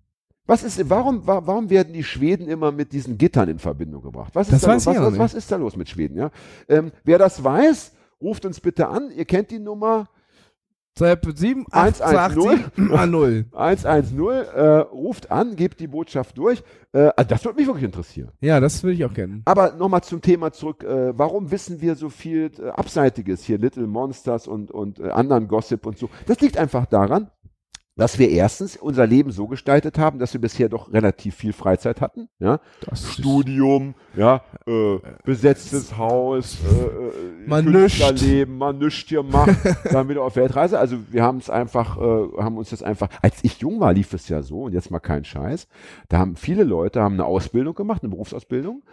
Was 0.46 0.64
ist, 0.64 0.90
warum, 0.90 1.26
wa- 1.28 1.42
warum 1.46 1.70
werden 1.70 1.92
die 1.94 2.04
Schweden 2.04 2.48
immer 2.48 2.72
mit 2.72 2.92
diesen 2.94 3.18
Gittern 3.18 3.50
in 3.50 3.60
Verbindung 3.60 4.02
gebracht? 4.02 4.34
Was 4.34 4.48
ist, 4.48 4.54
Das 4.54 4.62
da, 4.62 4.68
weiß 4.70 4.86
los? 4.86 4.96
was, 4.98 5.04
was, 5.14 5.20
was 5.20 5.34
ist 5.34 5.52
da 5.52 5.56
los 5.58 5.76
mit 5.76 5.90
Schweden? 5.90 6.18
Ja? 6.18 6.32
Ähm, 6.70 6.92
wer 7.04 7.18
das 7.18 7.42
weiß, 7.44 7.94
ruft 8.22 8.46
uns 8.46 8.60
bitte 8.60 8.88
an. 8.88 9.12
Ihr 9.12 9.26
kennt 9.26 9.52
die 9.52 9.60
Nummer 9.60 10.08
7, 10.98 11.66
8, 11.70 12.02
8, 12.02 12.34
7, 12.34 13.12
0. 13.12 13.46
110, 13.54 14.20
äh, 14.20 14.62
ruft 14.80 15.30
an, 15.32 15.56
gebt 15.56 15.80
die 15.80 15.88
Botschaft 15.88 16.38
durch. 16.38 16.64
Äh, 16.92 17.12
also 17.16 17.30
das 17.30 17.46
würde 17.46 17.60
mich 17.60 17.68
wirklich 17.68 17.86
interessieren. 17.86 18.32
Ja, 18.42 18.60
das 18.60 18.84
würde 18.84 18.96
ich 18.96 19.06
auch 19.06 19.14
gerne. 19.14 19.42
Aber 19.46 19.74
nochmal 19.74 20.02
zum 20.02 20.22
Thema 20.22 20.52
zurück. 20.52 20.84
Äh, 20.84 21.18
warum 21.18 21.52
wissen 21.52 21.82
wir 21.82 21.96
so 21.96 22.10
viel 22.10 22.52
äh, 22.60 22.70
Abseitiges 22.70 23.44
hier, 23.44 23.60
Little 23.60 23.86
Monsters 23.86 24.48
und, 24.48 24.72
und 24.72 25.00
äh, 25.00 25.10
anderen 25.10 25.48
Gossip 25.48 25.86
und 25.86 25.98
so? 25.98 26.10
Das 26.26 26.42
liegt 26.42 26.58
einfach 26.58 26.88
daran, 26.88 27.30
dass 27.98 28.20
wir 28.20 28.30
erstens 28.30 28.78
unser 28.78 29.06
Leben 29.06 29.32
so 29.32 29.48
gestaltet 29.48 29.98
haben, 29.98 30.20
dass 30.20 30.34
wir 30.34 30.40
bisher 30.40 30.70
doch 30.70 30.94
relativ 30.94 31.36
viel 31.36 31.52
Freizeit 31.52 32.00
hatten. 32.00 32.30
Ja? 32.40 32.60
Das 32.82 33.12
Studium, 33.12 33.96
ja, 34.16 34.42
äh, 34.68 35.00
besetztes 35.26 35.98
Haus, 35.98 36.58
äh, 36.64 36.86
äh, 36.86 37.48
Man 37.48 37.66
Künstlerleben, 37.66 38.58
man 38.58 38.78
nischt 38.78 39.10
hier 39.10 39.24
macht, 39.24 39.58
dann 39.92 40.08
wieder 40.10 40.22
auf 40.22 40.36
Weltreise. 40.36 40.80
Also 40.80 40.98
wir 41.10 41.24
haben 41.24 41.40
es 41.40 41.50
einfach, 41.50 41.98
äh, 41.98 42.42
haben 42.42 42.58
uns 42.58 42.70
das 42.70 42.84
einfach, 42.84 43.10
als 43.22 43.44
ich 43.44 43.60
jung 43.60 43.80
war, 43.80 43.94
lief 43.94 44.14
es 44.14 44.30
ja 44.30 44.42
so 44.44 44.64
und 44.64 44.74
jetzt 44.74 44.92
mal 44.92 45.00
kein 45.00 45.26
Scheiß. 45.26 45.68
Da 46.10 46.20
haben 46.20 46.36
viele 46.36 46.64
Leute 46.64 47.02
haben 47.02 47.16
eine 47.16 47.26
Ausbildung 47.26 47.74
gemacht, 47.74 48.04
eine 48.04 48.12
Berufsausbildung, 48.12 48.84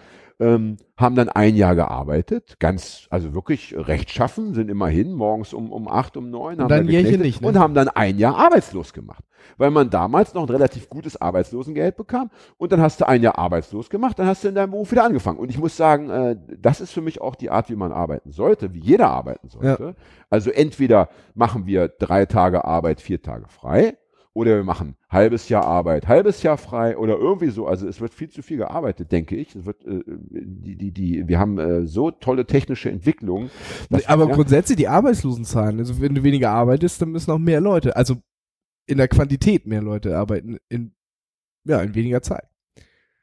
ähm, 0.40 0.76
haben 0.96 1.14
dann 1.14 1.28
ein 1.28 1.56
Jahr 1.56 1.74
gearbeitet, 1.74 2.56
ganz, 2.58 3.06
also 3.10 3.34
wirklich 3.34 3.74
rechtschaffen, 3.76 4.54
sind 4.54 4.68
immerhin 4.68 5.12
morgens 5.12 5.52
um, 5.52 5.72
um 5.72 5.88
acht, 5.88 6.16
um 6.16 6.30
neun, 6.30 6.60
haben 6.60 6.68
dann 6.68 6.86
nicht, 7.18 7.40
ne? 7.40 7.48
und 7.48 7.58
haben 7.58 7.74
dann 7.74 7.88
ein 7.88 8.18
Jahr 8.18 8.36
arbeitslos 8.36 8.92
gemacht. 8.92 9.24
Weil 9.58 9.70
man 9.70 9.90
damals 9.90 10.32
noch 10.32 10.42
ein 10.42 10.48
relativ 10.48 10.88
gutes 10.88 11.20
Arbeitslosengeld 11.20 11.96
bekam 11.96 12.30
und 12.56 12.72
dann 12.72 12.80
hast 12.80 13.00
du 13.00 13.08
ein 13.08 13.22
Jahr 13.22 13.38
arbeitslos 13.38 13.90
gemacht, 13.90 14.18
dann 14.18 14.26
hast 14.26 14.42
du 14.42 14.48
in 14.48 14.54
deinem 14.54 14.70
Beruf 14.70 14.90
wieder 14.90 15.04
angefangen. 15.04 15.38
Und 15.38 15.50
ich 15.50 15.58
muss 15.58 15.76
sagen, 15.76 16.10
äh, 16.10 16.36
das 16.58 16.80
ist 16.80 16.92
für 16.92 17.02
mich 17.02 17.20
auch 17.20 17.34
die 17.34 17.50
Art, 17.50 17.68
wie 17.68 17.76
man 17.76 17.92
arbeiten 17.92 18.32
sollte, 18.32 18.72
wie 18.72 18.80
jeder 18.80 19.10
arbeiten 19.10 19.48
sollte. 19.48 19.94
Also 20.30 20.50
entweder 20.50 21.10
machen 21.34 21.66
wir 21.66 21.88
drei 21.88 22.26
Tage 22.26 22.64
Arbeit, 22.64 23.00
vier 23.00 23.20
Tage 23.20 23.46
frei 23.48 23.96
oder 24.34 24.56
wir 24.56 24.64
machen 24.64 24.96
halbes 25.08 25.48
Jahr 25.48 25.64
Arbeit, 25.64 26.08
halbes 26.08 26.42
Jahr 26.42 26.58
frei 26.58 26.98
oder 26.98 27.16
irgendwie 27.16 27.50
so. 27.50 27.66
Also 27.66 27.88
es 27.88 28.00
wird 28.00 28.12
viel 28.12 28.28
zu 28.28 28.42
viel 28.42 28.58
gearbeitet, 28.58 29.12
denke 29.12 29.36
ich. 29.36 29.54
Es 29.54 29.64
wird, 29.64 29.84
äh, 29.86 30.02
die, 30.06 30.76
die, 30.76 30.90
die, 30.90 31.28
wir 31.28 31.38
haben 31.38 31.58
äh, 31.58 31.86
so 31.86 32.10
tolle 32.10 32.44
technische 32.44 32.90
Entwicklungen. 32.90 33.50
aber 34.06 34.28
ja, 34.28 34.34
grundsätzlich 34.34 34.76
die 34.76 34.88
Arbeitslosenzahlen, 34.88 35.78
also 35.78 36.00
wenn 36.00 36.16
du 36.16 36.24
weniger 36.24 36.50
arbeitest, 36.50 37.00
dann 37.00 37.10
müssen 37.10 37.30
auch 37.30 37.38
mehr 37.38 37.60
Leute, 37.60 37.96
also 37.96 38.16
in 38.86 38.98
der 38.98 39.08
Quantität 39.08 39.66
mehr 39.66 39.80
Leute 39.80 40.18
arbeiten 40.18 40.58
in, 40.68 40.94
ja, 41.64 41.80
in 41.80 41.94
weniger 41.94 42.20
Zeit. 42.20 42.48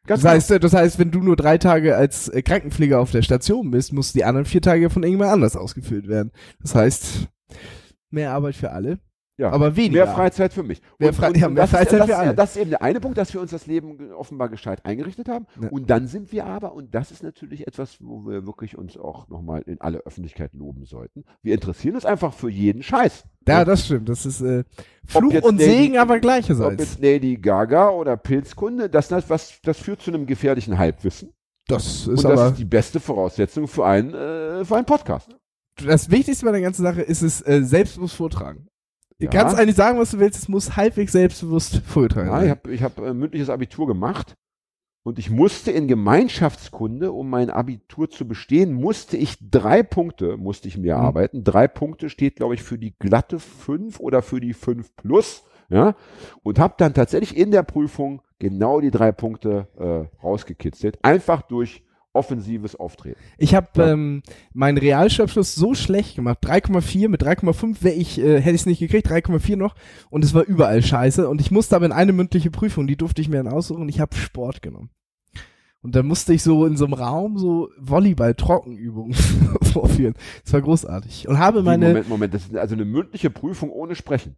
ganz 0.08 0.22
Das 0.22 0.32
heißt, 0.32 0.52
äh, 0.52 0.60
das 0.62 0.74
heißt, 0.74 0.98
wenn 0.98 1.12
du 1.12 1.20
nur 1.20 1.36
drei 1.36 1.58
Tage 1.58 1.98
als 1.98 2.30
äh, 2.30 2.42
Krankenpfleger 2.42 3.02
auf 3.02 3.12
der 3.12 3.22
Station 3.22 3.70
bist, 3.70 3.92
musst 3.92 4.16
die 4.16 4.24
anderen 4.24 4.46
vier 4.46 4.62
Tage 4.62 4.90
von 4.90 5.04
irgendjemand 5.04 5.34
anders 5.34 5.58
ausgefüllt 5.58 6.08
werden. 6.08 6.32
Das 6.62 6.74
heißt, 6.74 7.28
mehr 8.12 8.32
Arbeit 8.32 8.56
für 8.56 8.72
alle, 8.72 9.00
Ja. 9.38 9.50
aber 9.52 9.76
weniger. 9.76 10.06
Mehr 10.06 10.14
Freizeit 10.14 10.54
für 10.54 10.62
mich. 10.62 10.82
Mehr 11.00 11.14
Fre- 11.14 11.36
ja, 11.36 11.50
mehr 11.50 11.64
das 11.64 11.72
Freizeit 11.72 11.94
ist, 11.94 12.00
das 12.00 12.06
für 12.10 12.18
alle. 12.18 12.36
Das 12.36 12.52
ist 12.56 12.58
eben 12.62 12.70
der 12.70 12.82
eine 12.84 13.00
Punkt, 13.00 13.18
dass 13.18 13.34
wir 13.34 13.42
uns 13.42 13.50
das 13.52 13.66
Leben 13.66 14.12
offenbar 14.14 14.50
gescheit 14.50 14.86
eingerichtet 14.86 15.30
haben. 15.30 15.48
Ja. 15.62 15.70
Und 15.70 15.90
dann 15.90 16.06
sind 16.08 16.32
wir 16.32 16.46
aber, 16.46 16.74
und 16.74 16.94
das 16.94 17.10
ist 17.12 17.24
natürlich 17.24 17.66
etwas, 17.66 17.98
wo 18.02 18.26
wir 18.28 18.46
wirklich 18.46 18.78
uns 18.78 18.98
auch 18.98 19.28
nochmal 19.30 19.62
in 19.66 19.82
aller 19.82 20.00
Öffentlichkeit 20.00 20.54
loben 20.54 20.86
sollten. 20.86 21.24
Wir 21.42 21.56
interessieren 21.56 21.96
uns 21.96 22.06
einfach 22.06 22.34
für 22.34 22.50
jeden 22.50 22.84
Scheiß. 22.84 23.24
Ja, 23.48 23.66
das 23.66 23.86
stimmt. 23.86 24.10
Das 24.10 24.26
ist 24.28 24.42
äh, 24.42 24.64
Fluch 25.08 25.34
und 25.42 25.58
Lady- 25.60 25.64
Segen, 25.72 25.98
aber 25.98 26.16
Ob 26.16 26.22
gleicherseits. 26.22 26.80
jetzt 26.80 27.00
Lady 27.02 27.38
Gaga 27.38 27.90
oder 27.90 28.18
Pilzkunde, 28.18 28.90
das, 28.90 29.08
das, 29.08 29.30
was, 29.30 29.60
das 29.64 29.78
führt 29.80 30.02
zu 30.02 30.12
einem 30.12 30.28
gefährlichen 30.28 30.78
Halbwissen. 30.78 31.34
Das 31.68 32.08
Und 32.08 32.16
ist 32.16 32.24
das 32.26 32.32
aber 32.32 32.48
ist 32.50 32.58
die 32.60 32.66
beste 32.66 33.00
Voraussetzung 33.00 33.68
für 33.68 33.86
einen, 33.86 34.14
äh, 34.14 34.66
für 34.66 34.76
einen 34.76 34.86
Podcast. 34.86 35.30
das 35.84 36.12
Wichtigste 36.12 36.46
bei 36.46 36.52
der 36.52 36.62
ganzen 36.62 36.84
Sache 36.84 37.02
ist 37.02 37.22
es 37.24 37.42
äh, 37.48 37.64
selbstbewusst 37.64 38.16
vortragen. 38.16 38.68
Du 39.22 39.28
Ja. 39.28 39.32
kannst 39.32 39.56
eigentlich 39.56 39.76
sagen, 39.76 40.00
was 40.00 40.12
du 40.12 40.20
willst, 40.20 40.40
es 40.40 40.50
muss 40.50 40.76
halbwegs 40.76 41.12
selbstbewusst 41.12 41.78
vorgetragen 41.86 42.28
Ja, 42.30 42.44
ich 42.44 42.50
habe 42.50 42.74
ich 42.74 42.84
hab, 42.84 42.98
äh, 43.00 43.14
mündliches 43.14 43.50
Abitur 43.50 43.86
gemacht 43.88 44.36
und 45.04 45.20
ich 45.20 45.30
musste 45.30 45.70
in 45.72 45.88
Gemeinschaftskunde, 45.88 47.12
um 47.12 47.30
mein 47.30 47.50
Abitur 47.52 48.10
zu 48.10 48.28
bestehen, 48.28 48.74
musste 48.74 49.18
ich 49.18 49.38
drei 49.52 49.84
Punkte, 49.84 50.38
musste 50.38 50.68
ich 50.68 50.78
mir 50.78 50.96
Mhm. 50.98 51.02
arbeiten. 51.04 51.44
Drei 51.44 51.68
Punkte 51.68 52.10
steht, 52.10 52.36
glaube 52.38 52.56
ich, 52.56 52.64
für 52.64 52.78
die 52.80 52.96
glatte 52.98 53.38
5 53.40 54.00
oder 54.00 54.22
für 54.24 54.40
die 54.42 54.54
5 54.54 54.96
plus. 54.96 55.44
Ja, 55.70 55.96
und 56.44 56.60
habe 56.60 56.74
dann 56.78 56.94
tatsächlich 56.94 57.38
in 57.38 57.52
der 57.52 57.64
Prüfung 57.64 58.22
genau 58.40 58.82
die 58.82 58.92
drei 58.92 59.14
Punkte 59.14 59.68
äh, 59.80 60.22
rausgekitzelt. 60.22 61.00
Einfach 61.02 61.44
durch 61.44 61.82
offensives 62.14 62.76
Auftreten. 62.76 63.20
Ich 63.38 63.56
habe 63.56 63.68
Ja. 63.78 63.92
ähm, 63.94 64.22
meinen 64.54 64.78
Realschulabschluss 64.78 65.56
so 65.56 65.74
schlecht 65.76 66.16
gemacht. 66.16 66.40
3,4 66.42 67.08
mit 67.10 67.22
3,5 67.24 67.84
wäre 67.84 67.96
ich, 67.96 68.20
äh, 68.20 68.42
hätte 68.42 68.56
ich 68.56 68.62
es 68.62 68.66
nicht 68.66 68.80
gekriegt, 68.80 69.08
3,4 69.10 69.56
noch. 69.56 69.76
Und 70.10 70.26
es 70.26 70.34
war 70.34 70.44
überall 70.44 70.82
scheiße. 70.82 71.28
Und 71.30 71.40
ich 71.42 71.52
musste 71.52 71.76
aber 71.76 71.86
in 71.86 71.92
eine 71.92 72.14
mündliche 72.14 72.52
Prüfung, 72.52 72.88
die 72.88 72.98
durfte 72.98 73.22
ich 73.22 73.30
mir 73.30 73.42
dann 73.44 73.54
aussuchen 73.54 73.82
und 73.82 73.90
ich 73.90 74.00
habe 74.00 74.16
Sport 74.16 74.62
genommen. 74.62 74.90
Und 75.84 75.96
dann 75.96 76.06
musste 76.06 76.32
ich 76.34 76.44
so 76.44 76.66
in 76.68 76.78
so 76.78 76.86
einem 76.86 76.94
Raum 76.94 77.38
so 77.40 77.70
Volleyball-Trockenübungen 77.80 79.14
vorführen. 79.74 80.14
Das 80.44 80.54
war 80.54 80.62
großartig. 80.62 81.28
Und 81.28 81.40
habe 81.40 81.64
meine, 81.64 81.88
Moment, 81.88 82.10
Moment, 82.10 82.34
das 82.34 82.44
ist 82.44 82.56
also 82.56 82.76
eine 82.76 82.86
mündliche 82.86 83.30
Prüfung 83.32 83.72
ohne 83.72 83.96
Sprechen. 83.96 84.36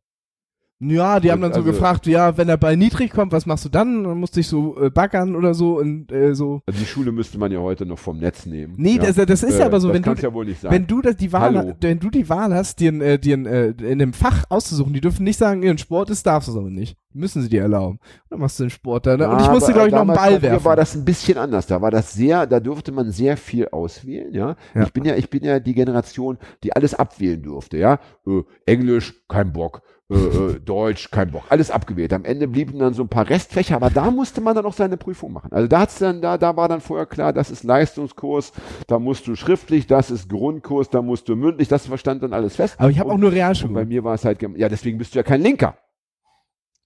Ja, 0.80 1.20
die 1.20 1.32
haben 1.32 1.42
dann 1.42 1.54
so 1.54 1.60
Also- 1.62 1.72
gefragt, 1.72 2.08
ja, 2.08 2.38
wenn 2.38 2.48
der 2.48 2.58
Ball 2.58 2.76
niedrig 2.76 3.12
kommt, 3.12 3.32
was 3.32 3.46
machst 3.46 3.64
du 3.64 3.70
dann? 3.70 4.04
Dann 4.04 4.18
musste 4.18 4.40
ich 4.42 4.48
so 4.48 4.78
äh, 4.82 4.90
baggern 4.90 5.36
oder 5.36 5.54
so 5.54 5.78
und 5.80 6.12
äh, 6.12 6.34
so. 6.36 6.62
Also 6.66 6.80
die 6.80 6.86
Schule 6.86 7.12
müsste 7.12 7.38
man 7.38 7.52
ja 7.52 7.60
heute 7.60 7.86
noch 7.86 8.00
vom 8.00 8.18
Netz 8.18 8.46
nehmen. 8.46 8.74
Nee, 8.78 8.98
ja. 8.98 9.04
das, 9.12 9.16
das 9.16 9.44
ist 9.44 9.58
ja 9.60 9.64
Äh, 9.66 9.68
aber 9.68 9.80
so, 9.80 9.88
das 9.90 9.96
wenn 9.96 10.16
du, 10.16 10.22
ja 10.22 10.34
wohl 10.34 10.46
nicht 10.46 10.60
sein. 10.62 10.72
Wenn 10.72 10.88
du 10.88 11.02
das 11.02 11.16
die 11.16 11.32
Wahl, 11.32 11.56
Hallo. 11.58 11.74
wenn 11.80 12.00
du 12.00 12.10
die 12.10 12.28
Wahl 12.28 12.54
hast, 12.54 12.80
dir, 12.82 12.94
äh, 13.02 13.18
dir 13.18 13.38
äh, 13.46 13.70
in 13.70 14.02
einem 14.02 14.14
Fach 14.14 14.44
auszusuchen, 14.50 14.94
die 14.94 15.02
dürfen 15.02 15.24
nicht 15.24 15.38
sagen, 15.38 15.64
ihren 15.64 15.78
Sport 15.78 16.10
ist, 16.10 16.26
darfst 16.26 16.50
du 16.50 16.54
es 16.54 16.58
aber 16.58 16.70
nicht. 16.70 16.98
Müssen 17.16 17.44
sie 17.44 17.50
dir 17.50 17.62
erlauben. 17.62 18.00
Dann 18.30 18.40
machst 18.40 18.60
du 18.60 18.64
den 18.64 18.70
Sport 18.72 19.06
da. 19.06 19.16
Ne? 19.16 19.30
Und 19.30 19.40
ich 19.40 19.48
musste, 19.50 19.72
glaube 19.72 19.88
ich, 19.88 19.94
noch 19.94 20.02
einen 20.02 20.16
Ball 20.16 20.42
werfen. 20.42 20.66
war 20.66 20.76
das 20.76 20.96
ein 20.96 21.06
bisschen 21.06 21.38
anders. 21.38 21.68
Da 21.68 21.80
war 21.80 21.92
das 21.92 22.12
sehr, 22.14 22.48
da 22.48 22.60
durfte 22.60 22.92
man 22.92 23.12
sehr 23.12 23.38
viel 23.38 23.68
auswählen, 23.70 24.34
ja. 24.34 24.56
Ja. 24.74 24.84
Ich 24.84 24.94
bin 24.94 25.06
ja, 25.06 25.16
ich 25.16 25.30
bin 25.30 25.44
ja 25.44 25.60
die 25.60 25.76
Generation, 25.76 26.40
die 26.64 26.76
alles 26.76 26.96
abwählen 26.96 27.42
durfte, 27.42 27.78
ja. 27.78 28.00
Äh, 28.26 28.42
Englisch, 28.66 29.14
kein 29.30 29.54
Bock. 29.54 29.84
Äh, 30.14 30.18
äh, 30.18 30.60
Deutsch, 30.60 31.10
kein 31.12 31.32
Bock. 31.32 31.44
Alles 31.50 31.72
abgewählt. 31.72 32.14
Am 32.14 32.24
Ende 32.24 32.48
blieben 32.48 32.78
dann 32.78 32.94
so 32.94 33.04
ein 33.04 33.10
paar 33.10 33.30
Restfächer, 33.30 33.76
aber 33.76 33.90
da 33.90 34.12
musste 34.12 34.42
man 34.42 34.56
dann 34.56 34.66
auch 34.66 34.74
seine 34.74 34.98
Prüfung 34.98 35.34
machen. 35.34 35.52
Also 35.52 35.68
da 35.68 35.80
hat's 35.80 35.98
dann, 36.00 36.22
da, 36.22 36.38
da 36.38 36.56
war 36.56 36.68
dann 36.68 36.82
vorher 36.82 37.06
klar, 37.06 37.34
das 37.34 37.50
ist 37.50 37.64
Leistungskurs, 37.64 38.52
da 38.88 39.00
musst 39.00 39.28
du 39.28 39.36
schriftlich, 39.36 39.88
das 39.88 40.12
ist 40.12 40.30
Grundkurs, 40.30 40.90
da 40.90 41.02
musst 41.02 41.28
du 41.30 41.36
mündlich, 41.36 41.68
das 41.68 41.90
stand 42.00 42.22
dann 42.24 42.34
alles 42.34 42.56
fest. 42.56 42.76
aber 42.80 42.90
ich 42.92 43.00
habe 43.00 43.12
auch 43.12 43.18
nur 43.18 43.30
und 43.30 43.36
bei 43.36 43.40
Realschule, 43.42 43.86
mir 43.86 44.04
war 44.04 44.14
es 44.14 44.26
halt, 44.26 44.42
ja, 44.42 44.70
deswegen 44.70 44.98
bist 44.98 45.16
du 45.16 45.20
ja 45.20 45.24
kein 45.24 45.42
Linker. 45.42 45.78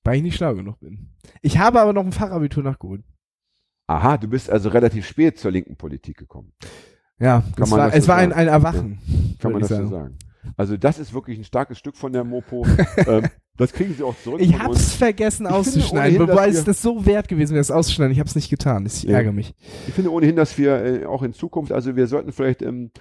weil 0.03 0.17
ich 0.17 0.23
nicht 0.23 0.37
schlau 0.37 0.55
genug 0.55 0.79
bin. 0.79 1.09
Ich 1.41 1.57
habe 1.57 1.81
aber 1.81 1.93
noch 1.93 2.05
ein 2.05 2.11
Fachabitur 2.13 2.63
nachgeholt. 2.63 3.03
Aha, 3.87 4.17
du 4.17 4.27
bist 4.27 4.49
also 4.49 4.69
relativ 4.69 5.05
spät 5.05 5.37
zur 5.39 5.51
linken 5.51 5.75
Politik 5.77 6.17
gekommen. 6.17 6.53
Ja, 7.19 7.43
es 7.53 7.69
man 7.69 7.79
war, 7.79 7.87
das 7.87 7.95
es 7.95 8.03
so 8.05 8.09
war 8.09 8.17
ein, 8.17 8.29
sagen? 8.29 8.41
ein 8.41 8.47
Erwachen. 8.47 8.99
Kann 9.39 9.51
man 9.51 9.61
das 9.61 9.71
ich 9.71 9.77
so 9.77 9.87
sagen? 9.87 10.17
Also 10.55 10.77
das 10.77 10.99
ist 10.99 11.13
wirklich 11.13 11.37
ein 11.37 11.43
starkes 11.43 11.77
Stück 11.77 11.97
von 11.97 12.13
der 12.13 12.23
Mopo. 12.23 12.65
ähm, 13.07 13.23
das 13.57 13.73
kriegen 13.73 13.93
sie 13.95 14.03
auch 14.03 14.15
zurück 14.23 14.39
Ich 14.39 14.53
hab's 14.57 14.67
uns. 14.69 14.93
vergessen 14.93 15.47
Ich 15.47 15.51
auszuschneiden, 15.51 16.19
wobei 16.19 16.47
es 16.49 16.63
das 16.63 16.81
so 16.81 17.05
wert 17.05 17.27
gewesen 17.27 17.53
wäre, 17.53 17.61
es 17.61 17.71
auszuschneiden. 17.71 18.11
Ich 18.13 18.19
hab's 18.19 18.35
nicht 18.35 18.49
getan. 18.49 18.85
Ich 18.85 19.03
Ja. 19.03 19.17
ärgere 19.17 19.33
mich. 19.33 19.55
Ich 19.87 19.93
finde 19.93 20.11
ohnehin, 20.11 20.35
dass 20.35 20.57
wir 20.57 20.83
äh, 20.83 21.05
auch 21.05 21.23
in 21.23 21.33
Zukunft, 21.33 21.71
also 21.71 21.95
wir 21.95 22.05
sollten 22.07 22.31
vielleicht 22.31 22.61
ähm, 22.61 22.91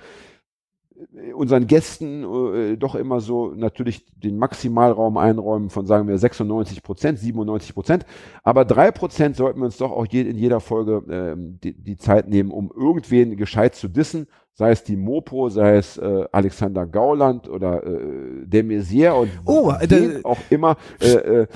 äh, 1.14 1.32
unseren 1.34 1.66
Gästen 1.66 2.24
äh, 2.54 2.76
doch 2.78 2.94
immer 2.94 3.20
so 3.20 3.52
natürlich 3.54 4.06
den 4.16 4.38
Maximalraum 4.38 5.18
einräumen 5.18 5.68
von, 5.68 5.86
sagen 5.86 6.08
wir, 6.08 6.16
96 6.16 6.82
Prozent, 6.82 7.18
97 7.18 7.74
Prozent. 7.74 8.06
Aber 8.42 8.64
drei 8.64 8.90
Prozent 8.90 9.36
sollten 9.36 9.60
wir 9.60 9.66
uns 9.66 9.76
doch 9.76 9.90
auch 9.90 10.06
je, 10.06 10.22
in 10.22 10.38
jeder 10.38 10.60
Folge 10.60 11.02
ähm, 11.10 11.58
die, 11.62 11.74
die 11.74 11.96
Zeit 11.98 12.28
nehmen, 12.28 12.50
um 12.50 12.72
irgendwen 12.74 13.36
gescheit 13.36 13.74
zu 13.74 13.88
dissen. 13.88 14.26
Sei 14.58 14.70
es 14.70 14.82
die 14.82 14.96
Mopo, 14.96 15.50
sei 15.50 15.76
es 15.76 15.98
äh, 15.98 16.24
Alexander 16.32 16.86
Gauland 16.86 17.46
oder 17.46 17.86
äh, 17.86 18.46
der 18.46 18.64
Messier 18.64 19.14
und 19.14 19.28
Oh, 19.44 19.70
äh, 19.70 20.20
auch 20.24 20.38
immer. 20.48 20.78
Äh, 20.98 21.10
äh, 21.10 21.42
äh, 21.42 21.46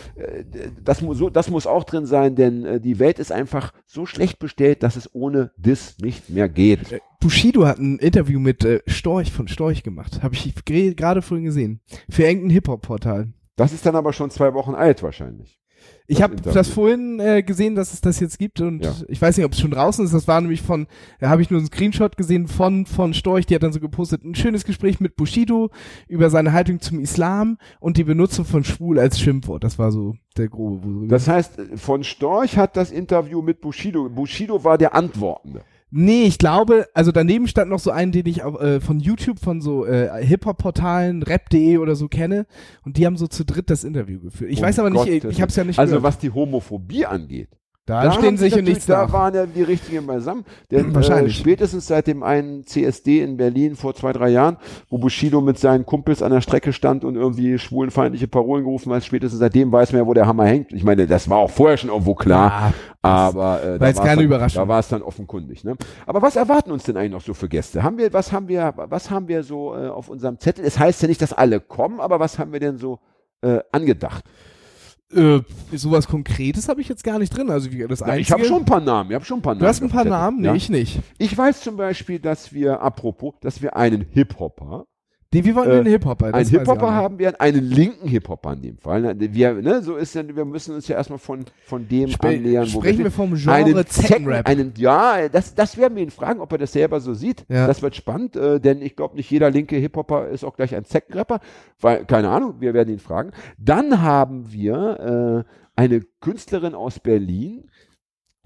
das, 0.84 1.00
muss, 1.00 1.16
so, 1.16 1.30
das 1.30 1.48
muss 1.48 1.66
auch 1.66 1.84
drin 1.84 2.04
sein, 2.04 2.34
denn 2.34 2.66
äh, 2.66 2.78
die 2.78 2.98
Welt 2.98 3.18
ist 3.18 3.32
einfach 3.32 3.72
so 3.86 4.04
schlecht 4.04 4.38
bestellt, 4.38 4.82
dass 4.82 4.96
es 4.96 5.14
ohne 5.14 5.50
Diss 5.56 5.96
nicht 6.02 6.28
mehr 6.28 6.50
geht. 6.50 7.00
Bushido 7.20 7.66
hat 7.66 7.78
ein 7.78 7.98
Interview 7.98 8.38
mit 8.38 8.66
äh, 8.66 8.82
Storch 8.86 9.32
von 9.32 9.48
Storch 9.48 9.82
gemacht. 9.82 10.22
Habe 10.22 10.34
ich 10.34 10.54
gerade 10.66 11.22
vorhin 11.22 11.46
gesehen. 11.46 11.80
Für 12.10 12.24
irgendein 12.24 12.50
Hip-Hop-Portal. 12.50 13.32
Das 13.56 13.72
ist 13.72 13.86
dann 13.86 13.96
aber 13.96 14.12
schon 14.12 14.30
zwei 14.30 14.52
Wochen 14.52 14.74
alt 14.74 15.02
wahrscheinlich. 15.02 15.59
Ich 16.06 16.22
habe 16.22 16.34
das 16.36 16.68
vorhin 16.68 17.20
äh, 17.20 17.42
gesehen, 17.44 17.76
dass 17.76 17.92
es 17.92 18.00
das 18.00 18.18
jetzt 18.18 18.38
gibt 18.38 18.60
und 18.60 18.84
Ja. 18.84 18.92
ich 19.06 19.22
weiß 19.22 19.36
nicht, 19.36 19.46
ob 19.46 19.52
es 19.52 19.60
schon 19.60 19.70
draußen 19.70 20.04
ist. 20.04 20.12
Das 20.12 20.26
war 20.26 20.40
nämlich 20.40 20.60
von, 20.60 20.88
da 21.20 21.28
habe 21.28 21.40
ich 21.40 21.50
nur 21.50 21.58
einen 21.60 21.68
Screenshot 21.68 22.16
gesehen 22.16 22.48
von 22.48 22.84
von 22.86 23.14
Storch, 23.14 23.46
die 23.46 23.54
hat 23.54 23.62
dann 23.62 23.72
so 23.72 23.78
gepostet, 23.78 24.24
ein 24.24 24.34
schönes 24.34 24.64
Gespräch 24.64 24.98
mit 24.98 25.14
Bushido 25.14 25.70
über 26.08 26.28
seine 26.28 26.52
Haltung 26.52 26.80
zum 26.80 26.98
Islam 26.98 27.58
und 27.78 27.96
die 27.96 28.04
Benutzung 28.04 28.44
von 28.44 28.64
schwul 28.64 28.98
als 28.98 29.20
Schimpfwort. 29.20 29.62
Das 29.62 29.78
war 29.78 29.92
so 29.92 30.14
der 30.36 30.48
grobe. 30.48 31.06
Das 31.06 31.28
heißt, 31.28 31.60
von 31.76 32.02
Storch 32.02 32.56
hat 32.56 32.76
das 32.76 32.90
Interview 32.90 33.40
mit 33.40 33.60
Bushido. 33.60 34.08
Bushido 34.08 34.64
war 34.64 34.78
der 34.78 34.94
Antwortende. 34.94 35.62
Nee, 35.90 36.24
ich 36.24 36.38
glaube, 36.38 36.87
also 36.94 37.11
daneben 37.11 37.48
stand 37.48 37.70
noch 37.70 37.81
so 37.81 37.90
einen, 37.90 38.12
den 38.12 38.26
ich 38.26 38.42
auch, 38.44 38.61
äh, 38.61 38.81
von 38.81 39.00
YouTube, 39.00 39.40
von 39.40 39.61
so 39.61 39.85
äh, 39.87 40.24
Hip-Hop-Portalen, 40.24 41.22
rap.de 41.22 41.79
oder 41.79 41.96
so 41.96 42.07
kenne. 42.09 42.46
Und 42.85 42.96
die 42.96 43.07
haben 43.07 43.16
so 43.16 43.26
zu 43.26 43.44
dritt 43.44 43.70
das 43.70 43.83
Interview 43.83 44.20
geführt. 44.20 44.50
Ich 44.53 44.59
Um 44.59 44.64
weiß 44.64 44.79
aber 44.79 44.90
nicht, 44.90 45.05
Gottes 45.05 45.33
ich 45.33 45.40
habe 45.40 45.50
es 45.50 45.57
ja 45.57 45.64
nicht 45.64 45.79
Also 45.79 45.92
gehört. 45.92 46.05
was 46.05 46.18
die 46.18 46.31
Homophobie 46.31 47.07
angeht. 47.07 47.48
Da, 47.86 48.04
da 48.04 48.12
stehen 48.12 48.36
sich 48.36 48.54
und 48.54 48.64
nichts 48.64 48.86
Da 48.86 49.06
nach. 49.06 49.12
waren 49.12 49.34
ja 49.34 49.46
die 49.46 49.62
Richtigen 49.62 50.06
beisammen. 50.06 50.44
Denn 50.70 50.90
äh, 50.90 50.94
Wahrscheinlich. 50.94 51.36
spätestens 51.36 51.88
seit 51.88 52.06
dem 52.06 52.22
einen 52.22 52.64
CSD 52.64 53.20
in 53.20 53.36
Berlin 53.36 53.74
vor 53.74 53.94
zwei, 53.94 54.12
drei 54.12 54.28
Jahren, 54.28 54.58
wo 54.88 54.98
Bushido 54.98 55.40
mit 55.40 55.58
seinen 55.58 55.84
Kumpels 55.84 56.22
an 56.22 56.30
der 56.30 56.40
Strecke 56.40 56.72
stand 56.72 57.04
und 57.04 57.16
irgendwie 57.16 57.58
schwulenfeindliche 57.58 58.28
Parolen 58.28 58.62
gerufen 58.64 58.92
hat, 58.92 59.02
spätestens 59.04 59.40
seitdem 59.40 59.72
weiß 59.72 59.92
man 59.92 60.02
ja, 60.02 60.06
wo 60.06 60.14
der 60.14 60.26
Hammer 60.26 60.44
hängt. 60.44 60.72
Ich 60.72 60.84
meine, 60.84 61.06
das 61.08 61.28
war 61.28 61.38
auch 61.38 61.50
vorher 61.50 61.76
schon 61.78 61.90
irgendwo 61.90 62.14
klar. 62.14 62.50
Ja, 62.50 62.72
Aber 63.02 63.62
äh, 63.62 63.70
war 63.70 63.78
da 63.78 63.86
jetzt 63.88 63.96
war's 63.96 64.06
keine 64.06 64.16
dann, 64.18 64.24
Überraschung. 64.26 64.62
Da 64.62 64.68
war 64.68 64.78
es 64.78 64.88
dann 64.88 65.02
offenkundig. 65.02 65.64
Ne? 65.64 65.74
Aber 66.06 66.22
was 66.22 66.36
erwarten 66.36 66.70
uns 66.70 66.84
denn 66.84 66.96
eigentlich 66.96 67.12
noch 67.12 67.22
so 67.22 67.34
für 67.34 67.48
Gäste? 67.48 67.82
Haben 67.82 67.98
wir, 67.98 68.12
was 68.12 68.30
haben 68.30 68.46
wir, 68.46 68.72
was 68.76 69.10
haben 69.10 69.26
wir 69.26 69.42
so 69.42 69.74
äh, 69.74 69.88
auf 69.88 70.08
unserem 70.08 70.38
Zettel? 70.38 70.64
Es 70.64 70.78
heißt 70.78 71.02
ja 71.02 71.08
nicht, 71.08 71.22
dass 71.22 71.32
alle 71.32 71.58
kommen, 71.58 71.98
aber 71.98 72.20
was 72.20 72.38
haben 72.38 72.52
wir 72.52 72.60
denn 72.60 72.76
so 72.76 73.00
äh, 73.42 73.58
angedacht? 73.72 74.24
Äh, 75.12 75.40
sowas 75.72 76.06
Konkretes 76.06 76.68
habe 76.68 76.80
ich 76.80 76.88
jetzt 76.88 77.02
gar 77.02 77.18
nicht 77.18 77.36
drin. 77.36 77.50
Also 77.50 77.72
wie 77.72 77.86
das 77.86 78.00
Ja, 78.00 78.06
Einzige. 78.06 78.20
ich 78.20 78.32
habe 78.32 78.44
schon 78.44 78.58
ein 78.58 78.64
paar 78.64 78.80
Namen. 78.80 79.10
Ich 79.10 79.14
habe 79.14 79.24
schon 79.24 79.38
ein 79.40 79.42
paar 79.42 79.54
Namen. 79.54 79.60
Du 79.60 79.66
hast 79.66 79.82
ein 79.82 79.88
paar. 79.88 80.04
Namen? 80.04 80.40
Nee, 80.40 80.46
ja? 80.48 80.54
ich 80.54 80.68
nicht. 80.70 81.00
Ich 81.18 81.36
weiß 81.36 81.60
zum 81.62 81.76
Beispiel, 81.76 82.18
dass 82.20 82.52
wir, 82.52 82.80
apropos, 82.80 83.34
dass 83.40 83.60
wir 83.60 83.76
einen 83.76 84.06
Hip-Hopper, 84.12 84.86
Nee, 85.32 85.44
wir 85.44 85.54
wollen 85.54 85.70
Äh, 85.70 85.74
einen 85.74 85.86
Hip-Hopper. 85.86 86.34
einen 86.34 86.48
Hip-Hopper 86.48 86.92
haben 86.92 87.18
wir, 87.20 87.40
einen 87.40 87.64
linken 87.64 88.08
Hip-Hopper 88.08 88.52
in 88.54 88.62
dem 88.62 88.78
Fall. 88.78 89.14
Wir, 89.32 89.54
ne, 89.54 89.80
so 89.80 89.94
ist 89.94 90.14
ja, 90.16 90.24
wir 90.26 90.44
müssen 90.44 90.74
uns 90.74 90.88
ja 90.88 90.96
erstmal 90.96 91.20
von, 91.20 91.44
von 91.64 91.86
dem 91.86 92.08
Spre 92.08 92.28
annähern, 92.30 92.64
wo 92.72 92.80
sprechen 92.80 92.98
wir 92.98 93.04
wir 93.04 93.10
vom 93.12 93.34
Genre 93.34 93.54
einen 93.54 93.86
Zeckenrap. 93.86 94.48
einen, 94.48 94.72
ja, 94.76 95.28
das, 95.28 95.54
das 95.54 95.76
werden 95.76 95.94
wir 95.94 96.02
ihn 96.02 96.10
fragen, 96.10 96.40
ob 96.40 96.50
er 96.50 96.58
das 96.58 96.72
selber 96.72 96.98
so 96.98 97.14
sieht. 97.14 97.44
Ja. 97.48 97.68
Das 97.68 97.80
wird 97.80 97.94
spannend, 97.94 98.34
äh, 98.34 98.58
denn 98.60 98.82
ich 98.82 98.96
glaube, 98.96 99.14
nicht 99.14 99.30
jeder 99.30 99.50
linke 99.52 99.76
Hip-Hopper 99.76 100.26
ist 100.28 100.42
auch 100.44 100.56
gleich 100.56 100.74
ein 100.74 100.84
Zeckenrapper, 100.84 101.38
weil, 101.80 102.04
keine 102.06 102.28
Ahnung, 102.30 102.56
wir 102.58 102.74
werden 102.74 102.92
ihn 102.92 102.98
fragen. 102.98 103.30
Dann 103.56 104.02
haben 104.02 104.52
wir 104.52 105.44
äh, 105.46 105.50
eine 105.76 106.00
Künstlerin 106.20 106.74
aus 106.74 106.98
Berlin, 106.98 107.70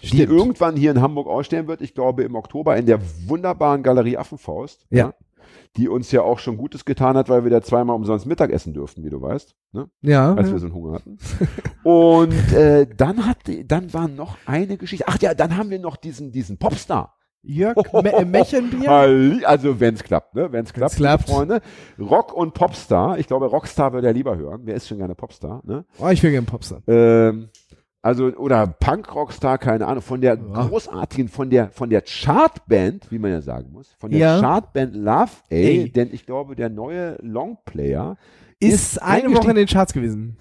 die 0.01 0.09
Stimmt. 0.09 0.29
irgendwann 0.31 0.77
hier 0.77 0.91
in 0.91 1.01
Hamburg 1.01 1.29
ausstellen 1.29 1.67
wird, 1.67 1.81
ich 1.81 1.95
glaube 1.95 2.25
im 2.25 2.35
Oktober 2.35 2.77
in 2.77 2.85
der 2.85 3.01
wunderbaren 3.27 3.83
Galerie 3.83 4.19
Affenfaust. 4.19 4.85
Ja. 4.91 5.15
Die 5.77 5.89
uns 5.89 6.13
ja 6.13 6.23
auch 6.23 6.39
schon 6.39 6.57
Gutes 6.57 6.85
getan 6.85 7.17
hat, 7.17 7.29
weil 7.29 7.43
wir 7.43 7.51
da 7.51 7.61
zweimal 7.61 7.97
umsonst 7.97 8.27
Mittagessen 8.27 8.75
durften, 8.75 9.03
wie 9.03 9.11
du 9.11 9.21
weißt, 9.21 9.57
ne? 9.73 9.91
Ja. 10.03 10.35
als 10.35 10.49
ja. 10.49 10.55
wir 10.55 10.61
so 10.61 10.67
einen 10.67 10.75
Hunger 10.75 10.93
hatten. 10.95 11.19
Und 11.83 12.53
äh, 12.53 12.87
dann 12.87 13.27
hat, 13.27 13.39
dann 13.65 13.93
war 13.93 14.07
noch 14.07 14.37
eine 14.47 14.77
Geschichte. 14.77 15.07
Ach 15.09 15.19
ja, 15.21 15.35
dann 15.35 15.57
haben 15.57 15.71
wir 15.71 15.81
noch 15.81 15.97
diesen, 15.97 16.31
diesen 16.31 16.59
Popstar. 16.59 17.17
Jörg 17.45 17.93
Me 17.93 18.13
äh, 18.13 18.25
Mechenbier. 18.25 19.43
Also 19.45 19.79
wenn's 19.81 20.03
klappt, 20.03 20.35
ne? 20.35 20.51
Wenn's 20.51 20.73
klappt, 20.73 20.97
klappt. 20.97 21.29
Freunde. 21.29 21.61
Rock 21.99 22.33
und 22.33 22.55
Popstar. 22.55 23.19
Ich 23.19 23.27
glaube, 23.27 23.47
Rockstar 23.47 23.93
würde 23.93 24.07
er 24.07 24.13
lieber 24.13 24.37
hören. 24.37 24.63
Wer 24.65 24.75
ist 24.75 24.89
schon 24.89 24.99
gerne 24.99 25.15
Popstar, 25.15 25.61
ne? 25.65 25.85
Oh, 25.99 26.09
ich 26.09 26.23
will 26.23 26.31
gerne 26.31 26.47
Popstar. 26.47 26.83
Ähm, 26.87 27.51
also, 28.05 28.27
oder 28.37 28.67
Punk-Rockstar, 28.67 29.59
keine 29.59 29.87
Ahnung, 29.87 30.03
von 30.03 30.21
der 30.21 30.35
Ja. 30.37 30.67
großartigen, 30.67 31.29
von 31.29 31.49
der, 31.51 31.71
von 31.71 31.89
der 31.91 32.03
Chartband, 32.03 33.11
wie 33.11 33.19
man 33.19 33.31
ja 33.31 33.41
sagen 33.41 33.73
muss, 33.73 33.93
von 33.99 34.11
der 34.11 34.21
Ja. 34.21 34.41
Chartband 34.41 34.95
Love 34.95 35.31
A, 35.51 35.55
Ey. 35.55 35.91
denn 35.91 36.11
ich 36.13 36.27
glaube, 36.27 36.55
der 36.55 36.69
neue 36.69 37.17
Longplayer 37.23 38.17
Ist 38.61 39.01
eine 39.03 39.11
eingestiegen- 39.25 39.37
Woche 39.37 39.51
in 39.51 39.57
den 39.57 39.67
Charts 39.67 39.93
gewesen. 39.93 40.37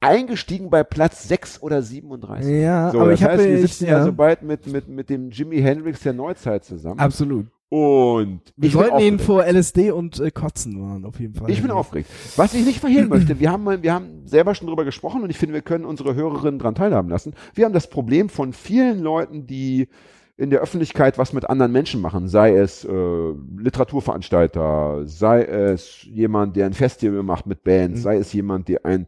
eingestiegen 0.00 0.70
bei 0.70 0.84
Platz 0.84 1.26
6 1.28 1.60
oder 1.62 1.82
37. 1.82 2.48
Ja, 2.62 2.90
So, 2.92 3.00
aber 3.00 3.10
das 3.10 3.20
ich 3.20 3.24
habe 3.24 3.34
heißt, 3.38 3.44
wir 3.44 3.54
ich- 3.56 3.60
sitzen 3.62 3.86
ja, 3.86 3.98
ja, 3.98 4.04
so 4.04 4.12
bald 4.12 4.42
mit, 4.42 4.66
mit, 4.66 4.88
mit 4.88 5.10
dem 5.10 5.30
Jimi 5.30 5.60
Hendrix 5.60 6.00
der 6.02 6.12
Neuzeit 6.12 6.64
zusammen. 6.64 7.00
absolut. 7.00 7.46
Und 7.70 8.40
Wir 8.56 8.68
ich 8.68 8.74
wollten 8.74 8.98
ihn 9.00 9.18
vor 9.18 9.44
LSD 9.44 9.90
und 9.90 10.18
äh, 10.20 10.30
Kotzen 10.30 10.80
waren 10.80 11.04
auf 11.04 11.20
jeden 11.20 11.34
Fall. 11.34 11.50
Ich 11.50 11.60
bin 11.60 11.70
aufgeregt. 11.70 12.08
Was 12.36 12.54
ich 12.54 12.64
nicht 12.64 12.80
verhehlen 12.80 13.10
möchte, 13.10 13.38
wir 13.40 13.50
haben, 13.52 13.82
wir 13.82 13.92
haben 13.92 14.17
selber 14.28 14.54
schon 14.54 14.68
drüber 14.68 14.84
gesprochen 14.84 15.22
und 15.22 15.30
ich 15.30 15.38
finde, 15.38 15.54
wir 15.54 15.62
können 15.62 15.84
unsere 15.84 16.14
Hörerinnen 16.14 16.58
dran 16.58 16.74
teilhaben 16.74 17.08
lassen. 17.10 17.34
Wir 17.54 17.64
haben 17.64 17.72
das 17.72 17.88
Problem 17.90 18.28
von 18.28 18.52
vielen 18.52 19.00
Leuten, 19.00 19.46
die 19.46 19.88
in 20.36 20.50
der 20.50 20.60
Öffentlichkeit 20.60 21.18
was 21.18 21.32
mit 21.32 21.50
anderen 21.50 21.72
Menschen 21.72 22.00
machen, 22.00 22.28
sei 22.28 22.54
es 22.54 22.84
äh, 22.84 23.32
Literaturveranstalter, 23.58 25.02
sei 25.06 25.42
es 25.42 26.02
jemand, 26.04 26.56
der 26.56 26.66
ein 26.66 26.74
Festival 26.74 27.22
macht 27.22 27.46
mit 27.46 27.64
Bands, 27.64 27.98
Mhm. 28.00 28.02
sei 28.02 28.16
es 28.18 28.32
jemand, 28.32 28.68
der 28.68 28.84
ein 28.86 29.06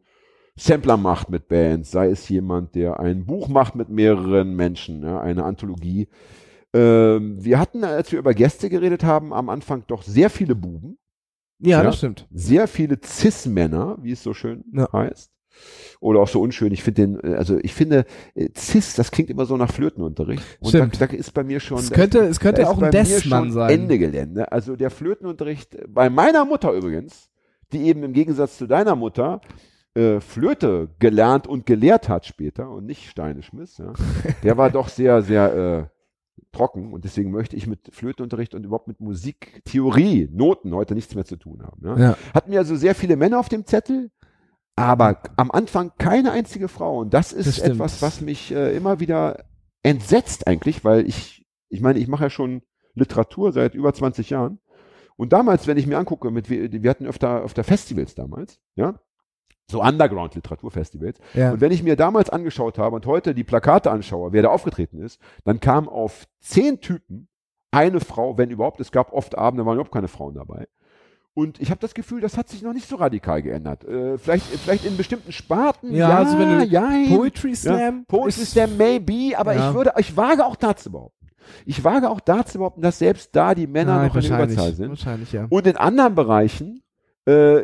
Sampler 0.57 0.97
macht 0.97 1.31
mit 1.31 1.49
Bands, 1.49 1.91
sei 1.91 2.09
es 2.11 2.29
jemand, 2.29 2.75
der 2.75 2.99
ein 3.01 3.25
Buch 3.25 3.49
macht 3.49 3.77
mit 3.77 3.89
mehreren 3.89 4.57
Menschen, 4.57 5.03
ja, 5.03 5.21
eine 5.21 5.45
Anthologie. 5.45 6.09
Ähm, 6.75 7.37
wir 7.43 7.59
hatten, 7.59 7.83
als 7.85 8.13
wir 8.13 8.19
über 8.19 8.35
Gäste 8.35 8.69
geredet 8.69 9.03
haben, 9.05 9.33
am 9.33 9.49
Anfang 9.49 9.85
doch 9.87 10.03
sehr 10.03 10.31
viele 10.31 10.55
Buben, 10.55 10.99
Ja, 11.61 11.79
Ja. 11.79 11.83
das 11.83 11.99
stimmt. 11.99 12.27
sehr 12.33 12.67
viele 12.69 12.99
Cis-Männer, 13.05 13.99
wie 14.03 14.13
es 14.13 14.23
so 14.23 14.35
schön 14.35 14.65
Ja. 14.73 14.89
heißt. 14.93 15.31
Oder 16.01 16.21
auch 16.21 16.29
so 16.29 16.41
unschön. 16.41 16.73
Ich 16.73 16.83
finde 16.83 17.03
den, 17.03 17.21
äh, 17.33 17.37
also 17.37 17.59
ich 17.63 17.75
finde, 17.75 18.07
äh, 18.35 18.49
Cis, 18.57 18.95
das 18.95 19.11
klingt 19.11 19.29
immer 19.29 19.45
so 19.45 19.57
nach 19.59 19.71
Flötenunterricht. 19.71 20.43
Und 20.61 20.73
da, 20.73 20.79
Stimmt. 20.79 21.01
da 21.01 21.05
ist 21.07 21.35
bei 21.35 21.45
mir 21.45 21.61
schon. 21.61 21.79
Es 21.79 21.91
da 21.91 21.95
könnte, 21.97 22.21
es 22.21 22.41
könnte 22.41 22.63
da 22.63 22.69
auch 22.69 22.81
ein 22.81 22.91
Dessmann 22.91 23.53
sein. 23.53 23.69
Ende 23.71 23.99
Gelände. 23.99 24.51
Also 24.53 24.77
der 24.77 24.91
Flötenunterricht 24.91 25.77
bei 25.89 26.09
meiner 26.09 26.45
Mutter 26.47 26.73
übrigens, 26.73 27.29
die 27.73 27.83
eben 27.83 28.03
im 28.05 28.13
Gegensatz 28.15 28.57
zu 28.57 28.67
deiner 28.67 28.97
Mutter 28.97 29.43
äh, 29.95 30.21
Flöte 30.21 30.89
gelernt 30.99 31.47
und 31.47 31.67
gelehrt 31.67 32.09
hat 32.09 32.25
später 32.25 32.71
und 32.71 32.87
nicht 32.87 33.11
Steine 33.11 33.43
schmiss, 33.43 33.77
ja, 33.79 33.93
der 34.43 34.57
war 34.57 34.71
doch 34.71 34.89
sehr, 34.89 35.21
sehr 35.21 35.89
äh, 35.91 36.00
trocken 36.53 36.93
und 36.93 37.05
deswegen 37.05 37.31
möchte 37.31 37.57
ich 37.57 37.67
mit 37.67 37.95
Flötenunterricht 37.95 38.55
und 38.55 38.65
überhaupt 38.65 38.89
mit 38.89 39.01
Musiktheorie, 39.01 40.29
Noten 40.33 40.75
heute 40.75 40.95
nichts 40.95 41.15
mehr 41.15 41.25
zu 41.25 41.37
tun 41.37 41.63
haben. 41.63 41.87
Ja. 41.87 41.99
Ja. 41.99 42.17
Hatten 42.35 42.51
wir 42.51 42.59
also 42.59 42.77
sehr 42.77 42.95
viele 42.95 43.17
Männer 43.17 43.39
auf 43.39 43.49
dem 43.49 43.67
Zettel, 43.67 44.11
aber 44.77 45.23
am 45.37 45.51
Anfang 45.51 45.93
keine 45.99 46.33
einzige 46.33 46.69
Frau. 46.69 47.01
Und 47.01 47.15
das 47.15 47.33
ist 47.33 47.47
Das 47.47 47.59
etwas, 47.59 48.03
was 48.03 48.21
mich 48.21 48.53
äh, 48.53 48.77
immer 48.77 49.01
wieder 49.01 49.45
entsetzt 49.83 50.47
eigentlich, 50.47 50.85
weil 50.85 51.07
ich, 51.07 51.47
ich 51.69 51.81
meine, 51.81 51.99
ich 51.99 52.09
mache 52.09 52.25
ja 52.25 52.31
schon 52.31 52.63
Literatur 52.95 53.53
seit 53.53 53.75
über 53.75 53.93
20 53.93 54.31
Jahren. 54.31 54.59
Und 55.17 55.33
damals, 55.33 55.67
wenn 55.67 55.77
ich 55.77 55.87
mir 55.87 55.99
angucke, 55.99 56.31
mit, 56.31 56.49
wir 56.49 56.73
wir 56.73 56.91
hatten 56.91 57.07
öfter, 57.07 57.43
öfter 57.43 57.63
Festivals 57.63 58.15
damals, 58.15 58.59
ja, 58.75 59.01
so 59.71 59.83
Underground-Literaturfestivals. 59.83 61.19
Ja. 61.35 61.53
Und 61.53 61.61
wenn 61.61 61.73
ich 61.73 61.83
mir 61.83 61.97
damals 61.97 62.31
angeschaut 62.31 62.79
habe 62.79 62.97
und 62.97 63.07
heute 63.07 63.35
die 63.35 63.45
Plakate 63.45 63.91
anschaue, 63.91 64.33
wer 64.33 64.43
da 64.43 64.49
aufgetreten 64.51 65.01
ist, 65.03 65.21
dann 65.45 65.61
kam 65.61 65.89
auf 65.89 66.27
zehn 66.41 66.81
Typen 66.81 67.29
eine 67.71 68.01
Frau, 68.01 68.37
wenn 68.37 68.51
überhaupt. 68.51 68.81
Es 68.81 68.91
gab 68.93 69.13
oft 69.13 69.39
Abende, 69.39 69.63
da 69.63 69.67
waren 69.67 69.75
überhaupt 69.77 69.93
keine 69.93 70.09
Frauen 70.09 70.35
dabei. 70.35 70.67
Und 71.33 71.61
ich 71.61 71.71
habe 71.71 71.81
das 71.81 71.95
Gefühl, 71.95 72.21
das 72.21 72.37
hat 72.37 72.49
sich 72.49 72.61
noch 72.63 72.73
nicht 72.73 72.89
so 72.89 72.97
radikal 72.97 73.41
geändert. 73.41 73.85
Äh, 73.85 74.19
vielleicht, 74.19 74.45
vielleicht 74.47 74.85
in 74.85 74.97
bestimmten 74.97 75.31
Sparten. 75.31 75.95
Ja, 75.95 76.19
also 76.19 76.37
wenn 76.39 76.59
du 76.59 76.65
jein. 76.65 77.09
Poetry 77.09 77.51
Ja, 77.51 77.55
Slam. 77.57 78.05
Poetry 78.07 78.43
ist- 78.43 78.51
Slam 78.51 78.77
maybe, 78.77 79.39
aber 79.39 79.55
Ja. 79.55 79.69
ich 79.69 79.75
würde, 79.77 79.93
ich 79.99 80.17
wage 80.17 80.45
auch 80.45 80.57
da 80.57 80.75
zu 80.75 80.91
behaupten. 80.91 81.29
Ich 81.65 81.83
wage 81.85 82.11
auch 82.11 82.21
da 82.21 82.45
zu 82.45 82.59
behaupten, 82.59 82.83
dass 82.83 82.99
selbst 82.99 83.35
da 83.35 83.55
die 83.55 83.69
Männer 83.69 84.03
Ja, 84.03 84.07
noch 84.09 84.17
in 84.17 84.23
der 84.23 84.31
Überzahl 84.45 84.73
sind. 84.75 84.89
Wahrscheinlich, 84.91 85.33
ja. 85.33 85.47
Und 85.49 85.67
in 85.69 85.77
anderen 85.77 86.17
Bereichen, 86.17 86.83
äh, 87.27 87.63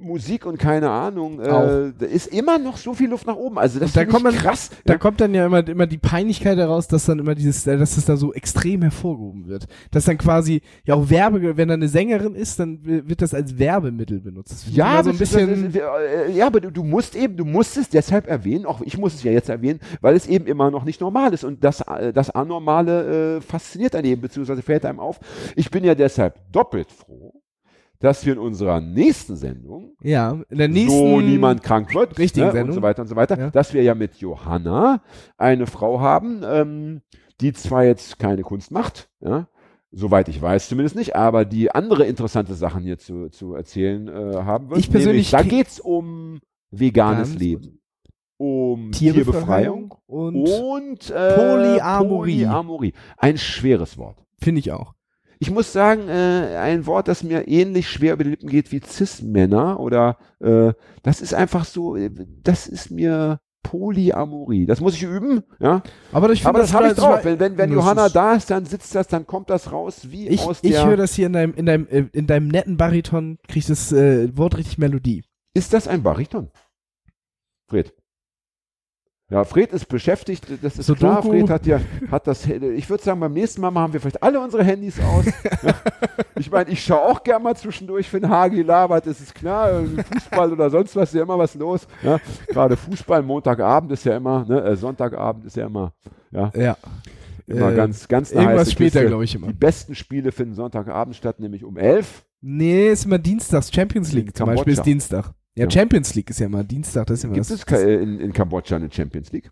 Musik 0.00 0.46
und 0.46 0.58
keine 0.58 0.90
Ahnung, 0.90 1.40
äh, 1.40 1.44
da 1.46 1.92
ist 2.06 2.28
immer 2.28 2.58
noch 2.58 2.76
so 2.76 2.94
viel 2.94 3.08
Luft 3.08 3.26
nach 3.26 3.36
oben. 3.36 3.58
Also 3.58 3.78
das 3.80 3.92
da 3.92 4.04
kommt 4.04 4.24
man- 4.24 4.34
krass. 4.34 4.70
Da 4.84 4.94
ja. 4.94 4.98
kommt 4.98 5.20
dann 5.20 5.34
ja 5.34 5.46
immer, 5.46 5.66
immer 5.66 5.86
die 5.86 5.98
Peinlichkeit 5.98 6.58
heraus, 6.58 6.88
dass 6.88 7.06
dann 7.06 7.18
immer 7.18 7.34
dieses, 7.34 7.66
äh, 7.66 7.76
dass 7.78 7.96
es 7.96 8.04
da 8.04 8.16
so 8.16 8.32
extrem 8.32 8.82
hervorgehoben 8.82 9.46
wird. 9.46 9.66
Dass 9.90 10.04
dann 10.04 10.18
quasi, 10.18 10.62
ja 10.84 10.94
auch 10.94 11.08
Werbe, 11.10 11.56
wenn 11.56 11.68
da 11.68 11.74
eine 11.74 11.88
Sängerin 11.88 12.34
ist, 12.34 12.58
dann 12.60 12.80
wird 12.84 13.22
das 13.22 13.34
als 13.34 13.58
Werbemittel 13.58 14.20
benutzt. 14.20 14.52
Das 14.52 14.74
Ja, 14.74 15.02
so 15.02 15.10
ein 15.10 15.18
das 15.18 15.18
bisschen, 15.18 15.48
das 15.50 15.58
ist, 15.58 15.76
äh, 15.76 16.32
ja, 16.32 16.46
aber 16.46 16.60
du, 16.60 16.70
du 16.70 16.82
musst 16.84 17.16
eben, 17.16 17.36
du 17.36 17.44
musst 17.44 17.76
es 17.76 17.88
deshalb 17.88 18.26
erwähnen, 18.28 18.66
auch 18.66 18.80
ich 18.82 18.98
muss 18.98 19.14
es 19.14 19.22
ja 19.22 19.32
jetzt 19.32 19.48
erwähnen, 19.48 19.80
weil 20.00 20.14
es 20.14 20.26
eben 20.26 20.46
immer 20.46 20.70
noch 20.70 20.84
nicht 20.84 21.00
normal 21.00 21.32
ist 21.34 21.44
und 21.44 21.64
das, 21.64 21.80
äh, 21.82 22.12
das 22.12 22.30
Anormale 22.30 23.36
äh, 23.36 23.40
fasziniert 23.40 23.94
einen 23.94 24.06
eben, 24.06 24.20
beziehungsweise 24.22 24.62
fällt 24.62 24.84
einem 24.84 25.00
auf. 25.00 25.18
Ich 25.56 25.70
bin 25.70 25.84
ja 25.84 25.94
deshalb 25.94 26.34
doppelt 26.52 26.90
froh, 26.92 27.32
dass 28.00 28.24
wir 28.26 28.34
in 28.34 28.38
unserer 28.38 28.80
nächsten 28.80 29.36
Sendung 29.36 29.96
ja, 30.02 30.40
in 30.50 30.58
der 30.58 30.68
nächsten, 30.68 30.90
so 30.98 31.20
niemand 31.20 31.62
krank 31.62 31.94
wird, 31.94 32.18
richtigen 32.18 32.52
ne, 32.52 32.64
und 32.64 32.72
so 32.72 32.82
weiter 32.82 33.02
und 33.02 33.08
so 33.08 33.16
weiter, 33.16 33.38
Ja. 33.38 33.50
dass 33.50 33.72
wir 33.74 33.82
ja 33.82 33.94
mit 33.94 34.16
Johanna 34.16 35.02
eine 35.38 35.66
Frau 35.66 36.00
haben, 36.00 36.42
ähm, 36.44 37.02
die 37.40 37.52
zwar 37.52 37.84
jetzt 37.84 38.18
keine 38.18 38.42
Kunst 38.42 38.70
macht, 38.70 39.08
ja, 39.20 39.48
soweit 39.92 40.28
ich 40.28 40.40
weiß 40.42 40.68
zumindest 40.68 40.96
nicht, 40.96 41.16
aber 41.16 41.44
die 41.44 41.70
andere 41.70 42.04
interessante 42.06 42.54
Sachen 42.54 42.82
hier 42.82 42.98
zu, 42.98 43.28
zu 43.30 43.54
erzählen 43.54 44.08
äh, 44.08 44.34
haben 44.42 44.68
wird. 44.70 44.80
Ich 44.80 44.90
persönlich 44.90 45.30
Nämlich, 45.30 45.30
da 45.30 45.42
ke- 45.42 45.48
geht's 45.48 45.80
um 45.80 46.40
veganes 46.70 47.30
Ganz- 47.30 47.40
Leben, 47.40 47.80
um 48.38 48.90
Tierbefreiung 48.92 49.90
Tierbefreiung 49.90 49.94
und, 50.06 50.36
und 50.48 51.10
äh, 51.10 51.34
Polyamorie. 51.34 52.44
Polyamorie. 52.44 52.92
Ein 53.16 53.38
schweres 53.38 53.96
Wort. 53.96 54.18
finde 54.42 54.58
ich 54.58 54.72
auch. 54.72 54.92
Ich 55.38 55.50
muss 55.50 55.72
sagen, 55.72 56.08
äh, 56.08 56.56
ein 56.58 56.86
Wort, 56.86 57.08
das 57.08 57.22
mir 57.22 57.46
ähnlich 57.46 57.88
schwer 57.90 58.14
über 58.14 58.24
die 58.24 58.30
Lippen 58.30 58.48
geht 58.48 58.72
wie 58.72 58.80
Cis-Männer 58.80 59.78
oder 59.80 60.16
äh, 60.40 60.72
das 61.02 61.20
ist 61.20 61.34
einfach 61.34 61.64
so, 61.64 61.96
äh, 61.96 62.10
das 62.42 62.66
ist 62.66 62.90
mir 62.90 63.40
Polyamorie. 63.62 64.64
Das 64.66 64.80
muss 64.80 64.94
ich 64.94 65.02
üben, 65.02 65.42
ja. 65.58 65.82
Aber 66.12 66.30
ich 66.30 66.46
Aber 66.46 66.60
finde 66.60 66.60
das 66.60 66.72
habe 66.72 66.86
ich 66.86 66.94
das 66.94 67.04
drauf. 67.04 67.24
Wenn, 67.24 67.38
wenn, 67.40 67.58
wenn 67.58 67.70
das 67.70 67.76
Johanna 67.76 68.08
da 68.08 68.34
ist, 68.34 68.50
dann 68.50 68.64
sitzt 68.64 68.94
das, 68.94 69.08
dann 69.08 69.26
kommt 69.26 69.50
das 69.50 69.72
raus 69.72 70.10
wie 70.10 70.28
Ich, 70.28 70.42
aus 70.42 70.60
ich 70.62 70.72
der. 70.72 70.86
höre 70.86 70.96
das 70.96 71.14
hier 71.14 71.26
in 71.26 71.32
deinem, 71.32 71.54
in 71.54 71.66
deinem, 71.66 71.86
äh, 71.88 72.04
in 72.12 72.26
deinem 72.26 72.48
netten 72.48 72.76
Bariton, 72.76 73.38
kriegt 73.48 73.68
das 73.68 73.92
äh, 73.92 74.34
Wort 74.36 74.56
richtig 74.56 74.78
Melodie. 74.78 75.24
ist 75.52 75.72
das 75.72 75.88
ein 75.88 76.02
Bariton? 76.02 76.50
Fred. 77.68 77.92
Ja, 79.28 79.42
Fred 79.42 79.72
ist 79.72 79.86
beschäftigt, 79.88 80.46
das 80.62 80.78
ist 80.78 80.86
klar. 80.96 81.20
Sudoku. 81.22 81.30
Fred 81.36 81.50
hat 81.50 81.66
ja, 81.66 81.80
hat 82.12 82.28
das, 82.28 82.46
ich 82.46 82.88
würde 82.88 83.02
sagen, 83.02 83.18
beim 83.18 83.32
nächsten 83.32 83.60
Mal 83.60 83.72
machen 83.72 83.92
wir 83.92 84.00
vielleicht 84.00 84.22
alle 84.22 84.38
unsere 84.40 84.62
Handys 84.62 85.00
aus. 85.00 85.24
ja. 85.62 85.74
Ich 86.38 86.48
meine, 86.50 86.70
ich 86.70 86.84
schaue 86.84 87.00
auch 87.02 87.22
gerne 87.24 87.42
mal 87.42 87.56
zwischendurch, 87.56 88.12
wenn 88.12 88.28
Hagi 88.28 88.62
labert, 88.62 89.06
das 89.06 89.20
ist 89.20 89.34
klar. 89.34 89.82
Fußball 90.12 90.52
oder 90.52 90.70
sonst 90.70 90.94
was, 90.94 91.08
ist 91.08 91.14
ja 91.16 91.22
immer 91.22 91.38
was 91.38 91.54
los. 91.56 91.88
Ja. 92.04 92.18
Gerade 92.46 92.76
Fußball, 92.76 93.22
Montagabend 93.22 93.90
ist 93.90 94.04
ja 94.04 94.16
immer, 94.16 94.44
ne, 94.44 94.62
äh, 94.62 94.76
Sonntagabend 94.76 95.44
ist 95.46 95.56
ja 95.56 95.66
immer, 95.66 95.92
ja, 96.30 96.52
Ja. 96.54 96.76
immer 97.48 97.72
Äh, 97.72 97.74
ganz, 97.76 98.06
ganz 98.06 98.30
Irgendwas 98.30 98.70
später, 98.70 99.04
glaube 99.04 99.24
ich, 99.24 99.34
immer. 99.34 99.48
Die 99.48 99.54
besten 99.54 99.96
Spiele 99.96 100.30
finden 100.30 100.54
Sonntagabend 100.54 101.16
statt, 101.16 101.40
nämlich 101.40 101.64
um 101.64 101.76
elf. 101.78 102.24
Nee, 102.42 102.90
ist 102.90 103.06
immer 103.06 103.18
Dienstags. 103.18 103.72
Champions 103.74 104.12
League 104.12 104.28
In 104.28 104.34
zum 104.34 104.46
Beispiel 104.46 104.74
Kambodscha. 104.74 104.82
ist 104.82 104.86
Dienstag. 104.86 105.32
Ja. 105.56 105.70
Champions 105.70 106.14
League 106.14 106.30
ist 106.30 106.40
ja 106.40 106.46
immer 106.46 106.64
Dienstag. 106.64 107.06
Das 107.06 107.18
ist 107.18 107.24
immer 107.24 107.34
Gibt 107.34 107.50
das, 107.50 107.64
es 107.64 107.82
in, 107.82 108.20
in 108.20 108.32
Kambodscha 108.32 108.76
eine 108.76 108.92
Champions 108.92 109.32
League? 109.32 109.50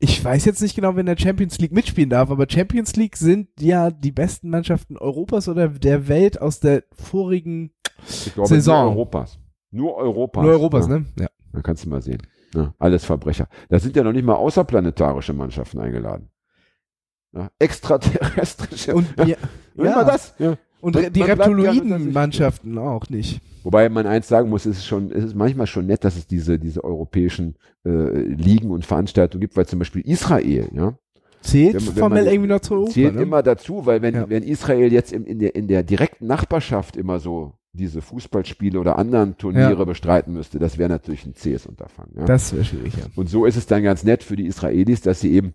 Ich 0.00 0.22
weiß 0.22 0.44
jetzt 0.44 0.60
nicht 0.60 0.74
genau, 0.74 0.94
wer 0.94 1.00
in 1.00 1.06
der 1.06 1.16
Champions 1.16 1.58
League 1.58 1.72
mitspielen 1.72 2.10
darf, 2.10 2.30
aber 2.30 2.46
Champions 2.48 2.96
League 2.96 3.16
sind 3.16 3.48
ja 3.60 3.90
die 3.90 4.10
besten 4.10 4.50
Mannschaften 4.50 4.98
Europas 4.98 5.48
oder 5.48 5.68
der 5.68 6.08
Welt 6.08 6.40
aus 6.42 6.60
der 6.60 6.82
vorigen 6.92 7.72
Ich 8.06 8.34
glaube, 8.34 8.48
Saison. 8.48 8.86
nur 8.86 8.92
Europas. 8.92 9.38
Nur 9.70 9.96
Europas. 9.96 10.42
nur 10.42 10.52
Europas, 10.52 10.88
ja. 10.88 10.98
ne? 10.98 11.06
Ja. 11.18 11.28
Da 11.52 11.62
kannst 11.62 11.84
du 11.84 11.88
mal 11.88 12.02
sehen. 12.02 12.22
Ja, 12.54 12.74
alles 12.78 13.04
Verbrecher. 13.04 13.48
Da 13.68 13.78
sind 13.78 13.96
ja 13.96 14.02
noch 14.02 14.12
nicht 14.12 14.24
mal 14.24 14.34
außerplanetarische 14.34 15.32
Mannschaften 15.32 15.78
eingeladen. 15.78 16.30
Ja, 17.32 17.50
extraterrestrische. 17.58 18.94
Und 18.94 19.08
ja, 19.18 19.26
ja. 19.26 19.36
mal 19.76 20.04
das. 20.04 20.34
Ja. 20.38 20.56
Und 20.84 20.94
Man- 20.94 21.12
die. 21.12 21.22
Reptiloiden-Mannschaften 21.22 22.78
auch 22.78 23.08
nicht. 23.08 23.40
Wobei 23.62 23.88
man 23.88 24.06
eins 24.06 24.28
sagen 24.28 24.50
muss, 24.50 24.66
es 24.66 24.78
ist 24.78 24.86
schon, 24.86 25.10
es 25.10 25.24
ist 25.24 25.34
manchmal 25.34 25.66
schon 25.66 25.86
nett, 25.86 26.04
dass 26.04 26.16
es 26.16 26.26
diese, 26.26 26.58
diese 26.58 26.84
europäischen 26.84 27.56
äh, 27.86 27.90
Ligen 27.90 28.70
und 28.70 28.84
Veranstaltungen 28.84 29.40
gibt, 29.40 29.56
weil 29.56 29.66
zum 29.66 29.78
Beispiel 29.78 30.02
Israel, 30.02 30.68
ja, 30.74 30.94
Zählt 31.40 31.74
Wenn 31.74 31.86
wenn 31.88 31.94
formell 31.94 32.26
irgendwie 32.26 32.48
noch 32.48 32.60
zu 32.60 32.72
Europa, 32.74 32.92
zählt 32.92 33.16
ne? 33.16 33.22
immer 33.22 33.42
dazu, 33.42 33.84
weil 33.84 34.00
wenn, 34.00 34.14
Ja. 34.14 34.30
wenn 34.30 34.42
Israel 34.42 34.90
jetzt 34.90 35.12
im, 35.12 35.26
in, 35.26 35.38
der, 35.40 35.54
in 35.54 35.68
der 35.68 35.82
direkten 35.82 36.26
Nachbarschaft 36.26 36.96
immer 36.96 37.18
so 37.18 37.52
diese 37.74 38.00
Fußballspiele 38.00 38.80
oder 38.80 38.96
anderen 38.98 39.36
Turniere 39.36 39.76
Ja. 39.78 39.84
bestreiten 39.84 40.32
müsste, 40.32 40.58
das 40.58 40.78
wäre 40.78 40.88
natürlich 40.88 41.26
ein 41.26 41.34
zähes 41.34 41.66
Unterfangen. 41.66 42.12
Ja? 42.16 42.24
Das 42.24 42.54
wäre 42.54 42.64
schwierig, 42.64 42.94
ja. 42.96 43.04
Und 43.14 43.28
so 43.28 43.44
ist 43.44 43.56
es 43.56 43.66
dann 43.66 43.82
ganz 43.82 44.04
nett 44.04 44.22
für 44.22 44.36
die 44.36 44.46
Israelis, 44.46 45.02
dass 45.02 45.20
sie 45.20 45.32
eben 45.32 45.52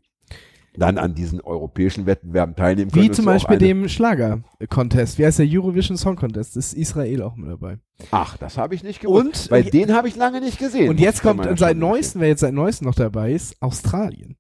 dann 0.79 0.97
an 0.97 1.13
diesen 1.13 1.41
europäischen 1.41 2.05
Wettbewerben 2.05 2.55
teilnehmen 2.55 2.91
können. 2.91 3.05
Wie 3.05 3.11
zum 3.11 3.25
Beispiel 3.25 3.57
dem 3.57 3.87
Schlager-Contest. 3.89 5.17
Wie 5.19 5.25
heißt 5.25 5.39
der 5.39 5.47
Eurovision 5.49 5.97
Song 5.97 6.15
Contest? 6.15 6.57
Ist 6.57 6.73
Israel 6.73 7.21
auch 7.21 7.35
mit 7.35 7.49
dabei. 7.49 7.77
Ach, 8.11 8.37
das 8.37 8.57
habe 8.57 8.75
ich 8.75 8.83
nicht 8.83 8.99
gewusst. 9.01 9.45
Und- 9.45 9.51
weil 9.51 9.63
den 9.63 9.93
habe 9.93 10.07
ich 10.07 10.15
lange 10.15 10.39
nicht 10.41 10.57
gesehen. 10.59 10.89
Und 10.89 10.99
jetzt 10.99 11.21
kommt 11.21 11.45
seit 11.59 11.77
neuestem, 11.77 12.21
wer 12.21 12.29
jetzt 12.29 12.41
seit 12.41 12.53
neuestem 12.53 12.87
noch 12.87 12.95
dabei 12.95 13.33
ist, 13.33 13.55
Australien. 13.61 14.37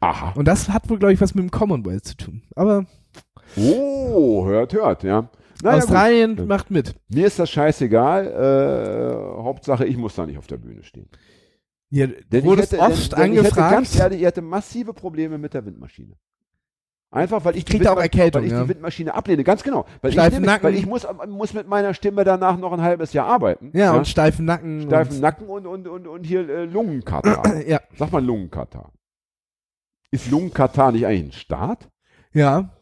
Aha. 0.00 0.32
Und 0.36 0.46
das 0.46 0.68
hat 0.68 0.90
wohl, 0.90 0.98
glaube 0.98 1.14
ich, 1.14 1.20
was 1.20 1.34
mit 1.34 1.42
dem 1.44 1.50
Commonwealth 1.50 2.04
zu 2.04 2.16
tun. 2.16 2.42
Aber 2.54 2.84
Oh, 3.56 4.44
hört, 4.46 4.72
hört, 4.74 5.02
ja. 5.04 5.30
Naja, 5.62 5.78
Australien 5.78 6.36
gut. 6.36 6.48
macht 6.48 6.70
mit. 6.70 6.94
Mir 7.08 7.26
ist 7.26 7.38
das 7.38 7.48
scheißegal. 7.50 8.26
Äh, 8.26 9.42
Hauptsache, 9.42 9.86
ich 9.86 9.96
muss 9.96 10.14
da 10.14 10.26
nicht 10.26 10.36
auf 10.36 10.46
der 10.46 10.58
Bühne 10.58 10.82
stehen. 10.82 11.08
Ja, 11.90 12.06
Denn 12.06 12.44
wurde 12.44 12.62
ich 12.62 12.72
hätte, 12.72 12.80
oft 12.80 13.12
denn, 13.12 13.18
denn 13.18 13.32
ich 13.32 13.38
angefragt. 13.38 13.72
ganz 13.72 13.98
ehrlich, 13.98 14.20
ich 14.20 14.26
hätte 14.26 14.42
massive 14.42 14.92
Probleme 14.92 15.38
mit 15.38 15.54
der 15.54 15.64
Windmaschine. 15.64 16.14
Einfach, 17.10 17.44
weil 17.44 17.56
ich, 17.56 17.64
die, 17.64 17.72
Kriegt 17.72 17.86
auch 17.86 17.98
Erkältung, 17.98 18.42
weil 18.42 18.46
ich 18.46 18.52
ja. 18.52 18.64
die 18.64 18.68
Windmaschine 18.68 19.14
ablehne. 19.14 19.44
Ganz 19.44 19.62
genau. 19.62 19.86
Weil 20.00 20.10
ich, 20.10 20.16
Steifen 20.16 20.34
nämlich, 20.34 20.50
Nacken. 20.50 20.64
weil 20.64 20.74
ich 20.74 20.86
muss, 20.86 21.06
muss 21.28 21.54
mit 21.54 21.68
meiner 21.68 21.94
Stimme 21.94 22.24
danach 22.24 22.58
noch 22.58 22.72
ein 22.72 22.82
halbes 22.82 23.12
Jahr 23.12 23.26
arbeiten. 23.26 23.70
ja, 23.74 23.94
und 23.94 24.08
steifen 24.08 24.44
Nacken. 24.44 24.82
steifen 24.82 25.14
und, 25.14 25.20
Nacken 25.20 25.46
und, 25.48 25.66
und, 25.66 25.86
und, 25.86 26.06
und 26.08 26.24
hier 26.24 26.48
äh, 26.48 26.64
Lungenkatar. 26.64 27.42
Ja, 27.66 27.80
Sag 27.96 28.12
mal 28.12 28.24
Lungenkatar. 28.24 28.92
Ist 30.10 30.30
Lungenkatar 30.30 30.92
nicht 30.92 31.06
eigentlich 31.06 31.36
ein 31.36 31.40
Staat? 31.40 31.88
ja. 32.32 32.75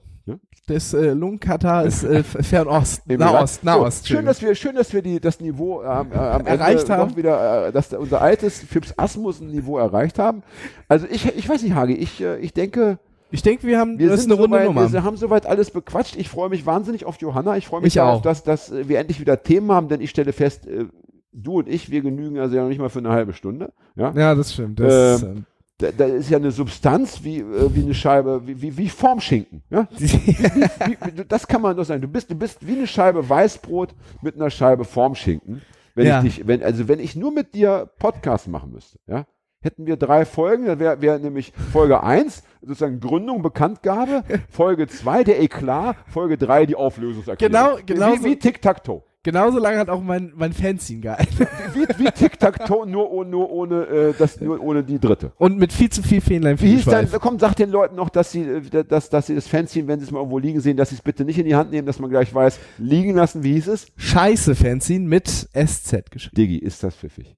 Das 0.67 0.95
äh, 0.95 1.13
Lungenkatar 1.13 1.85
ist 1.85 2.05
äh, 2.05 2.23
Fernost, 2.43 3.07
Nahost, 3.07 3.63
Irak. 3.63 3.65
Nahost. 3.65 4.05
So, 4.07 4.15
schön, 4.15 4.25
dass 4.25 4.41
wir, 4.41 4.55
schön, 4.55 4.75
dass 4.75 4.93
wir 4.95 5.03
die, 5.03 5.21
das 5.21 5.39
Niveau 5.41 5.83
äh, 5.83 5.87
am- 5.87 6.11
äh, 6.11 6.15
Erreicht 6.15 6.83
Ende 6.85 6.97
haben. 6.97 7.17
Wieder, 7.17 7.67
äh, 7.69 7.73
dass 7.73 7.91
da 7.91 7.99
unser 7.99 8.23
altes 8.23 8.61
Fips 8.61 8.95
Asmus 8.97 9.41
Niveau 9.41 9.79
erreicht 9.79 10.19
haben. 10.19 10.43
Also 10.89 11.07
ich, 11.11 11.27
ich 11.37 11.49
weiß 11.49 11.63
nicht, 11.63 11.75
Hagi, 11.75 11.95
ich, 11.95 12.21
äh, 12.23 12.39
ich 12.39 12.55
denke, 12.55 12.99
Ich 13.31 13.43
denke, 13.43 13.67
wir 13.67 13.79
haben 13.79 13.99
Wir, 13.99 14.09
das 14.09 14.21
ist 14.21 14.27
eine 14.27 14.35
runde 14.35 14.57
soweit, 14.57 14.67
Nummer. 14.67 14.93
wir 14.93 15.03
haben 15.03 15.17
soweit 15.19 15.45
alles 15.45 15.71
bequatscht. 15.71 16.17
Ich 16.17 16.29
freue 16.31 16.49
mich 16.49 16.65
wahnsinnig 16.65 17.05
auf 17.05 17.17
Johanna. 17.21 17.57
Ich 17.59 17.67
freue 17.67 17.81
mich 17.83 17.89
Ich 17.89 17.95
darauf, 17.95 18.21
auch. 18.21 18.23
dass, 18.23 18.43
dass 18.43 18.71
äh, 18.73 18.89
wir 18.89 18.99
endlich 19.01 19.21
wieder 19.21 19.43
Themen 19.43 19.71
haben, 19.71 19.89
denn 19.89 20.01
ich 20.01 20.11
stelle 20.11 20.33
fest, 20.33 20.67
äh, 20.67 20.87
du 21.33 21.59
und 21.59 21.69
ich, 21.69 21.91
wir 21.91 22.01
genügen 22.01 22.39
also 22.39 22.57
ja 22.57 22.63
noch 22.63 22.69
nicht 22.71 22.79
mal 22.79 22.89
für 22.89 23.01
eine 23.01 23.11
halbe 23.11 23.33
Stunde. 23.35 23.73
Ja? 23.97 24.13
ja, 24.17 24.35
das 24.35 24.53
stimmt. 24.55 24.81
Das, 24.81 25.23
Ähm, 25.23 25.29
ähm, 25.37 25.45
Da, 25.79 25.91
da 25.91 26.05
ist 26.05 26.31
ja 26.31 26.39
eine 26.39 26.53
Substanz 26.53 27.25
wie, 27.25 27.39
äh, 27.41 27.75
wie 27.75 27.83
eine 27.83 27.95
Scheibe, 27.95 28.47
wie, 28.47 28.63
wie, 28.63 28.77
wie 28.79 28.89
Formschinken. 28.89 29.63
Ja? 29.71 29.89
Wie, 29.99 31.25
das 31.29 31.49
kann 31.49 31.63
man 31.63 31.77
doch 31.77 31.85
sagen. 31.85 32.01
Du 32.01 32.07
bist, 32.09 32.31
du 32.31 32.37
bist 32.37 32.65
wie 32.65 32.77
eine 32.77 32.87
Scheibe 32.87 33.29
Weißbrot 33.29 33.93
mit 34.23 34.37
einer 34.37 34.51
Scheibe 34.51 34.85
Formschinken. 34.85 35.63
Wenn 35.97 36.07
Ja. 36.07 36.23
ich 36.23 36.37
dich, 36.37 36.47
wenn, 36.47 36.63
also 36.63 36.87
wenn 36.87 37.01
ich 37.01 37.17
nur 37.17 37.33
mit 37.33 37.55
dir 37.55 37.91
Podcast 37.99 38.47
machen 38.49 38.71
müsste, 38.73 38.99
ja, 39.09 39.27
hätten 39.61 39.87
wir 39.87 39.97
drei 39.97 40.25
Folgen, 40.25 40.67
dann 40.67 40.79
wäre 40.79 41.01
wär 41.01 41.19
nämlich 41.19 41.53
Folge 41.73 42.03
1, 42.03 42.43
sozusagen 42.61 43.01
Gründung, 43.01 43.43
Bekanntgabe, 43.43 44.23
Folge 44.51 44.87
2, 44.87 45.25
der 45.25 45.41
Eklat, 45.43 45.97
Folge 46.07 46.37
3, 46.39 46.67
die 46.67 46.77
Auflösungserklärung. 46.77 47.53
Genau- 47.53 47.79
genau 47.85 48.25
Wie, 48.25 48.31
wie 48.31 48.37
Tic-Tac-Toe. 48.37 49.03
Genauso 49.25 49.59
lange 49.59 49.79
hat 49.79 49.89
auch 49.89 50.01
mein, 50.01 50.33
mein 50.37 50.53
Fanzine 50.53 51.01
gehalten. 51.01 51.47
Wie, 51.75 51.81
wie 51.99 52.11
Tic-Tac-Toe, 52.13 52.87
nur, 52.87 53.11
ohne- 53.11 53.31
nur 53.31 53.51
ohne, 53.51 53.83
äh, 53.87 54.15
das, 54.17 54.41
nur 54.41 54.61
ohne 54.63 54.85
die 54.85 55.01
dritte. 55.01 55.33
Und 55.39 55.59
mit 55.59 55.73
viel 55.73 55.91
zu 55.91 56.03
viel 56.05 56.21
Fähnlein 56.21 56.61
Wie 56.61 56.77
hieß 56.77 56.85
dann, 56.85 57.09
komm, 57.21 57.41
sag 57.41 57.55
den 57.57 57.71
Leuten 57.71 57.97
noch, 57.97 58.09
dass 58.11 58.31
sie, 58.31 58.43
äh, 58.43 58.85
dass, 58.85 59.11
dass 59.11 59.27
sie 59.27 59.35
das 59.35 59.49
Fanzine, 59.49 59.89
wenn 59.89 59.99
sie 59.99 60.05
es 60.07 60.13
mal 60.13 60.19
irgendwo 60.21 60.39
liegen 60.39 60.61
sehen, 60.61 60.77
dass 60.77 60.91
sie 60.91 60.95
es 60.95 61.03
bitte 61.03 61.25
nicht 61.25 61.39
in 61.39 61.47
die 61.47 61.57
Hand 61.57 61.73
nehmen, 61.73 61.87
dass 61.87 61.99
man 61.99 62.11
gleich 62.11 62.33
weiß, 62.33 62.61
liegen 62.79 63.15
lassen, 63.15 63.43
wie 63.43 63.55
hieß 63.55 63.67
es? 63.69 63.87
Scheiße 63.97 64.55
Fanzine 64.55 65.09
mit 65.09 65.27
SZ 65.29 66.11
geschrieben. 66.13 66.37
Digi, 66.37 66.59
ist 66.59 66.85
das 66.85 66.95
pfiffig. 66.95 67.35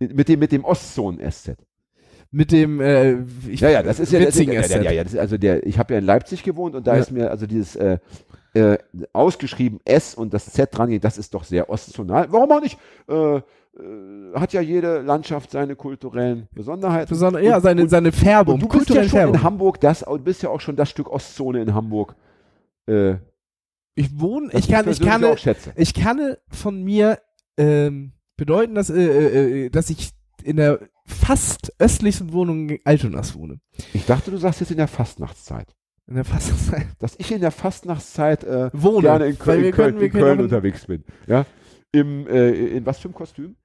Mit 0.00 0.28
dem, 0.28 0.40
mit 0.40 0.52
dem 0.52 0.64
Ostzonen-SZ. 0.64 1.56
Mit 2.30 2.52
dem, 2.52 2.80
äh, 2.80 3.16
ich, 3.48 3.60
Ja, 3.60 3.70
ja, 3.70 3.82
das 3.82 3.98
ist 4.00 4.12
ja, 4.12 4.20
das 4.20 4.36
ist, 4.36 4.46
ja, 4.46 4.52
ja, 4.82 4.90
ja, 4.92 5.02
das 5.02 5.14
ist 5.14 5.18
also 5.18 5.38
der, 5.38 5.66
ich 5.66 5.78
habe 5.78 5.94
ja 5.94 5.98
in 5.98 6.04
Leipzig 6.04 6.42
gewohnt 6.42 6.74
und 6.74 6.86
da 6.86 6.94
Ja. 6.94 7.00
ist 7.00 7.10
mir 7.10 7.30
also 7.30 7.46
dieses 7.46 7.74
äh, 7.76 7.98
äh, 8.54 8.78
ausgeschrieben 9.12 9.80
S 9.84 10.14
und 10.14 10.32
das 10.34 10.46
Z 10.52 10.68
dran 10.76 10.90
geht, 10.90 11.04
das 11.04 11.18
ist 11.18 11.34
doch 11.34 11.44
sehr 11.44 11.68
ostzonal. 11.70 12.26
Warum 12.30 12.50
auch 12.52 12.60
nicht? 12.60 12.78
Äh, 13.08 13.36
äh, 13.36 13.42
hat 14.34 14.52
ja 14.52 14.60
jede 14.60 15.00
Landschaft 15.02 15.50
seine 15.50 15.76
kulturellen 15.76 16.48
Besonderheiten. 16.52 17.08
Besonder, 17.08 17.40
ja, 17.40 17.56
Und- 17.56 17.62
seine, 17.62 17.82
und, 17.82 17.88
seine 17.88 18.12
Färbung, 18.12 18.54
und 18.54 18.62
du 18.62 18.68
bist 18.68 18.90
ja 18.90 19.02
schon 19.02 19.10
Färbung. 19.10 19.34
in 19.36 19.42
Hamburg, 19.42 19.80
das, 19.80 20.00
du 20.00 20.18
bist 20.18 20.42
ja 20.42 20.48
auch 20.50 20.60
schon 20.60 20.76
das 20.76 20.88
Stück 20.90 21.08
Ostzone 21.10 21.62
in 21.62 21.74
Hamburg. 21.74 22.14
Äh, 22.86 23.16
Ich 23.94 24.18
wohne, 24.20 24.50
ich 24.52 24.68
kann, 24.68 24.88
ich 24.88 25.00
kann, 25.00 25.24
ich 25.76 25.92
kann 25.94 26.36
von 26.48 26.82
mir 26.82 27.18
ähm, 27.56 28.12
bedeuten, 28.36 28.74
dass, 28.76 28.88
äh, 28.90 28.94
äh, 29.02 29.66
äh, 29.66 29.70
dass 29.70 29.90
ich 29.90 30.10
in 30.44 30.56
der 30.56 30.78
fast 31.04 31.72
östlichsten 31.80 32.32
Wohnung 32.32 32.78
Altonas 32.84 33.34
wohne. 33.34 33.58
Ich 33.92 34.06
dachte, 34.06 34.30
du 34.30 34.36
sagst 34.36 34.60
jetzt 34.60 34.70
in 34.70 34.76
der 34.76 34.86
Fastnachtszeit. 34.88 35.74
In 36.08 36.14
der 36.14 36.24
fast 36.24 36.52
Dass 36.98 37.14
ich 37.18 37.30
in 37.30 37.40
der 37.40 37.50
Fastnachtszeit 37.50 38.42
äh, 38.44 38.70
wohne. 38.72 39.02
gerne 39.02 39.26
in, 39.26 39.38
Köln, 39.38 39.64
in 39.64 39.72
Köln, 39.72 40.00
in 40.00 40.10
Köln 40.10 40.40
unterwegs 40.40 40.86
bin. 40.86 41.04
Ja? 41.26 41.44
Im, 41.92 42.26
äh, 42.26 42.50
in 42.50 42.86
was 42.86 42.98
für 42.98 43.08
einem 43.08 43.14
Kostüm? 43.14 43.56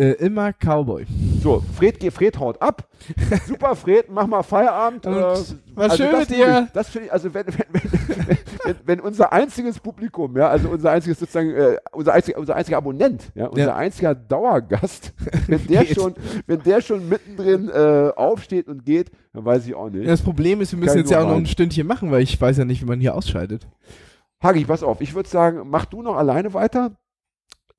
Äh, 0.00 0.12
immer 0.12 0.52
Cowboy. 0.54 1.04
So, 1.42 1.62
Fred, 1.76 2.02
Fred 2.12 2.38
haut 2.38 2.60
ab. 2.62 2.88
Super, 3.46 3.76
Fred, 3.76 4.06
mach 4.10 4.26
mal 4.26 4.42
Feierabend. 4.42 5.06
Und 5.06 5.14
äh, 5.14 5.18
war 5.74 5.90
schön 5.96 6.10
das 6.10 6.20
mit 6.20 6.30
dir. 6.30 6.64
Ich, 6.66 6.72
das 6.72 6.88
finde 6.88 7.06
ich, 7.06 7.12
also 7.12 7.34
wenn, 7.34 7.46
wenn, 7.46 7.54
wenn, 7.70 8.38
wenn, 8.64 8.76
wenn 8.84 9.00
unser 9.00 9.32
einziges 9.32 9.78
Publikum, 9.78 10.36
ja, 10.36 10.48
also 10.48 10.70
unser 10.70 10.90
einziges 10.92 11.18
sozusagen, 11.18 11.50
äh, 11.50 11.76
unser, 11.92 12.14
einziger, 12.14 12.38
unser 12.38 12.56
einziger 12.56 12.78
Abonnent, 12.78 13.30
ja, 13.34 13.46
unser 13.46 13.66
Ja. 13.66 13.76
einziger 13.76 14.14
Dauergast, 14.14 15.12
wenn 15.46 15.66
der 15.66 15.84
Geht. 15.84 15.94
schon, 15.96 16.14
wenn 16.46 16.62
der 16.62 16.80
schon 16.80 17.06
mittendrin 17.08 17.68
äh, 17.68 18.10
aufsteht 18.16 18.68
und 18.68 18.86
geht, 18.86 19.10
dann 19.34 19.44
weiß 19.44 19.66
ich 19.66 19.74
auch 19.74 19.90
nicht. 19.90 20.08
Das 20.08 20.22
Problem 20.22 20.62
ist, 20.62 20.72
wir 20.72 20.78
müssen 20.78 20.88
Kann 20.88 20.98
jetzt 20.98 21.10
ja 21.10 21.20
auch 21.22 21.28
noch 21.28 21.36
ein 21.36 21.46
Stündchen 21.46 21.86
machen, 21.86 22.10
weil 22.10 22.22
ich 22.22 22.40
weiß 22.40 22.56
ja 22.56 22.64
nicht, 22.64 22.80
wie 22.80 22.86
man 22.86 23.00
hier 23.00 23.14
ausschaltet. 23.14 23.66
Hagi, 24.42 24.64
pass 24.64 24.82
auf, 24.82 25.02
ich 25.02 25.14
würde 25.14 25.28
sagen, 25.28 25.62
mach 25.68 25.84
du 25.84 26.00
noch 26.00 26.16
alleine 26.16 26.54
weiter. 26.54 26.92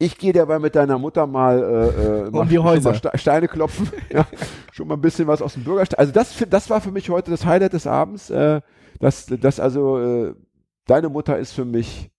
Ich 0.02 0.18
gehe 0.18 0.34
dabei 0.34 0.58
mit 0.58 0.74
deiner 0.74 0.98
Mutter 0.98 1.28
mal, 1.28 1.60
äh, 1.60 2.26
äh, 2.26 2.30
mach 2.32 2.48
die 2.48 2.56
schon 2.56 2.64
mal 2.64 2.72
Häuser. 2.72 2.96
Ste 2.96 3.12
Steine 3.14 3.48
klopfen. 3.48 3.88
ja, 4.12 4.26
schon 4.72 4.88
mal 4.88 4.96
ein 4.96 5.02
bisschen 5.02 5.28
was 5.28 5.44
aus 5.44 5.54
dem 5.54 5.64
Bürgersteig. 5.64 6.00
Also 6.00 6.12
das, 6.12 6.44
das 6.50 6.72
war 6.72 6.82
für 6.82 6.90
mich 6.90 7.12
heute 7.12 7.30
das 7.30 7.46
Highlight 7.46 7.74
des 7.74 7.86
Abends. 7.86 8.32
Äh, 8.32 8.62
dass, 9.00 9.28
dass 9.28 9.60
also 9.60 10.00
äh, 10.00 10.34
deine 10.88 11.10
Mutter 11.10 11.38
ist 11.38 11.52
für 11.52 11.66
mich 11.66 12.10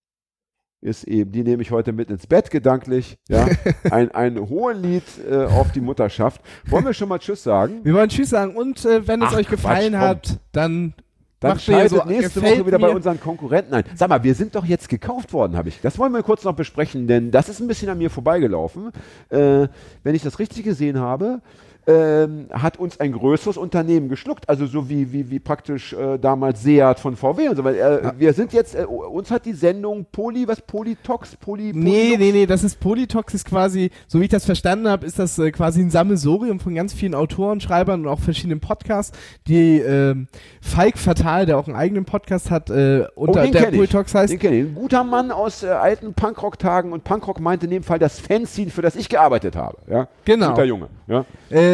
ist 0.80 1.04
eben, 1.04 1.32
die 1.32 1.42
nehme 1.42 1.62
ich 1.62 1.72
heute 1.72 1.92
mit 1.92 2.08
ins 2.08 2.28
Bett 2.28 2.52
gedanklich. 2.52 3.18
Ja, 3.28 3.48
ein, 3.90 4.12
ein 4.12 4.38
Hohelied 4.38 5.02
äh, 5.28 5.46
auf 5.46 5.72
die 5.72 5.80
Mutterschaft. 5.80 6.40
Wollen 6.66 6.84
wir 6.84 6.94
schon 6.94 7.08
mal 7.08 7.18
Tschüss 7.18 7.42
sagen? 7.42 7.80
Wir 7.82 7.94
wollen 7.94 8.08
Tschüss 8.08 8.30
sagen 8.30 8.54
und 8.54 8.84
äh, 8.84 9.08
wenn 9.08 9.22
es 9.22 9.30
Ach, 9.32 9.38
euch 9.38 9.48
gefallen 9.48 9.94
Quatsch, 9.94 10.02
hat, 10.02 10.40
dann 10.52 10.94
Dann 11.42 11.50
macht 11.52 11.62
schaltet 11.62 11.90
so, 11.90 12.04
nächste 12.04 12.42
Woche 12.42 12.66
wieder 12.66 12.78
bei 12.78 12.88
mir. 12.88 12.96
unseren 12.96 13.20
Konkurrenten 13.20 13.74
ein. 13.74 13.84
Sag 13.94 14.08
mal, 14.08 14.22
wir 14.22 14.34
sind 14.34 14.54
doch 14.54 14.64
jetzt 14.64 14.88
gekauft 14.88 15.32
worden, 15.32 15.56
habe 15.56 15.68
ich. 15.68 15.80
Das 15.80 15.98
wollen 15.98 16.12
wir 16.12 16.22
kurz 16.22 16.44
noch 16.44 16.54
besprechen, 16.54 17.06
denn 17.06 17.30
das 17.30 17.48
ist 17.48 17.60
ein 17.60 17.68
bisschen 17.68 17.88
an 17.88 17.98
mir 17.98 18.10
vorbeigelaufen. 18.10 18.92
Äh, 19.28 19.68
wenn 20.02 20.14
ich 20.14 20.22
das 20.22 20.38
richtig 20.38 20.64
gesehen 20.64 20.98
habe, 20.98 21.40
ähm, 21.86 22.46
hat 22.52 22.78
uns 22.78 23.00
ein 23.00 23.12
größeres 23.12 23.56
Unternehmen 23.56 24.08
geschluckt, 24.08 24.48
also 24.48 24.66
so 24.66 24.88
wie, 24.88 25.12
wie, 25.12 25.30
wie 25.30 25.40
praktisch 25.40 25.92
äh, 25.92 26.16
damals 26.18 26.62
Seat 26.62 27.00
von 27.00 27.16
VW 27.16 27.48
und 27.48 27.56
so 27.56 27.64
weiter. 27.64 28.04
Äh, 28.04 28.12
Wir 28.18 28.32
sind 28.34 28.52
jetzt, 28.52 28.74
äh, 28.76 28.84
uns 28.84 29.30
hat 29.32 29.46
die 29.46 29.52
Sendung 29.52 30.06
Poly, 30.12 30.46
was 30.46 30.60
Polytox, 30.60 31.34
Poly, 31.36 31.72
Nee, 31.74 32.14
Polylux- 32.14 32.18
nee, 32.18 32.32
nee, 32.32 32.46
das 32.46 32.62
ist 32.62 32.78
Polytox 32.78 33.34
ist 33.34 33.46
quasi, 33.46 33.90
so 34.06 34.20
wie 34.20 34.24
ich 34.24 34.30
das 34.30 34.44
verstanden 34.44 34.88
habe, 34.88 35.04
ist 35.04 35.18
das 35.18 35.38
äh, 35.38 35.50
quasi 35.50 35.80
ein 35.80 35.90
Sammelsurium 35.90 36.60
von 36.60 36.74
ganz 36.74 36.92
vielen 36.92 37.14
Autoren, 37.16 37.60
Schreibern 37.60 38.02
und 38.02 38.08
auch 38.08 38.20
verschiedenen 38.20 38.60
Podcasts, 38.60 39.16
die 39.48 39.78
ähm, 39.80 40.28
Falk 40.60 40.98
Fatal, 40.98 41.46
der 41.46 41.58
auch 41.58 41.66
einen 41.66 41.76
eigenen 41.76 42.04
Podcast 42.04 42.50
hat, 42.50 42.70
äh, 42.70 43.06
unter 43.16 43.42
Oh, 43.42 43.50
der. 43.50 43.62
Polytox 43.62 44.14
heißt. 44.14 44.32
Den 44.32 44.38
kenne 44.38 44.56
ich. 44.56 44.66
Ein 44.66 44.74
guter 44.76 45.02
Mann 45.02 45.30
aus 45.32 45.62
äh, 45.62 45.68
alten 45.68 46.14
Punkrock-Tagen 46.14 46.92
und 46.92 47.02
Punkrock 47.04 47.40
meinte 47.40 47.66
in 47.66 47.70
dem 47.72 47.82
Fall 47.82 47.98
das 47.98 48.20
Fanzine, 48.20 48.70
für 48.70 48.82
das 48.82 48.94
ich 48.94 49.08
gearbeitet 49.08 49.56
habe. 49.56 49.78
Ja? 49.90 50.06
Genau. 50.24 50.50
Guter 50.50 50.64
Junge. 50.64 50.86
Ja? 51.08 51.24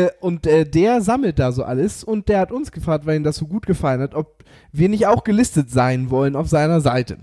Äh, 0.07 0.11
und 0.21 0.47
äh, 0.47 0.65
der 0.65 1.01
sammelt 1.01 1.39
da 1.39 1.53
so 1.53 1.63
alles 1.65 2.05
und 2.05 2.29
der 2.29 2.41
hat 2.41 2.53
uns 2.53 2.73
gefragt, 2.73 3.07
weil 3.07 3.17
ihm 3.17 3.25
das 3.25 3.37
so 3.37 3.47
gut 3.47 3.67
gefallen 3.67 4.01
hat, 4.01 4.15
ob 4.15 4.45
wir 4.73 4.89
nicht 4.89 5.07
auch 5.07 5.25
gelistet 5.25 5.71
sein 5.71 6.11
wollen 6.11 6.37
auf 6.37 6.49
seiner 6.49 6.81
Seite. 6.81 7.19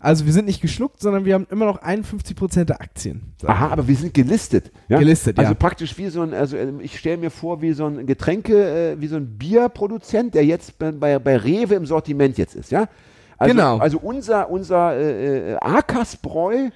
Also 0.00 0.26
wir 0.26 0.32
sind 0.32 0.46
nicht 0.46 0.60
geschluckt, 0.60 1.00
sondern 1.00 1.24
wir 1.24 1.34
haben 1.34 1.46
immer 1.50 1.66
noch 1.66 1.82
51% 1.82 2.64
der 2.64 2.80
Aktien. 2.80 3.34
Aha, 3.44 3.68
aber 3.68 3.88
wir 3.88 3.96
sind 3.96 4.14
gelistet. 4.14 4.70
Ja? 4.88 4.98
Gelistet, 4.98 5.38
Also 5.38 5.50
ja. 5.50 5.54
praktisch 5.54 5.98
wie 5.98 6.08
so 6.08 6.22
ein, 6.22 6.34
also 6.34 6.56
äh, 6.56 6.72
ich 6.80 6.98
stelle 6.98 7.16
mir 7.16 7.30
vor, 7.30 7.62
wie 7.62 7.72
so 7.72 7.86
ein 7.86 8.06
Getränke, 8.06 8.92
äh, 8.92 9.00
wie 9.00 9.08
so 9.08 9.16
ein 9.16 9.38
Bierproduzent, 9.38 10.34
der 10.34 10.44
jetzt 10.44 10.78
bei, 10.78 11.18
bei, 11.18 11.36
Rewe 11.36 11.74
im 11.74 11.86
Sortiment 11.86 12.38
jetzt 12.38 12.54
ist, 12.54 12.70
ja? 12.70 12.88
Also, 13.36 13.54
Genau. 13.54 13.78
Also 13.78 13.98
unser, 13.98 14.50
unser 14.50 14.96
äh, 14.96 15.52
äh, 15.52 15.56
Akas-Bräu 15.56 16.70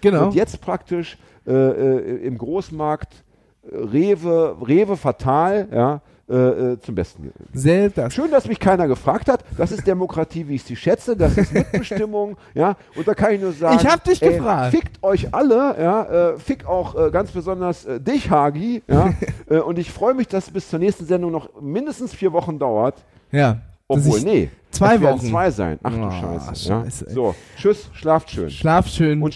Genau. 0.00 0.26
wird 0.26 0.34
jetzt 0.34 0.60
praktisch 0.60 1.18
äh, 1.46 1.52
äh, 1.52 2.26
im 2.26 2.38
Großmarkt 2.38 3.24
Rewe, 3.72 4.56
Rewe 4.66 4.96
Fatal, 4.96 5.68
ja, 5.72 6.00
äh, 6.30 6.34
äh, 6.72 6.80
zum 6.80 6.94
Besten 6.94 7.22
gegeben. 7.22 8.10
Schön, 8.10 8.30
dass 8.30 8.46
mich 8.46 8.60
keiner 8.60 8.86
gefragt 8.86 9.28
hat. 9.30 9.42
Das 9.56 9.72
ist 9.72 9.86
Demokratie, 9.86 10.46
wie 10.46 10.56
ich 10.56 10.62
sie 10.62 10.76
schätze. 10.76 11.16
Das 11.16 11.38
ist 11.38 11.54
Mitbestimmung, 11.54 12.36
ja. 12.54 12.76
Und 12.96 13.08
da 13.08 13.14
kann 13.14 13.32
ich 13.32 13.40
nur 13.40 13.52
sagen, 13.52 13.78
Ich 13.80 13.86
hab 13.86 14.04
dich 14.04 14.20
ey, 14.20 14.34
gefragt. 14.34 14.72
Fickt 14.72 15.02
euch 15.02 15.32
alle, 15.32 15.74
ja. 15.80 16.32
Äh, 16.32 16.38
fick 16.38 16.66
auch 16.66 16.94
äh, 16.94 17.10
ganz 17.10 17.30
besonders 17.30 17.86
äh, 17.86 17.98
dich, 17.98 18.30
Hagi, 18.30 18.82
ja. 18.86 19.14
äh, 19.48 19.58
und 19.58 19.78
ich 19.78 19.90
freue 19.90 20.12
mich, 20.12 20.28
dass 20.28 20.48
es 20.48 20.50
bis 20.52 20.68
zur 20.68 20.78
nächsten 20.78 21.06
Sendung 21.06 21.32
noch 21.32 21.48
mindestens 21.62 22.14
vier 22.14 22.32
Wochen 22.34 22.58
dauert. 22.58 22.96
Ja. 23.32 23.62
Obwohl, 23.90 24.20
nee. 24.20 24.50
Zwei 24.70 25.00
Wochen. 25.00 25.26
zwei 25.26 25.50
sein. 25.50 25.78
Ach 25.82 25.90
du 25.90 26.04
Oh, 26.04 26.10
Scheiße. 26.10 26.68
Scheiße, 26.68 27.06
ja. 27.08 27.14
So, 27.14 27.34
tschüss, 27.56 27.88
schlaft 27.94 28.30
schön. 28.30 28.50
Schlaft 28.50 28.90
schön. 28.92 29.22
Und 29.22 29.26